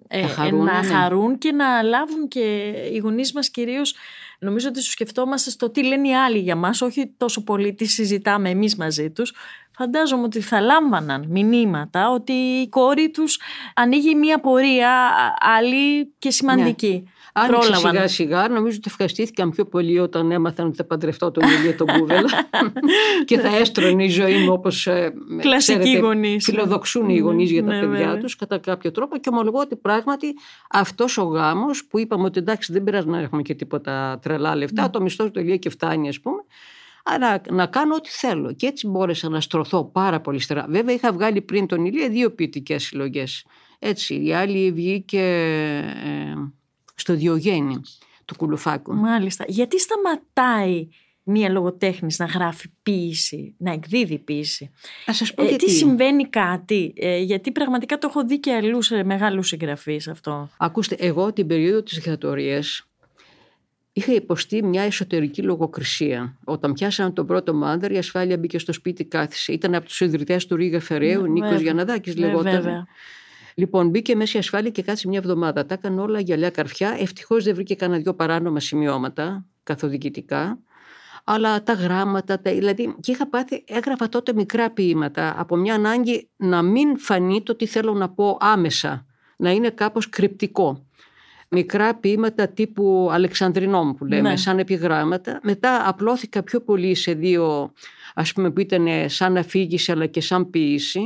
ε, 0.08 0.26
χαρούν, 0.26 0.64
να 0.64 0.82
ναι. 0.82 0.86
χαρούν 0.86 1.38
και 1.38 1.52
να 1.52 1.82
λάβουν 1.82 2.28
και 2.28 2.72
οι 2.92 2.98
γονείς 2.98 3.32
μας 3.32 3.50
κυρίως. 3.50 3.94
Νομίζω 4.38 4.68
ότι 4.68 4.82
σου 4.82 4.90
σκεφτόμαστε 4.90 5.50
στο 5.50 5.70
τι 5.70 5.84
λένε 5.84 6.08
οι 6.08 6.14
άλλοι 6.14 6.38
για 6.38 6.56
μας, 6.56 6.80
όχι 6.80 7.14
τόσο 7.16 7.44
πολύ 7.44 7.74
τι 7.74 7.84
συζητάμε 7.84 8.50
εμείς 8.50 8.76
μαζί 8.76 9.10
τους. 9.10 9.32
Φαντάζομαι 9.76 10.22
ότι 10.22 10.40
θα 10.40 10.60
λάμβαναν 10.60 11.26
μηνύματα 11.28 12.10
ότι 12.10 12.32
η 12.32 12.68
κόρη 12.68 13.10
τους 13.10 13.40
ανοίγει 13.74 14.14
μια 14.14 14.40
πορεία 14.40 15.10
άλλη 15.40 16.12
και 16.18 16.30
σημαντική. 16.30 17.02
Ναι. 17.04 17.10
Άνοιξε 17.32 17.74
σιγά 17.74 18.08
σιγά. 18.08 18.48
Νομίζω 18.48 18.76
ότι 18.76 18.86
ευχαριστήθηκαν 18.86 19.50
πιο 19.50 19.64
πολύ 19.64 19.98
όταν 19.98 20.30
έμαθαν 20.30 20.66
ότι 20.66 20.76
θα 20.76 20.84
παντρευτώ 20.84 21.30
τον 21.30 21.48
Ηλία 21.48 21.76
τον 21.76 21.86
Κούβελα 21.86 22.28
και 23.24 23.38
θα 23.38 23.56
έστρωνε 23.56 24.04
η 24.04 24.08
ζωή 24.08 24.36
μου 24.36 24.52
όπως. 24.52 24.86
Ε, 24.86 25.12
Κλασικοί 25.40 25.96
γονείς. 25.96 26.44
Φιλοδοξούν 26.44 27.08
οι 27.08 27.18
γονείς 27.18 27.50
για 27.50 27.64
τα 27.64 27.72
ναι, 27.72 27.80
παιδιά 27.80 28.18
τους 28.18 28.36
κατά 28.36 28.58
κάποιο 28.58 28.90
τρόπο 28.90 29.16
και 29.16 29.28
ομολογώ 29.32 29.58
ότι 29.58 29.76
πράγματι 29.76 30.34
αυτός 30.70 31.18
ο 31.18 31.22
γάμος 31.22 31.84
που 31.84 31.98
είπαμε 31.98 32.24
ότι 32.24 32.38
εντάξει 32.38 32.72
δεν 32.72 32.84
πειράζει 32.84 33.06
να 33.06 33.18
έχουμε 33.18 33.42
και 33.42 33.54
τίποτα 33.54 34.18
τρελά 34.22 34.56
λεφτά, 34.56 34.82
ναι. 34.82 34.88
το 34.88 35.00
μισθό 35.00 35.30
του 35.30 35.40
Ηλία 35.40 35.56
και 35.56 35.70
φτάνει 35.70 36.08
ας 36.08 36.20
πούμε. 36.20 36.42
Αλλά 37.04 37.40
να 37.50 37.66
κάνω 37.66 37.94
ό,τι 37.94 38.10
θέλω. 38.10 38.52
Και 38.52 38.66
έτσι 38.66 38.86
μπόρεσα 38.86 39.28
να 39.28 39.40
στρωθώ 39.40 39.84
πάρα 39.84 40.20
πολύ 40.20 40.38
στερά. 40.38 40.66
Βέβαια, 40.68 40.94
είχα 40.94 41.12
βγάλει 41.12 41.40
πριν 41.40 41.66
τον 41.66 41.84
Ηλία 41.84 42.08
δύο 42.08 42.30
ποιητικές 42.30 42.82
συλλογές. 42.82 43.44
Έτσι, 43.78 44.24
η 44.24 44.34
άλλη 44.34 44.72
βγήκε. 44.72 45.20
Ε, 46.04 46.34
στο 47.02 47.14
Διογέννη 47.14 47.80
του 48.24 48.36
Κουλουφάκου. 48.36 48.94
Μάλιστα. 48.94 49.44
Γιατί 49.48 49.80
σταματάει 49.80 50.88
μία 51.22 51.50
λογοτέχνης 51.50 52.18
να 52.18 52.24
γράφει 52.24 52.68
ποίηση, 52.82 53.54
να 53.58 53.72
εκδίδει 53.72 54.18
ποίηση. 54.18 54.70
Α 55.06 55.12
σας 55.12 55.34
πω 55.34 55.42
ε, 55.42 55.48
γιατί. 55.48 55.64
Τι 55.64 55.70
συμβαίνει 55.70 56.28
κάτι, 56.28 56.92
ε, 56.96 57.18
γιατί 57.18 57.52
πραγματικά 57.52 57.98
το 57.98 58.06
έχω 58.10 58.24
δει 58.24 58.40
και 58.40 58.52
αλλού 58.52 58.82
σε 58.82 59.04
μεγάλους 59.04 59.46
συγγραφείς 59.46 60.08
αυτό. 60.08 60.48
Ακούστε, 60.56 60.96
εγώ 60.98 61.32
την 61.32 61.46
περίοδο 61.46 61.82
της 61.82 61.94
δικτατορίας 61.94 62.86
είχα 63.92 64.12
υποστεί 64.12 64.62
μια 64.64 64.82
εσωτερική 64.82 65.42
λογοκρισία. 65.42 66.36
Όταν 66.44 66.72
πιάσαμε 66.72 67.10
τον 67.10 67.26
πρώτο 67.26 67.54
μου 67.54 67.78
η 67.90 67.98
ασφάλεια 67.98 68.38
μπήκε 68.38 68.58
στο 68.58 68.72
σπίτι, 68.72 69.04
κάθισε. 69.04 69.52
Ήταν 69.52 69.74
από 69.74 69.86
τους 69.86 70.00
ιδρυτές 70.00 70.46
του 70.46 70.56
Ρίγα 70.56 70.80
Φεραίου, 70.80 71.22
ναι, 71.22 71.28
Νίκος 71.28 71.60
Γιαναδάκη 71.60 72.10
ναι, 72.10 72.26
λεγόταν. 72.26 72.86
Λοιπόν, 73.54 73.88
μπήκε 73.88 74.16
μέσα 74.16 74.36
η 74.36 74.40
ασφάλεια 74.40 74.70
και 74.70 74.82
κάτσε 74.82 75.08
μια 75.08 75.18
εβδομάδα. 75.18 75.66
Τα 75.66 75.74
έκανε 75.74 76.00
όλα 76.00 76.20
γυαλιά 76.20 76.50
καρφιά. 76.50 76.96
Ευτυχώς 77.00 77.44
δεν 77.44 77.54
βρήκε 77.54 77.74
κανένα 77.74 78.02
δυο 78.02 78.14
παράνομα 78.14 78.60
σημειώματα 78.60 79.46
καθοδικητικά. 79.62 80.58
Αλλά 81.24 81.62
τα 81.62 81.72
γράμματα, 81.72 82.40
τα, 82.40 82.52
δηλαδή, 82.52 82.94
και 83.00 83.10
είχα 83.12 83.28
πάθει, 83.28 83.64
έγραφα 83.66 84.08
τότε 84.08 84.32
μικρά 84.34 84.70
ποίηματα 84.70 85.34
από 85.40 85.56
μια 85.56 85.74
ανάγκη 85.74 86.28
να 86.36 86.62
μην 86.62 86.98
φανεί 86.98 87.42
το 87.42 87.56
τι 87.56 87.66
θέλω 87.66 87.92
να 87.92 88.08
πω 88.08 88.36
άμεσα, 88.40 89.06
να 89.36 89.50
είναι 89.50 89.70
κάπως 89.70 90.08
κρυπτικό 90.08 90.86
μικρά 91.52 91.94
ποίηματα 91.94 92.48
τύπου 92.48 93.08
Αλεξανδρινών 93.12 93.94
που 93.94 94.04
λέμε, 94.04 94.28
ναι. 94.28 94.36
σαν 94.36 94.58
επιγράμματα. 94.58 95.40
Μετά 95.42 95.88
απλώθηκα 95.88 96.42
πιο 96.42 96.60
πολύ 96.60 96.94
σε 96.94 97.12
δύο, 97.12 97.72
ας 98.14 98.32
πούμε 98.32 98.50
που 98.50 98.60
ήταν 98.60 98.86
σαν 99.06 99.36
αφήγηση 99.36 99.92
αλλά 99.92 100.06
και 100.06 100.20
σαν 100.20 100.50
ποίηση, 100.50 101.00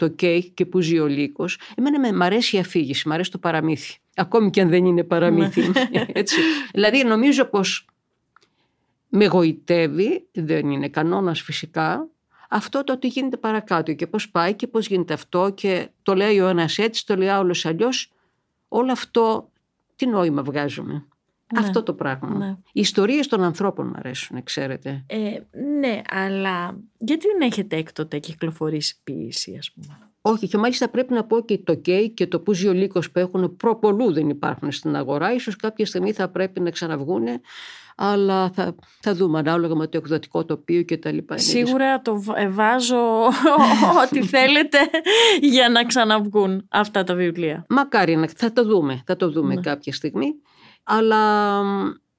το 0.00 0.08
κέικ 0.08 0.54
και 0.54 0.66
που 0.66 0.80
ζει 0.80 0.98
ο 0.98 1.06
λύκος. 1.06 1.58
Εμένα 1.74 2.12
με 2.12 2.24
αρέσει 2.24 2.56
η 2.56 2.58
αφήγηση, 2.58 3.08
μου 3.08 3.14
αρέσει 3.14 3.30
το 3.30 3.38
παραμύθι. 3.38 3.98
Ακόμη 4.14 4.50
και 4.50 4.60
αν 4.60 4.68
δεν 4.68 4.84
είναι 4.84 5.04
παραμύθι. 5.04 5.60
Ναι. 5.68 6.06
Έτσι. 6.12 6.36
δηλαδή 6.72 7.04
νομίζω 7.04 7.44
πως 7.44 7.86
με 9.08 9.26
γοητεύει, 9.26 10.26
δεν 10.32 10.70
είναι 10.70 10.88
κανόνας 10.88 11.40
φυσικά, 11.40 12.08
αυτό 12.48 12.84
το 12.84 12.92
ότι 12.92 13.06
γίνεται 13.06 13.36
παρακάτω 13.36 13.92
και 13.92 14.06
πώς 14.06 14.30
πάει 14.30 14.54
και 14.54 14.66
πώς 14.66 14.86
γίνεται 14.86 15.14
αυτό 15.14 15.50
και 15.54 15.88
το 16.02 16.14
λέει 16.14 16.40
ο 16.40 16.48
ένας 16.48 16.78
έτσι, 16.78 17.06
το 17.06 17.16
λέει 17.16 17.28
άλλος 17.28 17.66
αλλιώς. 17.66 18.12
Όλο 18.68 18.92
αυτό 18.92 19.50
τι 19.96 20.06
νόημα 20.06 20.42
βγάζουμε; 20.42 21.04
Ναι. 21.54 21.60
Αυτό 21.60 21.82
το 21.82 21.94
πράγμα. 21.94 22.36
Ναι. 22.36 22.56
Οι 22.72 22.80
ιστορίες 22.80 23.26
των 23.26 23.42
ανθρώπων 23.42 23.86
μου 23.86 23.94
αρέσουν, 23.96 24.42
ξέρετε. 24.42 25.04
Ε, 25.06 25.16
ναι, 25.78 26.00
αλλά 26.10 26.78
γιατί 26.98 27.26
δεν 27.26 27.48
έχετε 27.48 27.76
έκτοτε 27.76 28.18
κυκλοφορήσει 28.18 28.96
ποιήση, 29.04 29.56
ας 29.58 29.70
πούμε; 29.72 29.98
Όχι, 30.20 30.48
και 30.48 30.58
μάλιστα 30.58 30.88
πρέπει 30.88 31.12
να 31.12 31.24
πω 31.24 31.44
και 31.44 31.58
το 31.58 31.74
ΚΕΙ 31.74 32.10
και 32.10 32.26
το 32.26 32.40
που 32.40 32.52
ο 32.68 32.72
λύκος 32.72 33.10
που 33.10 33.18
έχουν 33.18 33.56
προπολού 33.56 34.12
δεν 34.12 34.28
υπάρχουν 34.28 34.72
στην 34.72 34.96
αγορά. 34.96 35.34
Ίσως 35.34 35.56
κάποια 35.56 35.86
στιγμή 35.86 36.12
θα 36.12 36.28
πρέπει 36.28 36.60
να 36.60 36.70
ξαναβγούν 36.70 37.24
αλλά 38.02 38.50
θα, 38.50 38.74
θα 39.00 39.14
δούμε 39.14 39.38
ανάλογα 39.38 39.74
με 39.74 39.86
το 39.86 39.96
εκδοτικό 39.96 40.44
τοπίο 40.44 40.82
και 40.82 40.96
τα 40.98 41.12
λοιπά. 41.12 41.38
Σίγουρα 41.38 42.02
το 42.02 42.24
ε, 42.34 42.48
βάζω 42.48 43.26
ό,τι 44.02 44.22
θέλετε 44.22 44.78
για 45.40 45.68
να 45.68 45.84
ξαναβγούν 45.84 46.66
αυτά 46.68 47.04
τα 47.04 47.14
βιβλία. 47.14 47.64
Μακάρι 47.68 48.16
να 48.16 48.28
θα 48.36 48.52
το 48.52 48.64
δούμε, 48.64 49.02
θα 49.06 49.16
το 49.16 49.30
δούμε 49.30 49.54
ναι. 49.54 49.60
κάποια 49.60 49.92
στιγμή. 49.92 50.34
Αλλά 50.92 51.62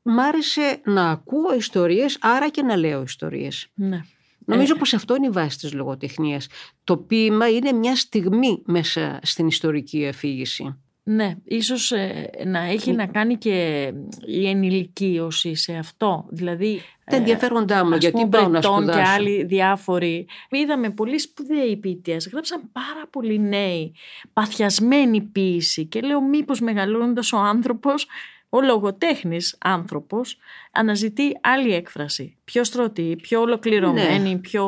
μ' 0.01 0.19
άρεσε 0.19 0.81
να 0.83 1.09
ακούω 1.09 1.55
ιστορίες, 1.55 2.17
άρα 2.21 2.49
και 2.49 2.61
να 2.61 2.75
λέω 2.75 3.01
ιστορίες. 3.01 3.67
Ναι. 3.73 4.01
Νομίζω 4.45 4.73
ε. 4.75 4.79
πως 4.79 4.93
αυτό 4.93 5.15
είναι 5.15 5.27
η 5.27 5.29
βάση 5.29 5.57
της 5.57 5.73
λογοτεχνίας. 5.73 6.47
Το 6.83 6.97
ποίημα 6.97 7.49
είναι 7.49 7.71
μια 7.71 7.95
στιγμή 7.95 8.61
μέσα 8.65 9.19
στην 9.23 9.47
ιστορική 9.47 10.07
αφήγηση. 10.07 10.75
Ναι, 11.03 11.35
ίσως 11.43 11.91
ε, 11.91 12.29
να 12.45 12.59
έχει 12.59 12.91
να 12.91 13.05
κάνει 13.05 13.37
και 13.37 13.87
η 14.25 14.49
ενηλικίωση 14.49 15.55
σε 15.55 15.73
αυτό. 15.73 16.25
Δηλαδή, 16.29 16.81
τα 17.05 17.15
ενδιαφέροντά 17.15 17.85
μου, 17.85 17.95
γιατί 17.95 18.27
πάω 18.27 18.47
να 18.47 18.61
σπουδάσω. 18.61 18.99
και 18.99 19.07
άλλοι 19.07 19.43
διάφοροι. 19.43 20.27
Είδαμε 20.49 20.89
πολύ 20.89 21.19
σπουδαίοι 21.19 21.77
ποιητές, 21.77 22.29
γράψαν 22.31 22.61
πάρα 22.71 23.07
πολλοί 23.09 23.39
νέοι, 23.39 23.95
παθιασμένη 24.33 25.21
ποίηση 25.21 25.85
και 25.85 26.01
λέω 26.01 26.21
μήπως 26.21 26.59
μεγαλώνοντας 26.59 27.33
ο 27.33 27.37
άνθρωπος, 27.37 28.07
ο 28.53 28.61
λογοτέχνης 28.61 29.57
άνθρωπος, 29.59 30.37
αναζητεί 30.71 31.37
άλλη 31.41 31.73
έκφραση. 31.73 32.37
Πιο 32.43 32.63
στρωτή, 32.63 33.15
πιο 33.21 33.41
ολοκληρωμένη, 33.41 34.29
ναι. 34.29 34.37
πιο... 34.37 34.65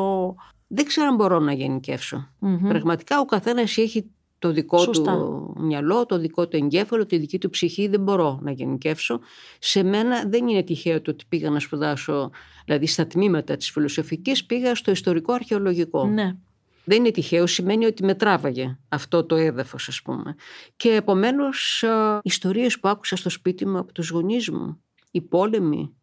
Δεν 0.66 0.84
ξέρω 0.84 1.06
αν 1.06 1.14
μπορώ 1.14 1.38
να 1.38 1.52
γενικευσω 1.52 2.28
Πραγματικά 2.68 3.20
ο 3.20 3.24
καθένας 3.24 3.76
έχει 3.76 4.10
το 4.38 4.52
δικό 4.52 4.86
του 4.86 5.54
μυαλό, 5.56 6.06
το 6.06 6.18
δικό 6.18 6.48
του 6.48 6.56
εγκέφαλο, 6.56 7.06
τη 7.06 7.18
δική 7.18 7.38
του 7.38 7.50
ψυχή 7.50 7.88
δεν 7.88 8.00
μπορώ 8.00 8.38
να 8.42 8.50
γενικεύσω. 8.50 9.20
Σε 9.58 9.82
μένα 9.82 10.24
δεν 10.26 10.48
είναι 10.48 10.62
τυχαίο 10.62 11.00
το 11.00 11.10
ότι 11.10 11.24
πήγα 11.28 11.50
να 11.50 11.60
σπουδάσω, 11.60 12.30
δηλαδή 12.64 12.86
στα 12.86 13.06
τμήματα 13.06 13.56
της 13.56 13.70
φιλοσοφικής 13.70 14.44
πήγα 14.44 14.74
στο 14.74 14.90
ιστορικό 14.90 15.32
αρχαιολογικό. 15.32 16.06
Ναι. 16.06 16.36
Δεν 16.84 16.98
είναι 16.98 17.10
τυχαίο, 17.10 17.46
σημαίνει 17.46 17.84
ότι 17.84 18.04
με 18.04 18.14
τράβαγε 18.14 18.78
αυτό 18.88 19.24
το 19.24 19.36
έδαφος 19.36 19.88
ας 19.88 20.02
πούμε. 20.02 20.34
Και 20.76 20.94
επομένως 20.94 21.84
ιστορίες 22.22 22.80
που 22.80 22.88
άκουσα 22.88 23.16
στο 23.16 23.30
σπίτι 23.30 23.66
μου 23.66 23.78
από 23.78 23.92
τους 23.92 24.08
γονείς 24.10 24.50
μου, 24.50 24.82
οι 25.10 25.20
πόλεμοι 25.20 25.94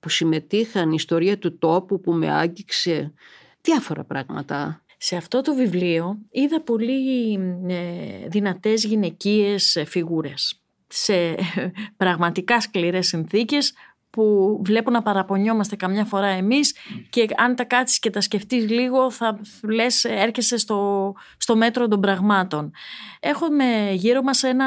που 0.00 0.08
συμμετείχαν, 0.08 0.90
η 0.90 0.94
ιστορία 0.96 1.38
του 1.38 1.58
τόπου 1.58 2.00
που 2.00 2.12
με 2.12 2.30
άγγιξε, 2.30 3.12
διάφορα 3.60 4.04
πράγματα. 4.04 4.80
Σε 4.98 5.16
αυτό 5.16 5.40
το 5.40 5.54
βιβλίο 5.54 6.18
είδα 6.30 6.60
πολύ 6.62 7.32
ε, 7.66 8.28
δυνατές 8.28 8.84
γυναικείες 8.84 9.82
φιγούρες 9.86 10.60
σε 10.88 11.34
πραγματικά 11.96 12.60
σκληρές 12.60 13.06
συνθήκες 13.06 13.72
που 14.16 14.60
βλέπω 14.64 14.90
να 14.90 15.02
παραπονιόμαστε 15.02 15.76
καμιά 15.76 16.04
φορά 16.04 16.26
εμείς 16.26 16.76
και 17.10 17.26
αν 17.36 17.54
τα 17.54 17.64
κάτσεις 17.64 17.98
και 17.98 18.10
τα 18.10 18.20
σκεφτείς 18.20 18.70
λίγο 18.70 19.10
θα 19.10 19.40
λες 19.62 20.04
έρχεσαι 20.04 20.56
στο, 20.56 21.12
στο 21.36 21.56
μέτρο 21.56 21.88
των 21.88 22.00
πραγμάτων. 22.00 22.70
Έχουμε 23.20 23.90
γύρω 23.92 24.22
μας 24.22 24.42
ένα, 24.42 24.66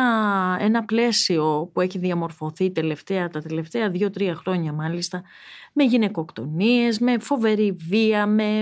ένα 0.59 0.85
πλαίσιο 0.85 1.69
που 1.73 1.81
έχει 1.81 1.97
διαμορφωθεί 1.97 2.71
τελευταία, 2.71 3.29
τα 3.29 3.41
τελευταία 3.41 3.89
δύο-τρία 3.89 4.35
χρόνια 4.35 4.73
μάλιστα 4.73 5.23
με 5.81 5.85
γυναικοκτονίες, 5.85 6.99
με 6.99 7.19
φοβερή 7.19 7.71
βία, 7.71 8.25
με 8.25 8.61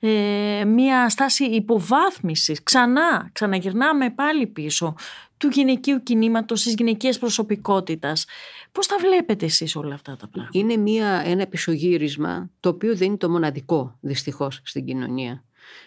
ε, 0.00 0.64
μια 0.64 1.08
στάση 1.08 1.44
υποβάθμισης. 1.44 2.62
Ξανά, 2.62 3.30
ξαναγυρνάμε 3.32 4.10
πάλι 4.10 4.46
πίσω 4.46 4.94
του 5.36 5.48
γυναικείου 5.48 6.02
κινήματος, 6.02 6.62
της 6.62 6.74
γυναικείας 6.74 7.18
προσωπικότητας. 7.18 8.26
Πώς 8.72 8.86
τα 8.86 8.96
βλέπετε 9.00 9.44
εσείς 9.44 9.76
όλα 9.76 9.94
αυτά 9.94 10.16
τα 10.16 10.28
πράγματα; 10.28 10.58
Είναι 10.58 10.76
μια, 10.76 11.22
ένα 11.24 11.46
πισωγύρισμα 11.46 12.50
το 12.60 12.68
οποίο 12.68 12.96
δεν 12.96 13.08
είναι 13.08 13.16
το 13.16 13.30
μοναδικό 13.30 13.98
δυστυχώς 14.00 14.60
στην 14.64 14.84
κοινωνία. 14.84 15.44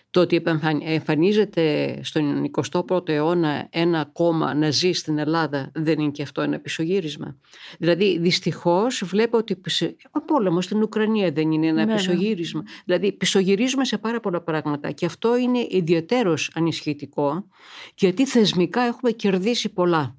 Το 0.10 0.22
ότι 0.22 0.44
εμφανίζεται 0.84 1.96
στον 2.04 2.52
21ο 2.72 3.10
αιώνα 3.10 3.68
ένα 3.70 4.10
κόμμα 4.14 4.54
να 4.54 4.72
ζει 4.72 4.92
στην 4.92 5.18
Ελλάδα 5.18 5.72
δεν 5.74 6.00
είναι 6.00 6.12
και 6.12 6.22
αυτό 6.22 6.42
ένα 6.42 6.60
πισωγύρισμα. 6.60 7.38
Δηλαδή 7.80 8.18
δυστυχώς 8.20 9.04
βλέπω 9.06 9.38
ότι 9.38 9.62
ο 10.12 10.22
πόλεμος 10.22 10.66
στην 10.66 10.82
Ουκρανία 10.82 11.32
δεν 11.32 11.52
είναι 11.52 11.68
ένα 11.68 11.80
Βέβαια. 11.80 11.96
πισωγύρισμα. 11.96 12.64
Δηλαδή 12.86 13.12
πισωγυρίζουμε 13.12 13.86
σε 13.86 13.98
πάρα 13.98 14.20
πολλά 14.20 14.42
πράγματα 14.42 14.92
και 14.92 15.06
αυτό 15.06 15.38
είναι 15.38 15.68
ιδιαίτερος 15.70 16.52
ανισχυτικό 16.56 17.48
γιατί 17.96 18.26
θεσμικά 18.26 18.82
έχουμε 18.82 19.12
κερδίσει 19.12 19.70
πολλά. 19.70 20.16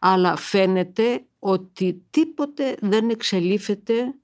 Αλλά 0.00 0.36
φαίνεται 0.36 1.24
ότι 1.38 2.02
τίποτε 2.10 2.76
δεν 2.80 3.10
εξελίφεται, 3.10 4.14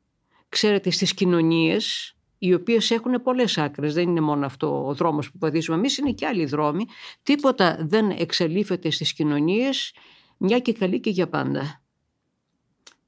ξέρετε, 0.48 0.90
στις 0.90 1.14
κοινωνίες 1.14 2.14
οι 2.42 2.54
οποίες 2.54 2.90
έχουν 2.90 3.22
πολλές 3.22 3.58
άκρες. 3.58 3.94
Δεν 3.94 4.08
είναι 4.08 4.20
μόνο 4.20 4.46
αυτό 4.46 4.86
ο 4.86 4.94
δρόμος 4.94 5.30
που 5.30 5.38
παδίζουμε 5.38 5.76
εμείς, 5.76 5.98
είναι 5.98 6.12
και 6.12 6.26
άλλοι 6.26 6.44
δρόμοι. 6.44 6.86
Τίποτα 7.22 7.78
δεν 7.80 8.10
εξελίφεται 8.10 8.90
στις 8.90 9.12
κοινωνίες, 9.12 9.94
μια 10.36 10.58
και 10.58 10.72
καλή 10.72 11.00
και 11.00 11.10
για 11.10 11.28
πάντα. 11.28 11.82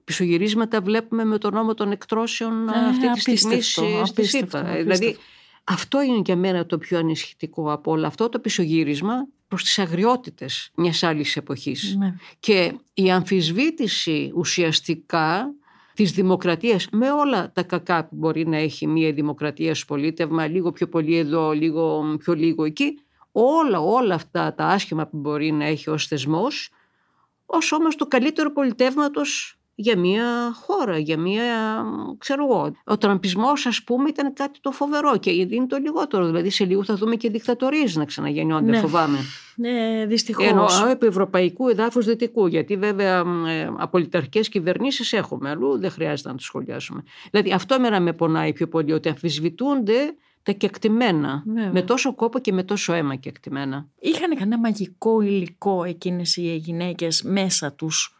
Πισωγυρίσματα 0.05 0.81
βλέπουμε 0.81 1.25
με 1.25 1.39
τον 1.39 1.55
νόμο 1.55 1.75
των 1.75 1.91
εκτρώσεων 1.91 2.69
ε, 2.69 2.73
αυτή 3.09 3.33
τη 3.33 3.37
στιγμή 3.37 3.63
στη 4.05 4.25
ΣΥΠΑ. 4.25 4.63
Δηλαδή 4.63 5.17
αυτό 5.65 6.03
είναι 6.03 6.23
για 6.25 6.37
μένα 6.37 6.67
το 6.67 6.79
πιο 6.79 6.99
ανησυχητικό 6.99 7.73
από 7.73 7.91
όλα. 7.91 8.07
Αυτό 8.07 8.29
το 8.29 8.39
πισωγύρισμα 8.39 9.27
προς 9.49 9.63
τις 9.63 9.79
αγριότητες 9.79 10.71
μιας 10.75 11.03
άλλης 11.03 11.37
εποχής. 11.37 11.97
Ναι. 11.99 12.15
Και 12.41 12.75
η 12.95 13.11
αμφισβήτηση 13.11 14.33
ουσιαστικά 14.35 15.55
της 15.95 16.13
δημοκρατίας 16.13 16.89
με 16.93 17.11
όλα 17.11 17.53
τα 17.53 17.63
κακά 17.63 18.05
που 18.05 18.17
μπορεί 18.17 18.47
να 18.47 18.57
έχει 18.57 18.87
μια 18.87 19.13
δημοκρατία 19.13 19.75
στο 19.75 19.87
πολίτευμα, 19.87 20.47
λίγο 20.47 20.73
πιο 20.73 20.89
πολύ 20.89 21.17
εδώ, 21.17 21.53
λίγο 21.53 22.17
πιο 22.19 22.35
λίγο 22.35 22.65
εκεί, 22.65 22.99
όλα, 23.33 23.81
όλα 23.81 24.15
αυτά 24.15 24.55
τα 24.55 24.67
άσχημα 24.67 25.07
που 25.07 25.17
μπορεί 25.17 25.53
να 25.53 25.65
έχει 25.65 25.91
ως 25.91 26.07
θεσμός, 26.07 26.71
ως 27.47 27.73
όμως 27.73 27.97
το 27.97 28.07
καλύτερο 28.07 28.53
πολιτεύματος 28.53 29.62
για 29.83 29.99
μια 29.99 30.53
χώρα, 30.55 30.99
για 30.99 31.19
μια, 31.19 31.45
ξέρω 32.19 32.45
εγώ. 32.45 32.73
Ο 32.85 32.99
τραμπισμός 32.99 33.67
ας 33.67 33.83
πούμε 33.83 34.09
ήταν 34.09 34.33
κάτι 34.33 34.61
το 34.61 34.71
φοβερό 34.71 35.17
και 35.17 35.31
είναι 35.31 35.67
το 35.67 35.77
λιγότερο. 35.77 36.27
Δηλαδή 36.27 36.51
σε 36.51 36.65
λίγο 36.65 36.85
θα 36.85 36.95
δούμε 36.95 37.17
και 37.17 37.31
δικτατορίες 37.31 37.97
να 37.97 38.05
ξαναγεννιόνται, 38.05 38.71
ναι. 38.71 38.79
φοβάμαι. 38.79 39.19
Ναι, 39.57 40.07
δυστυχώς. 40.07 40.47
Εννοώ 40.47 40.67
επί 40.91 41.07
ευρωπαϊκού 41.07 41.69
εδάφους 41.69 42.07
δυτικού, 42.07 42.47
γιατί 42.47 42.77
βέβαια 42.77 43.19
ε, 43.49 43.71
απολυταρχικές 43.77 44.49
κυβερνήσεις 44.49 45.13
έχουμε, 45.13 45.51
αλλού 45.51 45.79
δεν 45.79 45.91
χρειάζεται 45.91 46.29
να 46.29 46.35
το 46.35 46.43
σχολιάσουμε. 46.43 47.03
Δηλαδή 47.31 47.53
αυτό 47.53 47.75
εμένα 47.75 48.01
με 48.01 48.13
πονάει 48.13 48.53
πιο 48.53 48.69
πολύ, 48.69 48.93
ότι 48.93 49.09
αμφισβητούνται 49.09 50.15
τα 50.43 50.53
κεκτημένα. 50.53 51.43
Με 51.73 51.83
τόσο 51.83 52.15
κόπο 52.15 52.39
και 52.39 52.53
με 52.53 52.63
τόσο 52.63 52.93
αίμα 52.93 53.15
κεκτημένα. 53.15 53.89
Είχαν 54.01 54.37
κανένα 54.37 54.59
μαγικό 54.59 55.21
υλικό 55.21 55.85
εκείνες 55.85 56.37
οι 56.37 56.57
γυναίκες 56.57 57.23
μέσα 57.23 57.73
τους; 57.73 58.17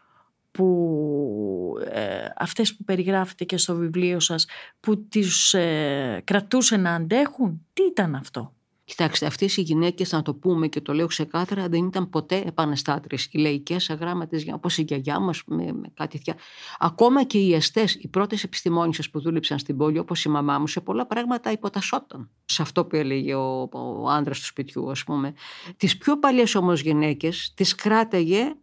Που 0.53 1.73
ε, 1.91 2.25
αυτές 2.37 2.75
που 2.75 2.83
περιγράφετε 2.83 3.43
και 3.43 3.57
στο 3.57 3.75
βιβλίο 3.75 4.19
σας 4.19 4.45
που 4.79 5.07
τις 5.07 5.53
ε, 5.53 6.21
κρατούσε 6.23 6.77
να 6.77 6.93
αντέχουν; 6.93 7.65
Τι 7.73 7.83
ήταν 7.83 8.15
αυτό; 8.15 8.53
Κοιτάξτε, 8.85 9.25
αυτές 9.25 9.57
οι 9.57 9.61
γυναίκες, 9.61 10.11
να 10.11 10.21
το 10.21 10.33
πούμε 10.33 10.67
και 10.67 10.81
το 10.81 10.93
λέω 10.93 11.07
ξεκάθαρα, 11.07 11.67
δεν 11.67 11.85
ήταν 11.85 12.09
ποτέ 12.09 12.43
επανεστάτρε. 12.45 13.15
Οι 13.31 13.37
λαϊκές 13.37 13.89
αγράμματες, 13.89 14.45
όπως 14.53 14.77
η 14.77 14.81
γιαγιά 14.81 15.19
μας, 15.19 15.43
με, 15.45 15.63
με 15.63 15.91
κάτι 15.93 16.17
τέτοια. 16.17 16.35
Ακόμα 16.79 17.23
και 17.23 17.37
οι 17.37 17.55
αστέ, 17.55 17.85
οι 17.99 18.07
πρώτες 18.07 18.43
επιστημόνισε 18.43 19.03
που 19.11 19.21
δούλεψαν 19.21 19.59
στην 19.59 19.77
πόλη, 19.77 19.99
όπως 19.99 20.25
η 20.25 20.29
μαμά 20.29 20.59
μου, 20.59 20.67
σε 20.67 20.81
πολλά 20.81 21.05
πράγματα 21.05 21.51
υποτασσόταν. 21.51 22.29
Σε 22.45 22.61
αυτό 22.61 22.85
που 22.85 22.95
έλεγε 22.95 23.35
ο, 23.35 23.69
ο 23.71 24.09
άντρας 24.09 24.39
του 24.39 24.45
σπιτιού, 24.45 24.91
ας 24.91 25.03
πούμε. 25.03 25.33
Τις 25.77 25.97
πιο 25.97 26.19
παλιές 26.19 26.55
όμως 26.55 26.81
γυναίκες 26.81 27.53
τις 27.55 27.75
κράταγε 27.75 28.55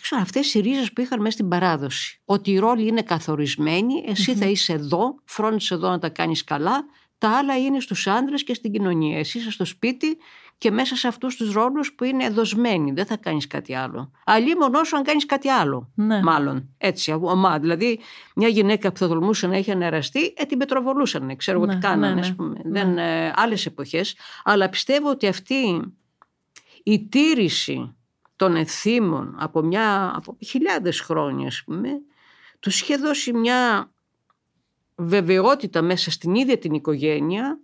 ξέρω, 0.00 0.20
αυτές 0.20 0.54
οι 0.54 0.60
ρίζες 0.60 0.92
που 0.92 1.00
είχαν 1.00 1.20
μέσα 1.20 1.30
στην 1.30 1.48
παράδοση. 1.48 2.20
Ότι 2.24 2.50
οι 2.50 2.58
ρόλοι 2.58 2.86
είναι 2.86 3.02
καθορισμένοι, 3.02 4.14
θα 4.38 4.46
είσαι 4.46 4.72
εδώ, 4.72 5.14
φρόντισες 5.24 5.70
εδώ 5.70 5.88
να 5.88 5.98
τα 5.98 6.08
κάνεις 6.08 6.44
καλά, 6.44 6.84
τα 7.18 7.30
άλλα 7.30 7.58
είναι 7.58 7.80
στους 7.80 8.06
άντρες 8.06 8.44
και 8.44 8.54
στην 8.54 8.72
κοινωνία. 8.72 9.18
Εσύ 9.18 9.38
είσαι 9.38 9.50
στο 9.50 9.64
σπίτι 9.64 10.16
και 10.58 10.70
μέσα 10.70 10.96
σε 10.96 11.08
αυτούς 11.08 11.36
τους 11.36 11.52
ρόλους 11.52 11.92
που 11.94 12.04
είναι 12.04 12.28
δοσμένοι. 12.28 12.92
Δεν 12.92 13.06
θα 13.06 13.16
κάνεις 13.16 13.46
κάτι 13.46 13.74
άλλο. 13.74 14.10
Αλλή 14.24 14.56
μόνο 14.56 14.84
σου 14.84 14.96
αν 14.96 15.02
κάνεις 15.02 15.26
κάτι 15.26 15.48
άλλο. 15.48 15.90
Ναι. 15.94 16.22
Μάλλον. 16.22 16.68
Έτσι. 16.78 17.12
Ομά. 17.12 17.58
Δηλαδή 17.58 17.98
μια 18.34 18.48
γυναίκα 18.48 18.92
που 18.92 18.98
θα 18.98 19.08
τολμούσε 19.08 19.46
να 19.46 19.56
έχει 19.56 19.70
ανεραστεί, 19.70 20.34
ε, 20.36 20.44
την 20.44 20.58
πετροβολούσαν. 20.58 21.36
Ξέρω 21.36 21.56
εγώ 21.56 21.66
ναι, 21.66 21.74
τι 21.74 21.80
κάνανε. 21.80 22.34
Ναι, 22.38 22.46
ναι. 22.46 22.60
Δεν, 22.64 22.98
ε, 22.98 23.32
άλλες 23.36 23.66
εποχές. 23.66 24.16
Αλλά 24.44 24.68
πιστεύω 24.68 25.10
ότι 25.10 25.26
αυτή 25.26 25.82
η 26.82 27.08
τήρηση 27.08 27.94
των 28.36 28.56
εθήμων 28.56 29.36
από, 29.38 29.62
μια, 29.62 30.12
από 30.16 30.36
χιλιάδες 30.44 31.00
χρόνια, 31.00 31.46
ας 31.46 31.62
πούμε, 31.64 31.88
τους 32.60 32.80
είχε 32.80 32.96
δώσει 32.96 33.32
μια 33.32 33.92
βεβαιότητα 34.96 35.82
μέσα 35.82 36.10
στην 36.10 36.34
ίδια 36.34 36.58
την 36.58 36.74
οικογένεια, 36.74 37.60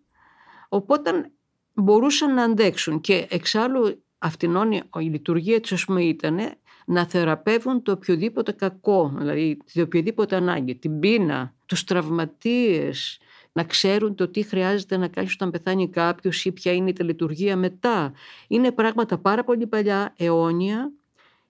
οπότε 0.68 1.30
μπορούσαν 1.74 2.34
να 2.34 2.42
αντέξουν. 2.42 3.00
Και 3.00 3.26
εξάλλου 3.30 4.02
αυτήν 4.18 4.54
η 4.98 5.04
λειτουργία 5.04 5.60
τους, 5.60 5.72
ας 5.72 5.84
πούμε, 5.84 6.02
ήταν 6.02 6.38
να 6.86 7.06
θεραπεύουν 7.06 7.82
το 7.82 7.92
οποιοδήποτε 7.92 8.52
κακό, 8.52 9.12
δηλαδή 9.18 9.56
την 9.72 9.82
οποιοδήποτε 9.82 10.36
ανάγκη, 10.36 10.74
την 10.74 10.98
πείνα, 10.98 11.54
τους 11.66 11.84
τραυματίες, 11.84 13.20
να 13.52 13.64
ξέρουν 13.64 14.14
το 14.14 14.28
τι 14.28 14.42
χρειάζεται 14.42 14.96
να 14.96 15.08
κάνει 15.08 15.28
όταν 15.32 15.50
πεθάνει 15.50 15.88
κάποιος 15.88 16.44
ή 16.44 16.52
ποια 16.52 16.72
είναι 16.72 16.90
η 16.90 16.92
τελετουργία 16.92 17.56
μετά. 17.56 18.12
Είναι 18.48 18.72
πράγματα 18.72 19.18
πάρα 19.18 19.44
πολύ 19.44 19.66
παλιά, 19.66 20.14
αιώνια 20.16 20.92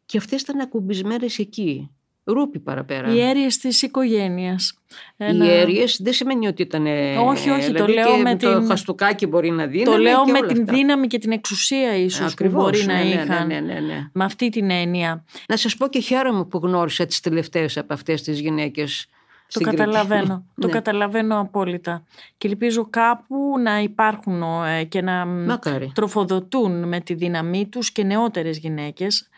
και 0.07 0.18
αυτές 0.18 0.42
ήταν 0.42 0.61
ακουμπισμένες 0.61 1.38
εκεί. 1.38 1.90
Ρούπι 2.24 2.59
παραπέρα. 2.59 3.14
Οι 3.14 3.20
αίρειες 3.20 3.59
της 3.59 3.82
οικογένειας. 3.82 4.78
Ένα... 5.16 5.44
Οι 5.44 5.51
αίρειες 5.51 6.01
δεν 6.03 6.12
σημαίνει 6.12 6.46
ότι 6.46 6.62
ήταν... 6.62 6.86
Όχι, 7.26 7.51
όχι, 7.51 7.72
το 7.72 7.84
δηλαδή 7.84 7.92
λέω 7.92 8.16
με 8.16 8.36
το 8.36 8.59
την... 8.59 8.66
χαστούκάκι 8.66 9.26
μπορεί 9.26 9.51
να 9.51 9.66
δίνει. 9.66 9.84
Το 9.84 9.96
λέω 9.96 10.24
με 10.24 10.46
την 10.46 10.66
δύναμη 10.66 11.07
και 11.07 11.18
την 11.18 11.32
εξουσία 11.32 11.96
ίσως 11.96 12.32
Ακριβώς, 12.32 12.55
που 12.55 12.61
μπορεί 12.61 12.84
ναι, 12.84 12.92
να 12.92 13.05
ναι, 13.05 13.09
είχαν. 13.09 13.46
Ναι, 13.46 13.61
ναι, 13.61 13.80
ναι, 13.80 14.11
Με 14.12 14.24
αυτή 14.24 14.48
την 14.48 14.70
έννοια. 14.70 15.24
Να 15.48 15.57
σας 15.57 15.76
πω 15.76 15.88
και 15.88 16.01
χαίρομαι 16.01 16.44
που 16.44 16.59
γνώρισα 16.62 17.07
τις 17.07 17.20
τελευταίες 17.20 17.76
από 17.76 17.92
αυτές 17.92 18.22
τις 18.22 18.40
γυναίκες 18.40 19.09
το 19.53 19.61
καταλαβαίνω. 19.61 20.44
Το 20.61 20.66
ναι. 20.66 20.72
καταλαβαίνω 20.72 21.40
απόλυτα. 21.40 22.05
Και 22.38 22.48
ελπίζω 22.48 22.86
κάπου 22.90 23.59
να 23.62 23.80
υπάρχουν 23.80 24.42
ε, 24.42 24.84
και 24.84 25.03
να 25.03 25.26
τροφοδοτούν 25.92 26.88
με 26.88 27.01
τη 27.01 27.14
δύναμή 27.14 27.66
τους 27.66 27.92
και 27.92 28.03
νεότερες 28.03 28.59
γυναίκες 28.59 29.28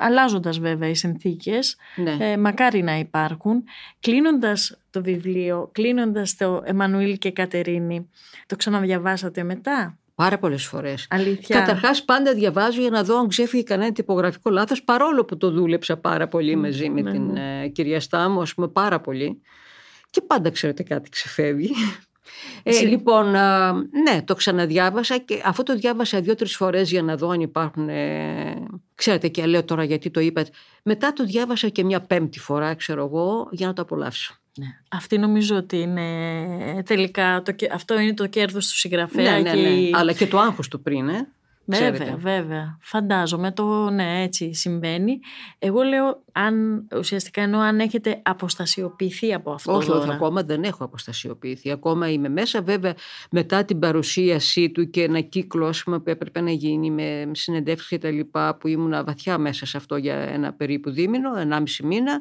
αλλάζοντας 0.00 0.58
βέβαια 0.58 0.88
οι 0.88 0.94
συνθήκες, 0.94 1.76
ναι. 1.96 2.16
ε, 2.20 2.36
μακάρι 2.36 2.82
να 2.82 2.98
υπάρχουν. 2.98 3.64
Κλείνοντας 4.00 4.78
το 4.90 5.02
βιβλίο, 5.02 5.68
κλείνοντας 5.72 6.36
το 6.36 6.62
Εμμανουήλ 6.64 7.18
και 7.18 7.30
Κατερίνη, 7.30 8.10
το 8.46 8.56
ξαναδιαβάσατε 8.56 9.42
μετά; 9.42 9.98
Πάρα 10.20 10.38
πολλές 10.38 10.66
φορές. 10.66 11.06
Αλήθεια. 11.10 11.58
Καταρχάς, 11.58 12.04
πάντα 12.04 12.34
διαβάζω 12.34 12.80
για 12.80 12.90
να 12.90 13.04
δω 13.04 13.18
αν 13.18 13.28
ξέφυγε 13.28 13.62
κανένα 13.62 13.92
τυπογραφικό 13.92 14.50
λάθος, 14.50 14.82
παρόλο 14.82 15.24
που 15.24 15.36
το 15.36 15.50
δούλεψα 15.50 15.96
πάρα 15.96 16.28
πολύ 16.28 16.56
μαζί 16.56 16.88
με 16.88 17.00
ναι, 17.00 17.10
την 17.10 17.32
ναι. 17.32 17.62
Ε, 17.62 17.68
κυρία 17.68 18.00
Στάμου, 18.00 18.40
ας 18.40 18.54
πούμε, 18.54 18.68
πάρα 18.68 19.00
πολύ. 19.00 19.40
Και 20.10 20.20
πάντα 20.20 20.50
ξέρετε 20.50 20.82
κάτι 20.82 21.08
ξεφεύγει. 21.08 21.70
Ε, 22.62 22.80
λοιπόν, 22.80 23.30
ναι, 24.04 24.22
το 24.24 24.34
ξαναδιάβασα 24.34 25.18
και 25.18 25.42
αφού 25.44 25.62
το 25.62 25.76
διάβασα 25.76 26.20
δύο-τρεις 26.20 26.56
φορές 26.56 26.90
για 26.90 27.02
να 27.02 27.16
δω 27.16 27.28
αν 27.28 27.40
υπάρχουν, 27.40 27.88
ε, 27.88 28.66
ξέρετε 28.94 29.28
και 29.28 29.46
λέω 29.46 29.64
τώρα 29.64 29.84
γιατί 29.84 30.10
το 30.10 30.20
είπατε, 30.20 30.50
μετά 30.82 31.12
το 31.12 31.24
διάβασα 31.24 31.68
και 31.68 31.84
μια 31.84 32.00
πέμπτη 32.00 32.38
φορά, 32.38 32.74
ξέρω 32.74 33.04
εγώ, 33.04 33.48
για 33.50 33.66
να 33.66 33.72
το 33.72 33.82
απολαύσω. 33.82 34.39
Ναι. 34.58 34.66
Αυτή 34.88 35.18
νομίζω 35.18 35.56
ότι 35.56 35.76
είναι 35.76 36.82
τελικά, 36.84 37.42
το, 37.42 37.54
αυτό 37.72 37.98
είναι 37.98 38.14
το 38.14 38.26
κέρδος 38.26 38.68
του 38.68 38.78
συγγραφέα. 38.78 39.40
Ναι, 39.40 39.54
ναι, 39.54 39.60
ναι. 39.60 39.90
Αλλά 39.92 40.12
και 40.12 40.26
το 40.26 40.38
άγχος 40.38 40.68
του 40.68 40.82
πριν, 40.82 41.08
ε. 41.08 41.28
Βέβαια, 41.78 42.16
βέβαια. 42.16 42.78
Φαντάζομαι 42.80 43.52
το 43.52 43.90
ναι, 43.90 44.22
έτσι 44.22 44.54
συμβαίνει. 44.54 45.20
Εγώ 45.58 45.82
λέω 45.82 46.22
αν 46.32 46.86
ουσιαστικά 46.96 47.42
εννοώ 47.42 47.60
αν 47.60 47.80
έχετε 47.80 48.20
αποστασιοποιηθεί 48.22 49.34
από 49.34 49.50
αυτό. 49.52 49.76
Όχι, 49.76 49.90
όχι, 49.90 50.10
ακόμα 50.10 50.42
δεν 50.42 50.62
έχω 50.62 50.84
αποστασιοποιηθεί. 50.84 51.70
Ακόμα 51.70 52.10
είμαι 52.10 52.28
μέσα. 52.28 52.62
Βέβαια, 52.62 52.94
μετά 53.30 53.64
την 53.64 53.78
παρουσίασή 53.78 54.70
του 54.70 54.90
και 54.90 55.02
ένα 55.02 55.20
κύκλο 55.20 55.74
πούμε, 55.84 55.98
που 55.98 56.10
έπρεπε 56.10 56.40
να 56.40 56.50
γίνει 56.50 56.90
με 56.90 57.30
συνεντεύξεις 57.32 57.88
και 57.88 57.98
τα 57.98 58.10
λοιπά, 58.10 58.56
που 58.56 58.68
ήμουν 58.68 59.04
βαθιά 59.04 59.38
μέσα 59.38 59.66
σε 59.66 59.76
αυτό 59.76 59.96
για 59.96 60.14
ένα 60.14 60.52
περίπου 60.52 60.90
δίμηνο, 60.90 61.38
ενάμιση 61.38 61.86
μήνα. 61.86 62.20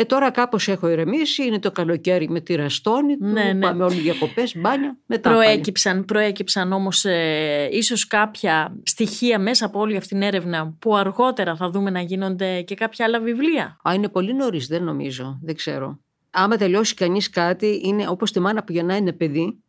Ε, 0.00 0.04
τώρα 0.04 0.30
κάπως 0.30 0.68
έχω 0.68 0.88
ηρεμήσει, 0.88 1.44
είναι 1.46 1.58
το 1.58 1.70
καλοκαίρι 1.70 2.28
με 2.28 2.40
τη 2.40 2.54
ραστόνη 2.54 3.16
του, 3.16 3.26
ναι, 3.26 3.52
ναι. 3.52 3.60
πάμε 3.60 3.84
όλοι 3.84 4.00
διακοπές, 4.00 4.56
μπάνια, 4.56 4.98
μετά 5.06 5.30
Προέκυψαν, 5.30 5.92
πάλι. 5.92 6.04
προέκυψαν 6.04 6.72
όμως 6.72 7.04
ε, 7.04 7.68
ίσως 7.72 8.06
κάποια 8.06 8.76
στοιχεία 8.82 9.38
μέσα 9.38 9.66
από 9.66 9.80
όλη 9.80 9.96
αυτή 9.96 10.08
την 10.08 10.22
έρευνα 10.22 10.76
που 10.78 10.96
αργότερα 10.96 11.56
θα 11.56 11.70
δούμε 11.70 11.90
να 11.90 12.00
γίνονται 12.00 12.62
και 12.62 12.74
κάποια 12.74 13.04
άλλα 13.04 13.20
βιβλία. 13.20 13.76
Α, 13.88 13.94
είναι 13.94 14.08
πολύ 14.08 14.34
νωρίς, 14.34 14.66
δεν 14.66 14.84
νομίζω, 14.84 15.38
δεν 15.42 15.54
ξέρω. 15.54 15.98
Άμα 16.30 16.56
τελειώσει 16.56 16.94
κανείς 16.94 17.30
κάτι, 17.30 17.80
είναι 17.84 18.08
όπως 18.08 18.32
τη 18.32 18.40
μάνα 18.40 18.64
που 18.64 18.72
γεννάει 18.72 18.98
ένα 18.98 19.12
παιδί 19.12 19.62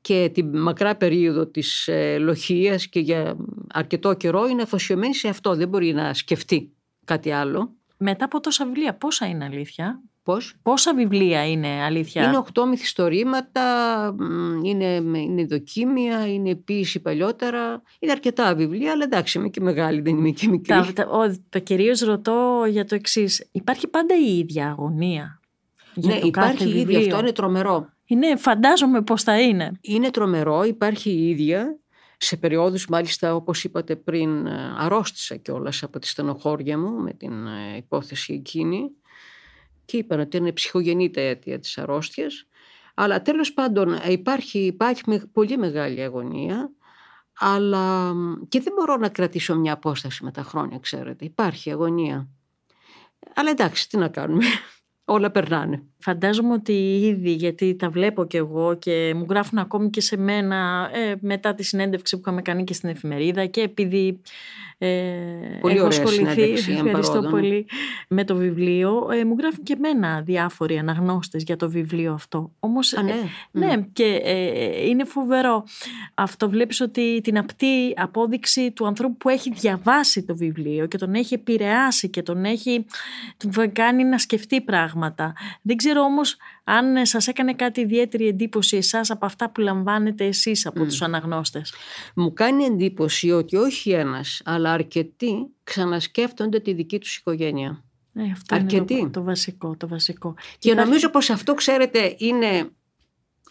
και 0.00 0.30
τη 0.34 0.44
μακρά 0.44 0.96
περίοδο 0.96 1.46
της 1.46 1.88
ε, 1.88 2.18
λοχίας 2.18 2.86
και 2.86 3.00
για 3.00 3.36
αρκετό 3.72 4.14
καιρό 4.14 4.46
είναι 4.46 4.62
αφοσιωμένη 4.62 5.14
σε 5.14 5.28
αυτό, 5.28 5.54
δεν 5.54 5.68
μπορεί 5.68 5.92
να 5.92 6.14
σκεφτεί 6.14 6.72
κάτι 7.04 7.30
άλλο. 7.30 7.76
Μετά 8.02 8.24
από 8.24 8.40
τόσα 8.40 8.64
βιβλία, 8.64 8.94
πόσα 8.94 9.26
είναι 9.26 9.44
αλήθεια; 9.44 10.02
Πώς; 10.22 10.54
Πόσα 10.62 10.94
βιβλία 10.94 11.50
είναι 11.50 11.68
αλήθεια; 11.68 12.24
Είναι 12.24 12.36
οκτώ 12.36 12.66
μυθιστορήματα, 12.66 13.62
είναι, 14.62 14.94
είναι 15.14 15.44
δοκίμια, 15.44 16.26
είναι 16.26 16.54
ποίηση 16.54 17.00
παλιότερα. 17.00 17.82
Είναι 17.98 18.12
αρκετά 18.12 18.54
βιβλία, 18.54 18.92
αλλά 18.92 19.04
εντάξει 19.04 19.38
είμαι 19.38 19.48
και 19.48 19.60
μεγάλη, 19.60 20.00
δεν 20.00 20.16
είμαι 20.16 20.30
και 20.30 20.48
μικρή. 20.48 20.92
Τα, 20.92 21.06
τα, 21.06 21.36
το 21.48 21.58
κυρίως 21.58 22.00
ρωτώ 22.00 22.64
για 22.68 22.84
το 22.84 22.94
εξής. 22.94 23.48
Υπάρχει 23.52 23.88
πάντα 23.88 24.14
η 24.16 24.38
ίδια 24.38 24.68
αγωνία. 24.68 25.40
Για 25.94 26.14
ναι, 26.14 26.20
το 26.20 26.26
υπάρχει 26.26 26.68
η 26.68 26.80
ίδια, 26.80 26.98
αυτό 26.98 27.18
είναι 27.18 27.32
τρομερό. 27.32 27.88
Είναι, 28.06 28.36
φαντάζομαι 28.36 29.02
πώς 29.02 29.22
θα 29.22 29.40
είναι. 29.40 29.72
Είναι 29.80 30.10
τρομερό, 30.10 30.64
υπάρχει 30.64 31.10
η 31.10 31.28
ίδια 31.28 31.81
σε 32.24 32.36
περιόδους 32.36 32.86
μάλιστα 32.86 33.34
όπως 33.34 33.64
είπατε 33.64 33.96
πριν 33.96 34.46
ε, 34.46 34.74
αρρώστησα 34.78 35.36
κιόλας 35.36 35.82
από 35.82 35.98
τη 35.98 36.06
στενοχώρια 36.06 36.78
μου 36.78 36.90
με 36.90 37.12
την 37.12 37.46
ε, 37.46 37.76
υπόθεση 37.76 38.32
εκείνη 38.32 38.90
και 39.84 39.96
είπαν 39.96 40.20
ότι 40.20 40.36
είναι 40.36 40.52
ψυχογενή 40.52 41.10
τα 41.10 41.20
αίτια 41.20 41.58
της 41.58 41.78
αρρώστιας. 41.78 42.46
Αλλά 42.94 43.22
τέλος 43.22 43.52
πάντων 43.52 43.98
υπάρχει, 44.08 44.58
υπάρχει 44.58 45.26
πολύ 45.32 45.56
μεγάλη 45.56 46.02
αγωνία 46.02 46.72
αλλά 47.38 48.14
και 48.48 48.60
δεν 48.60 48.72
μπορώ 48.72 48.96
να 48.96 49.08
κρατήσω 49.08 49.56
μια 49.56 49.72
απόσταση 49.72 50.24
με 50.24 50.30
τα 50.30 50.42
χρόνια 50.42 50.78
ξέρετε. 50.78 51.24
Υπάρχει 51.24 51.70
αγωνία. 51.70 52.28
Αλλά 53.34 53.50
εντάξει 53.50 53.88
τι 53.88 53.96
να 53.96 54.08
κάνουμε. 54.08 54.44
Όλα 55.14 55.30
περνάνε. 55.30 55.84
Φαντάζομαι 56.02 56.52
ότι 56.52 56.72
ήδη, 57.02 57.30
γιατί 57.30 57.74
τα 57.74 57.90
βλέπω 57.90 58.24
κι 58.24 58.36
εγώ 58.36 58.74
και 58.74 59.14
μου 59.16 59.26
γράφουν 59.28 59.58
ακόμη 59.58 59.90
και 59.90 60.00
σε 60.00 60.16
μένα 60.16 60.90
ε, 60.92 61.14
μετά 61.20 61.54
τη 61.54 61.62
συνέντευξη 61.62 62.14
που 62.16 62.22
είχαμε 62.24 62.42
κάνει 62.42 62.64
και 62.64 62.74
στην 62.74 62.88
εφημερίδα 62.88 63.46
και 63.46 63.60
επειδή 63.60 64.20
ε, 64.84 65.58
πολύ 65.60 65.76
έχω 65.76 65.86
ασχοληθεί 65.86 66.52
ευχαριστώ 66.72 67.22
πολύ 67.30 67.66
με 68.08 68.24
το 68.24 68.36
βιβλίο. 68.36 69.08
Ε, 69.12 69.24
μου 69.24 69.36
γράφουν 69.38 69.64
και 69.64 69.72
εμένα 69.72 70.20
διάφοροι 70.20 70.78
αναγνώστες 70.78 71.42
για 71.42 71.56
το 71.56 71.70
βιβλίο 71.70 72.12
αυτό. 72.12 72.52
Όμως, 72.60 72.92
Α, 72.92 73.02
ναι. 73.02 73.10
Ε, 73.10 73.16
ναι, 73.50 73.86
και 73.92 74.20
ε, 74.24 74.86
είναι 74.88 75.04
φοβερό. 75.04 75.64
Αυτό 76.14 76.48
βλέπεις 76.48 76.80
ότι 76.80 77.20
την 77.22 77.38
απτή 77.38 77.94
απόδειξη 77.96 78.70
του 78.70 78.86
ανθρώπου 78.86 79.16
που 79.16 79.28
έχει 79.28 79.52
διαβάσει 79.52 80.22
το 80.22 80.36
βιβλίο 80.36 80.86
και 80.86 80.98
τον 80.98 81.14
έχει 81.14 81.34
επηρεάσει 81.34 82.08
και 82.08 82.22
τον 82.22 82.44
έχει 82.44 82.86
τον 83.36 83.72
κάνει 83.72 84.04
να 84.04 84.18
σκεφτεί 84.18 84.60
πράγματα. 84.60 85.32
Δεν 85.62 85.76
ξέρω 85.76 85.91
όμως 86.00 86.36
αν 86.64 87.06
σας 87.06 87.26
έκανε 87.26 87.54
κάτι 87.54 87.80
ιδιαίτερη 87.80 88.26
εντύπωση 88.26 88.76
εσάς 88.76 89.10
από 89.10 89.26
αυτά 89.26 89.50
που 89.50 89.60
λαμβάνετε 89.60 90.24
εσείς 90.24 90.66
από 90.66 90.82
mm. 90.82 90.86
τους 90.86 91.02
αναγνώστες; 91.02 91.74
Μου 92.14 92.32
κάνει 92.32 92.64
εντύπωση 92.64 93.30
ότι 93.30 93.56
όχι 93.56 93.90
ένας, 93.90 94.42
αλλά 94.44 94.72
αρκετοί 94.72 95.46
ξανασκέφτονται 95.64 96.60
τη 96.60 96.72
δική 96.72 96.98
τους 96.98 97.16
οικογένεια. 97.16 97.84
Ε, 98.14 98.30
αυτό 98.30 98.54
Αρκετή. 98.54 98.94
είναι 98.94 99.02
το, 99.02 99.10
το 99.10 99.22
βασικό. 99.22 99.76
Το 99.76 99.88
βασικό. 99.88 100.34
Και 100.58 100.70
Υπάρχει- 100.70 100.88
νομίζω 100.88 101.10
πως 101.10 101.30
αυτό, 101.30 101.54
ξέρετε, 101.54 102.14
είναι, 102.18 102.70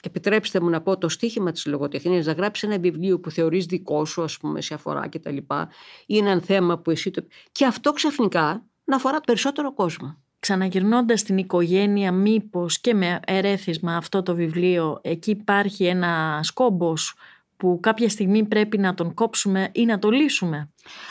επιτρέψτε 0.02 0.60
μου 0.60 0.70
να 0.70 0.82
πω, 0.82 0.98
το 0.98 1.10
στίχημα 1.10 1.52
της 1.52 1.66
λογοτεχνίας, 1.66 2.26
να 2.26 2.32
γράψεις 2.32 2.70
ένα 2.70 2.80
βιβλίο 2.80 3.20
που 3.20 3.32
θεωρείς 3.32 3.66
δικό 3.66 4.06
σου, 4.06 4.24
ας 4.24 4.38
πούμε, 4.38 4.62
σε 4.62 4.74
αφορά 4.74 5.08
και 5.08 5.20
τα 5.20 5.32
λοιπά, 5.32 5.70
ή 6.06 6.18
ένα 6.18 6.42
θέμα 6.42 6.78
που 6.78 6.92
εσύ 6.92 7.12
το... 7.12 7.24
Και 7.52 7.66
αυτό 7.66 7.92
ξαφνικά 7.92 8.66
να 8.84 8.96
αφορά 8.96 9.22
περισσότερο 9.22 9.74
κόσμο. 9.74 10.18
Ξαναγυρνώντας 10.42 11.20
στην 11.20 11.38
οικογένεια, 11.38 12.12
μήπως 12.12 12.80
και 12.80 12.94
με 12.94 13.20
ερέθισμα 13.26 13.96
αυτό 13.96 14.24
το 14.24 14.36
βιβλίο, 14.36 15.00
εκεί 15.04 15.32
υπάρχει 15.32 15.86
ένα 15.86 16.40
σκόμπος 16.44 17.14
που 17.58 17.80
κάποια 17.82 18.10
στιγμή 18.10 18.44
πρέπει 18.44 18.78
να 18.78 18.94
τον 18.94 19.14
κόψουμε 19.14 19.70
ή 19.74 19.86
να 19.86 20.00
το 20.00 20.10
λύσουμε; 20.10 20.70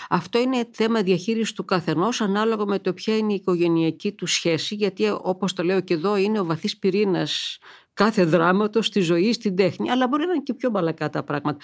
Αυτό 0.08 0.38
είναι 0.38 0.68
θέμα 0.70 1.02
διαχείρισης 1.02 1.52
του 1.52 1.64
καθενός 1.64 2.20
ανάλογα 2.20 2.64
με 2.64 2.78
το 2.78 2.92
ποια 2.92 3.16
είναι 3.16 3.32
η 3.32 3.34
οικογενειακή 3.34 4.12
του 4.12 4.26
σχέση 4.26 4.74
γιατί 4.74 5.08
όπως 5.22 5.52
το 5.52 5.62
λέω 5.62 5.80
και 5.80 5.94
εδώ 5.94 6.16
είναι 6.16 6.40
ο 6.40 6.44
βαθύς 6.44 6.78
πυρήνας 6.78 7.58
κάθε 7.94 8.24
δράματος 8.24 8.86
στη 8.86 9.00
ζωή, 9.00 9.32
στην 9.32 9.56
τέχνη 9.56 9.90
αλλά 9.90 10.08
μπορεί 10.08 10.26
να 10.26 10.32
είναι 10.32 10.42
και 10.42 10.54
πιο 10.54 10.70
μπαλακά 10.70 11.10
τα 11.10 11.22
πράγματα. 11.22 11.58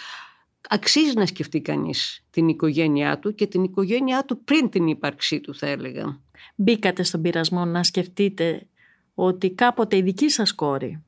Αξίζει 0.69 1.13
να 1.15 1.27
σκεφτεί 1.27 1.61
κανείς 1.61 2.25
την 2.31 2.49
οικογένειά 2.49 3.19
του 3.19 3.35
και 3.35 3.47
την 3.47 3.65
οικογένειά 3.65 4.25
του 4.25 4.45
πριν 4.45 4.69
την 4.69 4.87
ύπαρξή 4.87 5.41
του 5.41 5.55
θα 5.55 5.67
έλεγα. 5.67 6.21
Μπήκατε 6.55 7.03
στον 7.03 7.23
πειρασμό 7.23 7.65
να 7.65 7.83
σκεφτείτε 7.83 8.67
ότι 9.15 9.51
κάποτε 9.51 9.97
η 9.97 10.03
δική 10.03 10.29
σας 10.29 10.53
κόρη 10.53 11.05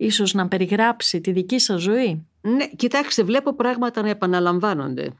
ίσως 0.00 0.34
να 0.34 0.48
περιγράψει 0.48 1.20
τη 1.20 1.32
δική 1.32 1.58
σας 1.58 1.80
ζωή; 1.80 2.26
Ναι, 2.40 2.68
κοιτάξτε, 2.68 3.22
βλέπω 3.22 3.54
πράγματα 3.54 4.02
να 4.02 4.08
επαναλαμβάνονται. 4.08 5.12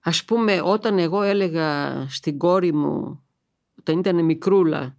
Ας 0.00 0.24
πούμε, 0.24 0.60
όταν 0.64 0.98
εγώ 0.98 1.22
έλεγα 1.22 2.06
στην 2.08 2.38
κόρη 2.38 2.72
μου, 2.72 3.22
όταν 3.78 3.98
ήταν 3.98 4.24
μικρούλα, 4.24 4.96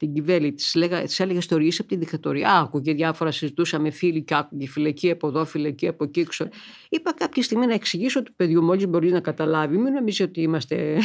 την 0.00 0.12
κυβέλη, 0.14 0.52
της, 0.52 0.74
λέγα, 0.74 1.02
της 1.02 1.20
έλεγα 1.20 1.38
ιστορίες 1.38 1.80
από 1.80 1.88
τη 1.88 1.96
δικτατορία. 1.96 2.52
Άκουγε 2.52 2.92
διάφορα, 2.94 3.30
συζητούσαμε 3.30 3.90
φίλοι 3.90 4.22
και 4.22 4.34
άκουγε 4.34 4.66
φυλακή 4.66 5.10
από 5.10 5.26
εδώ, 5.28 5.44
φυλακή 5.44 5.86
από 5.88 6.04
εκεί. 6.04 6.24
Ξέρω. 6.24 6.50
Είπα 6.88 7.12
κάποια 7.12 7.42
στιγμή 7.42 7.66
να 7.66 7.74
εξηγήσω 7.74 8.22
του 8.22 8.32
παιδιού, 8.36 8.62
μόλις 8.62 8.86
μπορεί 8.86 9.10
να 9.10 9.20
καταλάβει, 9.20 9.76
μην 9.76 9.92
νομίζεις 9.92 10.20
ότι 10.20 10.40
είμαστε 10.40 10.76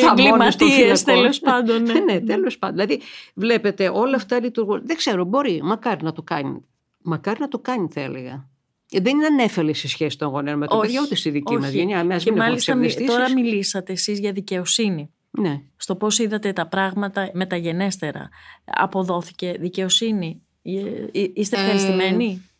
των 0.00 0.68
Εγκληματίες 0.68 1.00
φυλακών. 1.02 1.04
τέλος 1.14 1.40
πάντων. 1.40 1.82
Ναι. 1.82 2.00
ναι, 2.12 2.20
τέλος 2.20 2.58
πάντων. 2.58 2.76
Δηλαδή, 2.86 3.00
βλέπετε, 3.34 3.88
όλα 3.88 4.16
αυτά 4.16 4.40
λειτουργούν. 4.40 4.80
Δεν 4.84 4.96
ξέρω, 4.96 5.24
μπορεί, 5.24 5.60
μακάρι 5.62 6.04
να 6.04 6.12
το 6.12 6.22
κάνει. 6.22 6.64
Μακάρι 7.02 7.40
να 7.40 7.48
το 7.48 7.58
κάνει, 7.58 7.88
θα 7.92 8.00
έλεγα. 8.00 8.48
Ε, 8.92 9.00
Δεν 9.00 9.16
είναι 9.16 9.26
ανέφελη 9.26 9.70
η 9.70 9.74
σχέση 9.74 10.18
των 10.18 10.28
γονέων 10.28 10.58
με 10.58 10.66
το 10.66 10.76
Όχι, 10.76 10.86
παιδιά, 10.86 11.00
ούτε 11.04 11.14
στη 11.14 11.30
δική 11.30 11.54
μας 11.54 11.68
όχι. 11.68 11.76
γενιά. 11.76 11.98
Ας 12.00 12.04
Και 12.06 12.10
μην 12.10 12.18
έχουμε 12.18 12.36
μάλιστα 12.48 12.74
μι- 12.74 12.86
ψευδαισθήσεις. 12.88 13.14
τώρα 13.28 13.32
μιλήσατε 13.42 13.92
εσείς 13.92 14.18
για 14.18 14.32
δικαιοσύνη. 14.32 15.10
Ναι. 15.38 15.62
Στο 15.76 15.96
πώς 15.96 16.18
είδατε 16.18 16.52
τα 16.52 16.66
πράγματα 16.66 17.30
μεταγενέστερα. 17.32 18.28
Αποδόθηκε 18.64 19.56
δικαιοσύνη. 19.58 20.42
Ε, 20.62 20.78
ε, 21.12 21.30
Είστε 21.34 21.56
Ε, 21.56 21.60
ευχαριστημένοι; 21.60 22.50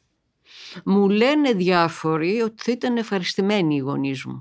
Μου 0.84 1.08
λένε 1.08 1.52
διάφοροι 1.52 2.40
ότι 2.40 2.62
θα 2.62 2.72
ήταν 2.72 2.96
ευχαριστημένοι 2.96 3.74
οι 3.74 3.78
γονείς 3.78 4.24
μου. 4.24 4.40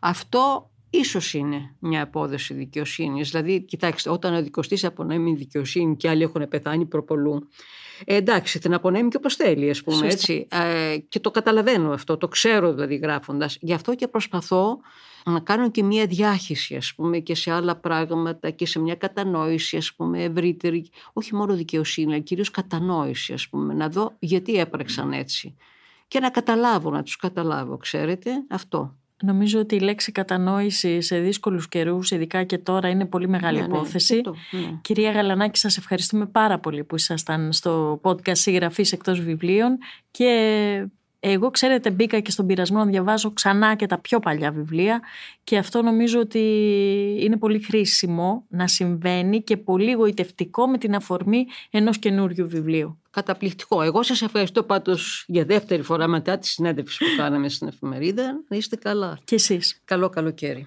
Αυτό 0.00 0.69
ίσως 0.90 1.34
είναι 1.34 1.74
μια 1.78 2.02
απόδοση 2.02 2.54
δικαιοσύνης. 2.54 3.30
Δηλαδή, 3.30 3.62
κοιτάξτε, 3.62 4.10
όταν 4.10 4.34
ο 4.34 4.42
δικοστής 4.42 4.84
απονέμει 4.84 5.34
δικαιοσύνη 5.34 5.96
και 5.96 6.08
άλλοι 6.08 6.22
έχουν 6.22 6.48
πεθάνει 6.48 6.86
προπολού, 6.86 7.48
ε, 8.04 8.16
εντάξει, 8.16 8.58
την 8.58 8.74
απονέμει 8.74 9.08
και 9.08 9.16
όπως 9.16 9.34
θέλει, 9.36 9.70
ας 9.70 9.82
πούμε, 9.82 9.96
Σωστά. 9.96 10.12
έτσι. 10.12 10.46
Ε, 10.50 10.98
και 11.08 11.20
το 11.20 11.30
καταλαβαίνω 11.30 11.92
αυτό, 11.92 12.16
το 12.16 12.28
ξέρω 12.28 12.72
δηλαδή 12.72 12.96
γράφοντας. 12.96 13.58
Γι' 13.60 13.72
αυτό 13.72 13.94
και 13.94 14.08
προσπαθώ 14.08 14.80
να 15.24 15.40
κάνω 15.40 15.70
και 15.70 15.82
μια 15.82 16.06
διάχυση, 16.06 16.76
ας 16.76 16.94
πούμε, 16.94 17.18
και 17.18 17.34
σε 17.34 17.50
άλλα 17.50 17.76
πράγματα 17.76 18.50
και 18.50 18.66
σε 18.66 18.78
μια 18.78 18.94
κατανόηση, 18.94 19.76
ας 19.76 19.94
πούμε, 19.94 20.22
ευρύτερη. 20.22 20.90
Όχι 21.12 21.34
μόνο 21.34 21.54
δικαιοσύνη, 21.54 22.12
αλλά 22.12 22.22
κυρίως 22.22 22.50
κατανόηση, 22.50 23.32
ας 23.32 23.48
πούμε. 23.48 23.74
Να 23.74 23.88
δω 23.88 24.16
γιατί 24.18 24.54
έπραξαν 24.54 25.12
έτσι. 25.12 25.56
Και 26.08 26.20
να 26.20 26.30
καταλάβω, 26.30 26.90
να 26.90 27.02
τους 27.02 27.16
καταλάβω, 27.16 27.76
ξέρετε, 27.76 28.30
αυτό. 28.48 28.96
Νομίζω 29.22 29.58
ότι 29.60 29.74
η 29.74 29.80
λέξη 29.80 30.12
κατανόηση 30.12 31.00
σε 31.00 31.18
δύσκολους 31.18 31.68
καιρούς, 31.68 32.10
ειδικά 32.10 32.44
και 32.44 32.58
τώρα, 32.58 32.88
είναι 32.88 33.06
πολύ 33.06 33.28
μεγάλη 33.28 33.60
Ναι, 33.60 33.66
ναι, 33.66 33.74
υπόθεση. 33.74 34.14
και 34.16 34.20
το, 34.20 34.34
ναι. 34.50 34.78
Κυρία 34.82 35.10
Γαλανάκη, 35.10 35.58
σας 35.58 35.76
ευχαριστούμε 35.76 36.26
πάρα 36.26 36.58
πολύ 36.58 36.84
που 36.84 36.94
ήσασταν 36.94 37.52
στο 37.52 38.00
podcast 38.02 38.36
συγγραφής 38.36 38.92
εκτός 38.92 39.20
βιβλίων 39.20 39.78
και 40.10 40.86
εγώ 41.20 41.50
ξέρετε 41.50 41.90
μπήκα 41.90 42.20
και 42.20 42.30
στον 42.30 42.46
πειρασμό 42.46 42.78
να 42.78 42.84
διαβάζω 42.84 43.32
ξανά 43.32 43.74
και 43.74 43.86
τα 43.86 43.98
πιο 43.98 44.20
παλιά 44.20 44.50
βιβλία 44.50 45.00
και 45.44 45.58
αυτό 45.58 45.82
νομίζω 45.82 46.20
ότι 46.20 46.40
είναι 47.20 47.36
πολύ 47.36 47.60
χρήσιμο 47.60 48.44
να 48.48 48.66
συμβαίνει 48.66 49.42
και 49.42 49.56
πολύ 49.56 49.92
γοητευτικό 49.92 50.66
με 50.66 50.78
την 50.78 50.94
αφορμή 50.94 51.46
ενός 51.70 51.98
καινούριου 51.98 52.48
βιβλίου. 52.48 53.00
Καταπληκτικό. 53.10 53.82
Εγώ 53.82 54.02
σας 54.02 54.22
ευχαριστώ 54.22 54.62
πάντως 54.62 55.24
για 55.26 55.44
δεύτερη 55.44 55.82
φορά 55.82 56.06
μετά 56.06 56.38
τη 56.38 56.46
συνέντευξη 56.46 57.04
που 57.04 57.10
κάναμε 57.16 57.48
στην 57.48 57.68
εφημερίδα. 57.68 58.44
Να 58.48 58.56
είστε 58.56 58.76
καλά. 58.76 59.18
Και 59.24 59.34
εσείς. 59.34 59.80
Καλό 59.84 60.08
καλοκαίρι. 60.08 60.66